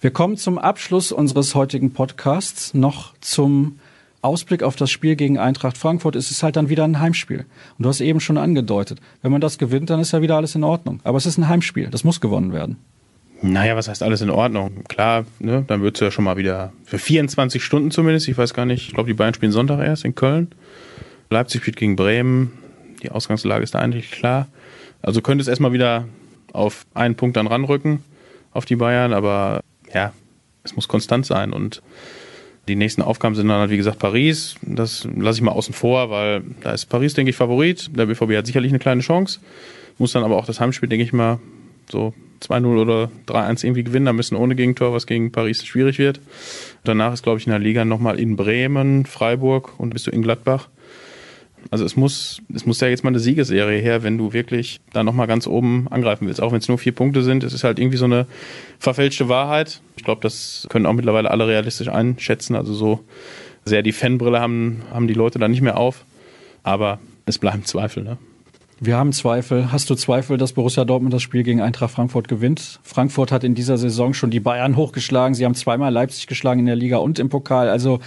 Wir 0.00 0.10
kommen 0.10 0.38
zum 0.38 0.58
Abschluss 0.58 1.12
unseres 1.12 1.54
heutigen 1.54 1.92
Podcasts 1.92 2.72
noch 2.72 3.12
zum 3.20 3.78
Ausblick 4.22 4.62
auf 4.62 4.76
das 4.76 4.90
Spiel 4.90 5.14
gegen 5.14 5.38
Eintracht 5.38 5.76
Frankfurt. 5.76 6.16
Es 6.16 6.30
ist 6.30 6.42
halt 6.42 6.56
dann 6.56 6.70
wieder 6.70 6.84
ein 6.84 7.00
Heimspiel. 7.00 7.44
Und 7.76 7.82
du 7.84 7.88
hast 7.88 8.00
eben 8.00 8.20
schon 8.20 8.38
angedeutet, 8.38 8.98
wenn 9.22 9.30
man 9.30 9.40
das 9.40 9.58
gewinnt, 9.58 9.90
dann 9.90 10.00
ist 10.00 10.12
ja 10.12 10.22
wieder 10.22 10.36
alles 10.36 10.54
in 10.54 10.64
Ordnung. 10.64 11.00
Aber 11.04 11.18
es 11.18 11.26
ist 11.26 11.38
ein 11.38 11.48
Heimspiel. 11.48 11.88
Das 11.90 12.02
muss 12.02 12.20
gewonnen 12.20 12.52
werden. 12.52 12.76
Naja, 13.40 13.76
was 13.76 13.88
heißt 13.88 14.02
alles 14.02 14.20
in 14.20 14.30
Ordnung? 14.30 14.84
Klar, 14.88 15.24
ne, 15.38 15.64
dann 15.66 15.82
wird 15.82 15.96
es 15.96 16.00
ja 16.00 16.10
schon 16.10 16.24
mal 16.24 16.36
wieder 16.36 16.72
für 16.84 16.98
24 16.98 17.62
Stunden 17.62 17.92
zumindest, 17.92 18.26
ich 18.26 18.36
weiß 18.36 18.52
gar 18.52 18.66
nicht, 18.66 18.88
ich 18.88 18.94
glaube, 18.94 19.06
die 19.06 19.14
Bayern 19.14 19.34
spielen 19.34 19.52
Sonntag 19.52 19.78
erst 19.78 20.04
in 20.04 20.16
Köln. 20.16 20.48
Leipzig 21.30 21.62
spielt 21.62 21.76
gegen 21.76 21.96
Bremen. 21.96 22.52
Die 23.02 23.10
Ausgangslage 23.10 23.62
ist 23.62 23.74
da 23.74 23.80
eigentlich 23.80 24.10
klar. 24.10 24.48
Also 25.02 25.20
könnte 25.20 25.42
es 25.42 25.48
erstmal 25.48 25.72
wieder 25.72 26.06
auf 26.52 26.86
einen 26.94 27.14
Punkt 27.14 27.36
dann 27.36 27.46
ranrücken, 27.46 28.02
auf 28.52 28.64
die 28.64 28.76
Bayern, 28.76 29.12
aber 29.12 29.62
ja, 29.92 30.12
es 30.64 30.74
muss 30.74 30.88
konstant 30.88 31.26
sein 31.26 31.52
und 31.52 31.82
die 32.68 32.76
nächsten 32.76 33.00
Aufgaben 33.00 33.34
sind 33.34 33.48
dann 33.48 33.60
halt, 33.60 33.70
wie 33.70 33.78
gesagt, 33.78 33.98
Paris. 33.98 34.56
Das 34.60 35.08
lasse 35.16 35.38
ich 35.38 35.42
mal 35.42 35.52
außen 35.52 35.72
vor, 35.72 36.10
weil 36.10 36.42
da 36.60 36.72
ist 36.72 36.86
Paris, 36.86 37.14
denke 37.14 37.30
ich, 37.30 37.36
Favorit. 37.36 37.90
Der 37.96 38.06
BVB 38.06 38.36
hat 38.36 38.46
sicherlich 38.46 38.70
eine 38.70 38.78
kleine 38.78 39.00
Chance. 39.00 39.40
Muss 39.96 40.12
dann 40.12 40.22
aber 40.22 40.36
auch 40.36 40.44
das 40.44 40.60
Heimspiel, 40.60 40.88
denke 40.88 41.02
ich 41.02 41.14
mal, 41.14 41.40
so 41.90 42.12
2-0 42.42 42.66
oder 42.78 43.10
3-1 43.26 43.64
irgendwie 43.64 43.84
gewinnen. 43.84 44.04
Da 44.04 44.12
müssen 44.12 44.36
ohne 44.36 44.54
Gegentor, 44.54 44.92
was 44.92 45.06
gegen 45.06 45.32
Paris 45.32 45.64
schwierig 45.64 45.98
wird. 45.98 46.20
Danach 46.84 47.14
ist, 47.14 47.22
glaube 47.22 47.38
ich, 47.38 47.46
in 47.46 47.50
der 47.50 47.58
Liga 47.58 47.86
nochmal 47.86 48.20
in 48.20 48.36
Bremen, 48.36 49.06
Freiburg 49.06 49.80
und 49.80 49.90
bist 49.90 50.06
du 50.06 50.10
in 50.10 50.20
Gladbach. 50.20 50.68
Also 51.70 51.84
es 51.84 51.96
muss, 51.96 52.40
es 52.54 52.66
muss 52.66 52.80
ja 52.80 52.88
jetzt 52.88 53.04
mal 53.04 53.10
eine 53.10 53.18
Siegesserie 53.18 53.80
her, 53.80 54.02
wenn 54.02 54.16
du 54.16 54.32
wirklich 54.32 54.80
da 54.92 55.02
nochmal 55.02 55.26
ganz 55.26 55.46
oben 55.46 55.86
angreifen 55.88 56.26
willst. 56.26 56.40
Auch 56.40 56.52
wenn 56.52 56.58
es 56.58 56.68
nur 56.68 56.78
vier 56.78 56.92
Punkte 56.92 57.22
sind, 57.22 57.44
es 57.44 57.52
ist 57.52 57.64
halt 57.64 57.78
irgendwie 57.78 57.98
so 57.98 58.06
eine 58.06 58.26
verfälschte 58.78 59.28
Wahrheit. 59.28 59.80
Ich 59.96 60.04
glaube, 60.04 60.20
das 60.22 60.66
können 60.70 60.86
auch 60.86 60.94
mittlerweile 60.94 61.30
alle 61.30 61.46
realistisch 61.46 61.88
einschätzen. 61.88 62.56
Also 62.56 62.72
so 62.72 63.00
sehr 63.64 63.82
die 63.82 63.92
Fanbrille 63.92 64.40
haben, 64.40 64.82
haben 64.92 65.08
die 65.08 65.14
Leute 65.14 65.38
da 65.38 65.48
nicht 65.48 65.60
mehr 65.60 65.76
auf. 65.76 66.04
Aber 66.62 66.98
es 67.26 67.38
bleiben 67.38 67.64
Zweifel, 67.64 68.02
ne? 68.02 68.18
Wir 68.80 68.96
haben 68.96 69.12
Zweifel. 69.12 69.72
Hast 69.72 69.90
du 69.90 69.96
Zweifel, 69.96 70.38
dass 70.38 70.52
Borussia 70.52 70.84
Dortmund 70.84 71.12
das 71.12 71.22
Spiel 71.22 71.42
gegen 71.42 71.60
Eintracht 71.60 71.90
Frankfurt 71.90 72.28
gewinnt? 72.28 72.78
Frankfurt 72.84 73.32
hat 73.32 73.42
in 73.42 73.56
dieser 73.56 73.76
Saison 73.76 74.14
schon 74.14 74.30
die 74.30 74.38
Bayern 74.38 74.76
hochgeschlagen. 74.76 75.34
Sie 75.34 75.44
haben 75.44 75.56
zweimal 75.56 75.92
Leipzig 75.92 76.28
geschlagen 76.28 76.60
in 76.60 76.66
der 76.66 76.76
Liga 76.76 76.98
und 76.98 77.18
im 77.18 77.28
Pokal. 77.28 77.68
Also 77.68 77.98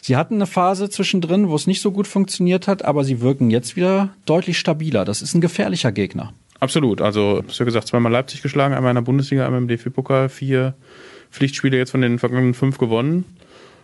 sie 0.00 0.16
hatten 0.16 0.34
eine 0.34 0.46
Phase 0.46 0.90
zwischendrin, 0.90 1.48
wo 1.48 1.56
es 1.56 1.66
nicht 1.66 1.80
so 1.80 1.92
gut 1.92 2.06
funktioniert 2.06 2.68
hat, 2.68 2.84
aber 2.84 3.04
sie 3.04 3.20
wirken 3.20 3.50
jetzt 3.50 3.76
wieder 3.76 4.10
deutlich 4.26 4.58
stabiler. 4.58 5.04
Das 5.04 5.22
ist 5.22 5.34
ein 5.34 5.40
gefährlicher 5.40 5.92
Gegner. 5.92 6.32
Absolut. 6.60 7.00
Also, 7.00 7.42
hast 7.46 7.58
gesagt, 7.58 7.86
zweimal 7.86 8.10
Leipzig 8.10 8.42
geschlagen, 8.42 8.74
einmal 8.74 8.90
in 8.90 8.96
der 8.96 9.02
Bundesliga, 9.02 9.44
einmal 9.44 9.60
im 9.60 9.68
DFB-Pokal, 9.68 10.28
vier 10.28 10.74
Pflichtspiele 11.30 11.76
jetzt 11.76 11.90
von 11.90 12.00
den 12.00 12.18
vergangenen 12.18 12.54
fünf 12.54 12.78
gewonnen. 12.78 13.24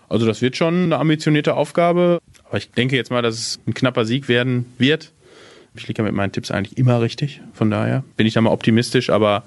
Also 0.09 0.27
das 0.27 0.43
wird 0.43 0.57
schon 0.57 0.85
eine 0.85 0.99
ambitionierte 0.99 1.55
Aufgabe. 1.55 2.19
Aber 2.45 2.59
ich 2.59 2.71
denke 2.71 2.97
jetzt 2.97 3.11
mal, 3.11 3.23
dass 3.23 3.35
es 3.37 3.61
ein 3.67 3.75
knapper 3.75 4.05
Sieg 4.05 4.29
werden 4.29 4.67
wird. 4.79 5.13
Ich 5.75 5.89
liege 5.89 6.03
ja 6.03 6.05
mit 6.05 6.15
meinen 6.15 6.31
Tipps 6.31 6.51
eigentlich 6.51 6.79
immer 6.79 7.01
richtig. 7.01 7.41
Von 7.53 7.71
daher 7.71 8.05
bin 8.17 8.27
ich 8.27 8.35
da 8.35 8.41
mal 8.41 8.51
optimistisch. 8.51 9.11
Aber 9.11 9.43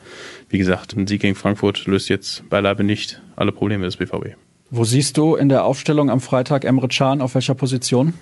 wie 0.49 0.57
gesagt, 0.57 0.93
ein 0.93 1.07
Sieg 1.07 1.21
gegen 1.21 1.35
Frankfurt 1.35 1.85
löst 1.85 2.09
jetzt 2.09 2.49
beileibe 2.49 2.83
nicht 2.83 3.21
alle 3.35 3.51
Probleme 3.51 3.85
des 3.85 3.97
BVB. 3.97 4.35
Wo 4.69 4.83
siehst 4.83 5.17
du 5.17 5.35
in 5.35 5.47
der 5.47 5.63
Aufstellung 5.63 6.09
am 6.09 6.19
Freitag 6.19 6.65
Emre 6.65 6.89
Can 6.89 7.21
auf 7.21 7.35
welcher 7.35 7.55
Position? 7.55 8.13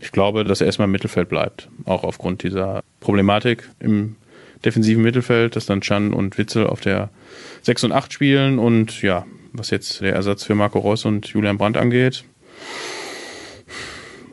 Ich 0.00 0.12
glaube, 0.12 0.44
dass 0.44 0.60
er 0.60 0.66
erstmal 0.66 0.86
im 0.86 0.92
Mittelfeld 0.92 1.28
bleibt. 1.28 1.68
Auch 1.84 2.04
aufgrund 2.04 2.44
dieser 2.44 2.84
Problematik 3.00 3.68
im 3.80 4.14
defensiven 4.64 5.02
Mittelfeld, 5.02 5.56
dass 5.56 5.66
dann 5.66 5.80
Chan 5.80 6.12
und 6.12 6.38
Witzel 6.38 6.66
auf 6.66 6.80
der 6.80 7.10
6 7.62 7.84
und 7.84 7.92
8 7.92 8.12
spielen. 8.12 8.60
Und 8.60 9.02
ja, 9.02 9.26
was 9.52 9.70
jetzt 9.70 10.00
der 10.00 10.14
Ersatz 10.14 10.44
für 10.44 10.54
Marco 10.54 10.78
Reus 10.78 11.04
und 11.04 11.26
Julian 11.26 11.58
Brandt 11.58 11.76
angeht, 11.76 12.24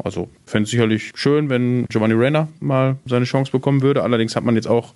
Also 0.05 0.29
fände 0.45 0.65
es 0.65 0.69
sicherlich 0.69 1.13
schön, 1.15 1.49
wenn 1.49 1.87
Giovanni 1.87 2.13
Reina 2.15 2.47
mal 2.59 2.97
seine 3.07 3.25
Chance 3.25 3.51
bekommen 3.51 3.81
würde. 3.81 4.03
Allerdings 4.03 4.35
hat 4.35 4.43
man 4.43 4.55
jetzt 4.55 4.67
auch 4.67 4.93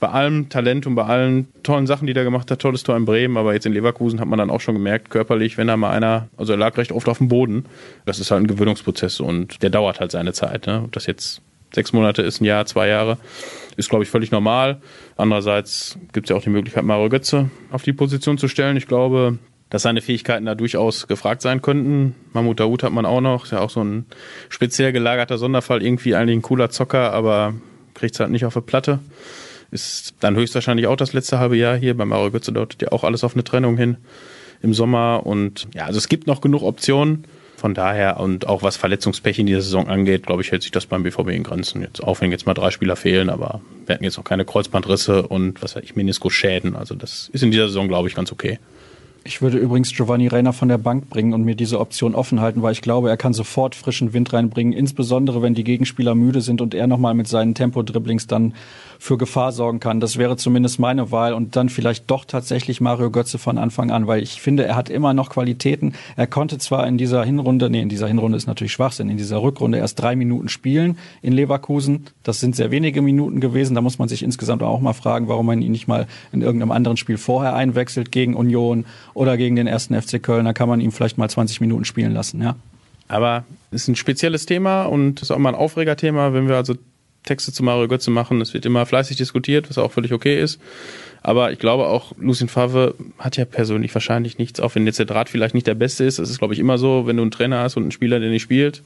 bei 0.00 0.08
allem 0.08 0.48
Talent 0.48 0.88
und 0.88 0.96
bei 0.96 1.04
allen 1.04 1.46
tollen 1.62 1.86
Sachen, 1.86 2.08
die 2.08 2.14
er 2.14 2.24
gemacht 2.24 2.50
hat, 2.50 2.58
tolles 2.58 2.82
Tor 2.82 2.96
in 2.96 3.04
Bremen, 3.04 3.36
aber 3.36 3.54
jetzt 3.54 3.66
in 3.66 3.72
Leverkusen 3.72 4.18
hat 4.18 4.26
man 4.26 4.40
dann 4.40 4.50
auch 4.50 4.60
schon 4.60 4.74
gemerkt, 4.74 5.08
körperlich, 5.08 5.56
wenn 5.56 5.68
da 5.68 5.76
mal 5.76 5.90
einer, 5.90 6.28
also 6.36 6.52
er 6.52 6.58
lag 6.58 6.76
recht 6.78 6.90
oft 6.90 7.08
auf 7.08 7.18
dem 7.18 7.28
Boden, 7.28 7.66
das 8.06 8.18
ist 8.18 8.32
halt 8.32 8.42
ein 8.42 8.48
Gewöhnungsprozess 8.48 9.20
und 9.20 9.62
der 9.62 9.70
dauert 9.70 10.00
halt 10.00 10.10
seine 10.10 10.32
Zeit. 10.32 10.66
Ne? 10.66 10.82
Ob 10.84 10.90
das 10.92 11.06
jetzt 11.06 11.42
sechs 11.72 11.92
Monate 11.92 12.22
ist, 12.22 12.40
ein 12.40 12.44
Jahr, 12.44 12.66
zwei 12.66 12.88
Jahre, 12.88 13.18
ist, 13.76 13.88
glaube 13.88 14.02
ich, 14.02 14.10
völlig 14.10 14.32
normal. 14.32 14.80
Andererseits 15.16 15.96
gibt 16.12 16.26
es 16.26 16.30
ja 16.30 16.36
auch 16.36 16.42
die 16.42 16.50
Möglichkeit, 16.50 16.82
Mario 16.82 17.08
Götze 17.08 17.50
auf 17.70 17.84
die 17.84 17.92
Position 17.92 18.36
zu 18.36 18.48
stellen. 18.48 18.76
Ich 18.76 18.88
glaube, 18.88 19.38
dass 19.70 19.82
seine 19.82 20.02
Fähigkeiten 20.02 20.46
da 20.46 20.54
durchaus 20.54 21.06
gefragt 21.06 21.42
sein 21.42 21.62
könnten. 21.62 22.14
Mahmoud 22.32 22.60
Daoud 22.60 22.82
hat 22.82 22.92
man 22.92 23.06
auch 23.06 23.20
noch, 23.20 23.44
ist 23.44 23.52
ja 23.52 23.60
auch 23.60 23.70
so 23.70 23.82
ein 23.82 24.04
speziell 24.48 24.92
gelagerter 24.92 25.38
Sonderfall, 25.38 25.82
irgendwie 25.82 26.14
eigentlich 26.14 26.38
ein 26.38 26.42
cooler 26.42 26.70
Zocker, 26.70 27.12
aber 27.12 27.54
kriegt 27.94 28.14
es 28.14 28.20
halt 28.20 28.30
nicht 28.30 28.44
auf 28.44 28.54
die 28.54 28.60
Platte. 28.60 28.98
Ist 29.70 30.14
dann 30.20 30.34
höchstwahrscheinlich 30.34 30.88
auch 30.88 30.96
das 30.96 31.12
letzte 31.12 31.38
halbe 31.38 31.56
Jahr 31.56 31.76
hier. 31.76 31.96
Bei 31.96 32.04
Mario 32.04 32.32
Götze 32.32 32.52
deutet 32.52 32.82
ja 32.82 32.92
auch 32.92 33.04
alles 33.04 33.22
auf 33.22 33.34
eine 33.34 33.44
Trennung 33.44 33.76
hin 33.76 33.98
im 34.62 34.74
Sommer. 34.74 35.22
Und 35.24 35.68
ja, 35.74 35.86
also 35.86 35.98
es 35.98 36.08
gibt 36.08 36.26
noch 36.26 36.40
genug 36.40 36.62
Optionen. 36.62 37.24
Von 37.56 37.74
daher 37.74 38.18
und 38.18 38.46
auch 38.48 38.62
was 38.62 38.78
Verletzungspech 38.78 39.38
in 39.38 39.44
dieser 39.44 39.60
Saison 39.60 39.86
angeht, 39.86 40.24
glaube 40.24 40.40
ich, 40.40 40.50
hält 40.50 40.62
sich 40.62 40.70
das 40.70 40.86
beim 40.86 41.02
BVB 41.02 41.28
in 41.28 41.42
Grenzen. 41.42 41.82
Jetzt 41.82 42.02
auch 42.02 42.22
wenn 42.22 42.32
jetzt 42.32 42.46
mal 42.46 42.54
drei 42.54 42.70
Spieler 42.70 42.96
fehlen, 42.96 43.28
aber 43.28 43.60
wir 43.84 43.94
hatten 43.94 44.04
jetzt 44.04 44.16
noch 44.16 44.24
keine 44.24 44.46
Kreuzbandrisse 44.46 45.28
und 45.28 45.62
was 45.62 45.76
weiß 45.76 45.84
ich, 45.84 45.94
Meniskusschäden. 45.94 46.74
Also 46.74 46.94
das 46.94 47.28
ist 47.34 47.42
in 47.42 47.50
dieser 47.50 47.68
Saison, 47.68 47.86
glaube 47.86 48.08
ich, 48.08 48.14
ganz 48.14 48.32
okay. 48.32 48.58
Ich 49.22 49.42
würde 49.42 49.58
übrigens 49.58 49.94
Giovanni 49.94 50.28
Reiner 50.28 50.54
von 50.54 50.68
der 50.68 50.78
Bank 50.78 51.10
bringen 51.10 51.34
und 51.34 51.44
mir 51.44 51.54
diese 51.54 51.78
Option 51.78 52.14
offen 52.14 52.40
halten, 52.40 52.62
weil 52.62 52.72
ich 52.72 52.80
glaube, 52.80 53.10
er 53.10 53.18
kann 53.18 53.34
sofort 53.34 53.74
frischen 53.74 54.14
Wind 54.14 54.32
reinbringen, 54.32 54.72
insbesondere 54.72 55.42
wenn 55.42 55.54
die 55.54 55.64
Gegenspieler 55.64 56.14
müde 56.14 56.40
sind 56.40 56.62
und 56.62 56.74
er 56.74 56.86
nochmal 56.86 57.12
mit 57.12 57.28
seinen 57.28 57.54
Tempo-Dribblings 57.54 58.26
dann 58.28 58.54
für 58.98 59.16
Gefahr 59.16 59.52
sorgen 59.52 59.80
kann. 59.80 59.98
Das 59.98 60.18
wäre 60.18 60.36
zumindest 60.36 60.78
meine 60.78 61.10
Wahl 61.10 61.32
und 61.32 61.56
dann 61.56 61.70
vielleicht 61.70 62.10
doch 62.10 62.26
tatsächlich 62.26 62.82
Mario 62.82 63.10
Götze 63.10 63.38
von 63.38 63.56
Anfang 63.56 63.90
an, 63.90 64.06
weil 64.06 64.22
ich 64.22 64.42
finde, 64.42 64.64
er 64.64 64.76
hat 64.76 64.90
immer 64.90 65.14
noch 65.14 65.30
Qualitäten. 65.30 65.94
Er 66.16 66.26
konnte 66.26 66.58
zwar 66.58 66.86
in 66.86 66.98
dieser 66.98 67.24
Hinrunde, 67.24 67.70
nee, 67.70 67.80
in 67.80 67.88
dieser 67.88 68.08
Hinrunde 68.08 68.36
ist 68.36 68.46
natürlich 68.46 68.72
Schwachsinn, 68.72 69.08
in 69.08 69.16
dieser 69.16 69.42
Rückrunde 69.42 69.78
erst 69.78 70.00
drei 70.00 70.16
Minuten 70.16 70.50
spielen 70.50 70.98
in 71.22 71.32
Leverkusen. 71.32 72.06
Das 72.22 72.40
sind 72.40 72.56
sehr 72.56 72.70
wenige 72.70 73.00
Minuten 73.00 73.40
gewesen. 73.40 73.74
Da 73.74 73.80
muss 73.80 73.98
man 73.98 74.08
sich 74.08 74.22
insgesamt 74.22 74.62
auch 74.62 74.80
mal 74.80 74.92
fragen, 74.92 75.28
warum 75.28 75.46
man 75.46 75.62
ihn 75.62 75.72
nicht 75.72 75.88
mal 75.88 76.06
in 76.30 76.42
irgendeinem 76.42 76.70
anderen 76.70 76.98
Spiel 76.98 77.16
vorher 77.16 77.54
einwechselt 77.54 78.12
gegen 78.12 78.34
Union 78.34 78.84
oder 79.20 79.36
gegen 79.36 79.54
den 79.54 79.66
ersten 79.66 80.00
FC 80.00 80.22
Köln. 80.22 80.46
Da 80.46 80.54
kann 80.54 80.66
man 80.66 80.80
ihm 80.80 80.92
vielleicht 80.92 81.18
mal 81.18 81.28
20 81.28 81.60
Minuten 81.60 81.84
spielen 81.84 82.12
lassen, 82.12 82.40
ja. 82.40 82.56
Aber 83.06 83.44
es 83.70 83.82
ist 83.82 83.88
ein 83.88 83.96
spezielles 83.96 84.46
Thema 84.46 84.84
und 84.84 85.20
ist 85.20 85.30
auch 85.30 85.36
mal 85.36 85.50
ein 85.50 85.54
Aufregerthema, 85.54 86.32
wenn 86.32 86.48
wir 86.48 86.56
also 86.56 86.74
Texte 87.24 87.52
zu 87.52 87.62
Mario 87.62 87.86
Götze 87.86 88.10
machen. 88.10 88.40
Es 88.40 88.54
wird 88.54 88.64
immer 88.64 88.86
fleißig 88.86 89.18
diskutiert, 89.18 89.68
was 89.68 89.76
auch 89.76 89.92
völlig 89.92 90.14
okay 90.14 90.40
ist. 90.40 90.58
Aber 91.20 91.52
ich 91.52 91.58
glaube 91.58 91.86
auch, 91.86 92.12
Lucien 92.16 92.48
Favre 92.48 92.94
hat 93.18 93.36
ja 93.36 93.44
persönlich 93.44 93.92
wahrscheinlich 93.92 94.38
nichts, 94.38 94.58
auch 94.58 94.74
wenn 94.74 94.86
jetzt 94.86 94.98
der 94.98 95.04
Draht 95.04 95.28
vielleicht 95.28 95.54
nicht 95.54 95.66
der 95.66 95.74
beste 95.74 96.04
ist. 96.04 96.18
Das 96.18 96.30
ist, 96.30 96.38
glaube 96.38 96.54
ich, 96.54 96.60
immer 96.60 96.78
so, 96.78 97.06
wenn 97.06 97.18
du 97.18 97.22
einen 97.22 97.30
Trainer 97.30 97.60
hast 97.60 97.76
und 97.76 97.82
einen 97.82 97.92
Spieler, 97.92 98.20
der 98.20 98.30
nicht 98.30 98.42
spielt, 98.42 98.82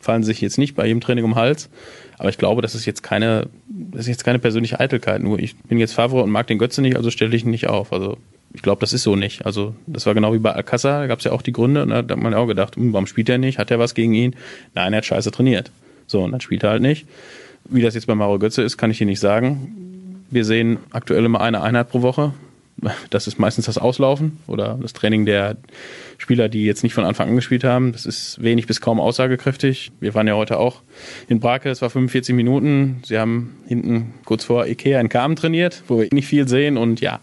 fallen 0.00 0.24
sich 0.24 0.40
jetzt 0.40 0.58
nicht 0.58 0.74
bei 0.74 0.86
jedem 0.86 1.00
Training 1.00 1.24
um 1.24 1.32
den 1.32 1.36
Hals. 1.36 1.70
Aber 2.18 2.30
ich 2.30 2.38
glaube, 2.38 2.62
das 2.62 2.74
ist 2.74 2.84
jetzt 2.84 3.04
keine, 3.04 3.46
das 3.68 4.02
ist 4.02 4.08
jetzt 4.08 4.24
keine 4.24 4.40
persönliche 4.40 4.80
Eitelkeit. 4.80 5.22
Nur 5.22 5.38
ich 5.38 5.56
bin 5.56 5.78
jetzt 5.78 5.92
Favre 5.92 6.20
und 6.24 6.30
mag 6.30 6.48
den 6.48 6.58
Götze 6.58 6.82
nicht, 6.82 6.96
also 6.96 7.12
stelle 7.12 7.36
ich 7.36 7.44
ihn 7.44 7.52
nicht 7.52 7.68
auf. 7.68 7.92
Also 7.92 8.18
ich 8.52 8.62
glaube, 8.62 8.80
das 8.80 8.92
ist 8.92 9.02
so 9.02 9.16
nicht. 9.16 9.44
Also 9.46 9.74
das 9.86 10.06
war 10.06 10.14
genau 10.14 10.32
wie 10.32 10.38
bei 10.38 10.54
Alcázar, 10.54 11.00
da 11.00 11.06
gab 11.06 11.18
es 11.18 11.24
ja 11.24 11.32
auch 11.32 11.42
die 11.42 11.52
Gründe 11.52 11.82
und 11.82 11.90
da 11.90 11.96
hat 11.96 12.16
man 12.16 12.34
auch 12.34 12.46
gedacht, 12.46 12.76
hm, 12.76 12.92
warum 12.92 13.06
spielt 13.06 13.28
er 13.28 13.38
nicht? 13.38 13.58
Hat 13.58 13.70
er 13.70 13.78
was 13.78 13.94
gegen 13.94 14.14
ihn? 14.14 14.34
Nein, 14.74 14.92
er 14.92 14.98
hat 14.98 15.04
scheiße 15.04 15.30
trainiert. 15.30 15.70
So, 16.06 16.22
und 16.22 16.32
dann 16.32 16.40
spielt 16.40 16.62
er 16.64 16.70
halt 16.70 16.82
nicht. 16.82 17.06
Wie 17.68 17.82
das 17.82 17.94
jetzt 17.94 18.06
bei 18.06 18.14
Mario 18.14 18.38
Götze 18.38 18.62
ist, 18.62 18.78
kann 18.78 18.90
ich 18.90 18.98
dir 18.98 19.06
nicht 19.06 19.20
sagen. 19.20 20.24
Wir 20.30 20.44
sehen 20.44 20.78
aktuell 20.90 21.24
immer 21.24 21.40
eine 21.40 21.62
Einheit 21.62 21.90
pro 21.90 22.02
Woche. 22.02 22.32
Das 23.10 23.26
ist 23.26 23.40
meistens 23.40 23.66
das 23.66 23.76
Auslaufen 23.76 24.38
oder 24.46 24.78
das 24.80 24.92
Training 24.92 25.26
der 25.26 25.56
Spieler, 26.16 26.48
die 26.48 26.64
jetzt 26.64 26.84
nicht 26.84 26.94
von 26.94 27.02
Anfang 27.02 27.28
an 27.28 27.34
gespielt 27.34 27.64
haben. 27.64 27.90
Das 27.90 28.06
ist 28.06 28.40
wenig 28.40 28.68
bis 28.68 28.80
kaum 28.80 29.00
aussagekräftig. 29.00 29.90
Wir 29.98 30.14
waren 30.14 30.28
ja 30.28 30.34
heute 30.34 30.60
auch 30.60 30.82
in 31.26 31.40
Brake, 31.40 31.70
es 31.70 31.82
war 31.82 31.90
45 31.90 32.36
Minuten. 32.36 33.02
Sie 33.04 33.18
haben 33.18 33.56
hinten 33.66 34.14
kurz 34.24 34.44
vor 34.44 34.66
Ikea 34.66 35.00
in 35.00 35.08
Kamen 35.08 35.34
trainiert, 35.34 35.82
wo 35.88 35.98
wir 35.98 36.08
nicht 36.12 36.28
viel 36.28 36.46
sehen 36.46 36.76
und 36.76 37.00
ja, 37.00 37.18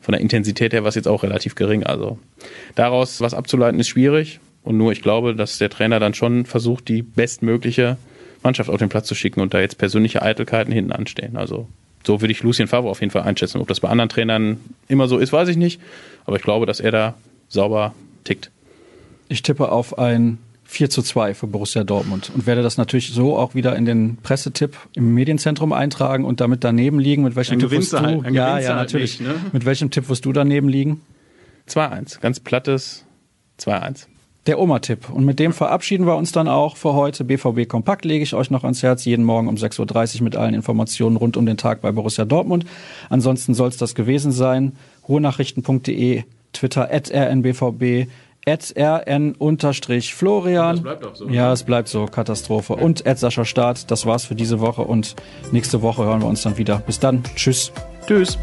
von 0.00 0.12
der 0.12 0.20
Intensität 0.20 0.72
her 0.72 0.82
war 0.82 0.88
es 0.88 0.94
jetzt 0.94 1.08
auch 1.08 1.22
relativ 1.22 1.54
gering. 1.54 1.84
Also 1.84 2.18
daraus 2.74 3.20
was 3.20 3.34
abzuleiten 3.34 3.80
ist 3.80 3.88
schwierig. 3.88 4.40
Und 4.62 4.76
nur 4.76 4.92
ich 4.92 5.02
glaube, 5.02 5.34
dass 5.34 5.58
der 5.58 5.70
Trainer 5.70 6.00
dann 6.00 6.14
schon 6.14 6.44
versucht, 6.44 6.88
die 6.88 7.02
bestmögliche 7.02 7.96
Mannschaft 8.42 8.70
auf 8.70 8.78
den 8.78 8.88
Platz 8.88 9.06
zu 9.06 9.14
schicken 9.14 9.40
und 9.40 9.54
da 9.54 9.60
jetzt 9.60 9.78
persönliche 9.78 10.22
Eitelkeiten 10.22 10.72
hinten 10.72 10.92
anstehen. 10.92 11.36
Also 11.36 11.68
so 12.06 12.20
würde 12.20 12.32
ich 12.32 12.42
Lucien 12.42 12.68
Favre 12.68 12.88
auf 12.88 13.00
jeden 13.00 13.10
Fall 13.10 13.22
einschätzen. 13.22 13.60
Ob 13.60 13.68
das 13.68 13.80
bei 13.80 13.88
anderen 13.88 14.08
Trainern 14.08 14.58
immer 14.88 15.08
so 15.08 15.18
ist, 15.18 15.32
weiß 15.32 15.48
ich 15.48 15.56
nicht. 15.56 15.80
Aber 16.24 16.36
ich 16.36 16.42
glaube, 16.42 16.66
dass 16.66 16.80
er 16.80 16.90
da 16.90 17.14
sauber 17.48 17.94
tickt. 18.24 18.50
Ich 19.28 19.42
tippe 19.42 19.70
auf 19.70 19.98
ein 19.98 20.38
4 20.70 20.88
zu 20.88 21.02
2 21.02 21.34
für 21.34 21.48
Borussia 21.48 21.82
Dortmund 21.82 22.30
und 22.32 22.46
werde 22.46 22.62
das 22.62 22.76
natürlich 22.76 23.12
so 23.12 23.36
auch 23.36 23.56
wieder 23.56 23.74
in 23.74 23.86
den 23.86 24.18
Pressetipp 24.22 24.76
im 24.94 25.14
Medienzentrum 25.14 25.72
eintragen 25.72 26.24
und 26.24 26.40
damit 26.40 26.62
daneben 26.62 27.00
liegen. 27.00 27.24
Mit 27.24 27.34
welchem 27.34 27.58
Tipp 27.58 27.72
wirst 27.72 27.92
du? 27.92 28.00
Halt, 28.00 28.24
ja, 28.26 28.60
ja, 28.60 28.68
halt 28.68 28.76
natürlich. 28.76 29.18
Nicht, 29.18 29.28
ne? 29.28 29.34
Mit 29.52 29.64
welchem 29.64 29.90
Tipp 29.90 30.08
wirst 30.08 30.24
du 30.24 30.32
daneben 30.32 30.68
liegen? 30.68 31.00
2-1. 31.68 32.20
Ganz 32.20 32.38
plattes 32.38 33.04
2-1 33.58 34.06
der 34.46 34.58
Oma-Tipp. 34.58 35.10
Und 35.10 35.24
mit 35.24 35.38
dem 35.38 35.52
verabschieden 35.52 36.06
wir 36.06 36.16
uns 36.16 36.32
dann 36.32 36.48
auch 36.48 36.76
für 36.76 36.94
heute. 36.94 37.24
BVB 37.24 37.68
Kompakt 37.68 38.04
lege 38.04 38.22
ich 38.22 38.34
euch 38.34 38.50
noch 38.50 38.64
ans 38.64 38.82
Herz, 38.82 39.04
jeden 39.04 39.24
Morgen 39.24 39.48
um 39.48 39.56
6.30 39.56 40.18
Uhr 40.18 40.24
mit 40.24 40.36
allen 40.36 40.54
Informationen 40.54 41.16
rund 41.16 41.36
um 41.36 41.46
den 41.46 41.56
Tag 41.56 41.82
bei 41.82 41.92
Borussia 41.92 42.24
Dortmund. 42.24 42.64
Ansonsten 43.10 43.54
soll 43.54 43.68
es 43.68 43.76
das 43.76 43.94
gewesen 43.94 44.32
sein. 44.32 44.72
Ruhrnachrichten.de, 45.08 46.22
Twitter 46.52 46.90
at 46.90 47.12
rnbvb, 47.12 48.08
rn-florian. 48.46 49.36
Das 50.76 50.82
bleibt 50.82 51.06
auch 51.06 51.14
so. 51.14 51.28
Ja, 51.28 51.52
es 51.52 51.62
bleibt 51.62 51.88
so, 51.88 52.06
Katastrophe. 52.06 52.74
Und 52.74 53.06
at 53.06 53.18
Sascha 53.18 53.44
Staat, 53.44 53.90
das 53.90 54.06
war's 54.06 54.24
für 54.24 54.34
diese 54.34 54.60
Woche 54.60 54.82
und 54.82 55.16
nächste 55.52 55.82
Woche 55.82 56.04
hören 56.04 56.20
wir 56.20 56.28
uns 56.28 56.42
dann 56.42 56.56
wieder. 56.58 56.78
Bis 56.78 56.98
dann, 56.98 57.22
tschüss. 57.36 57.72
Tschüss. 58.06 58.38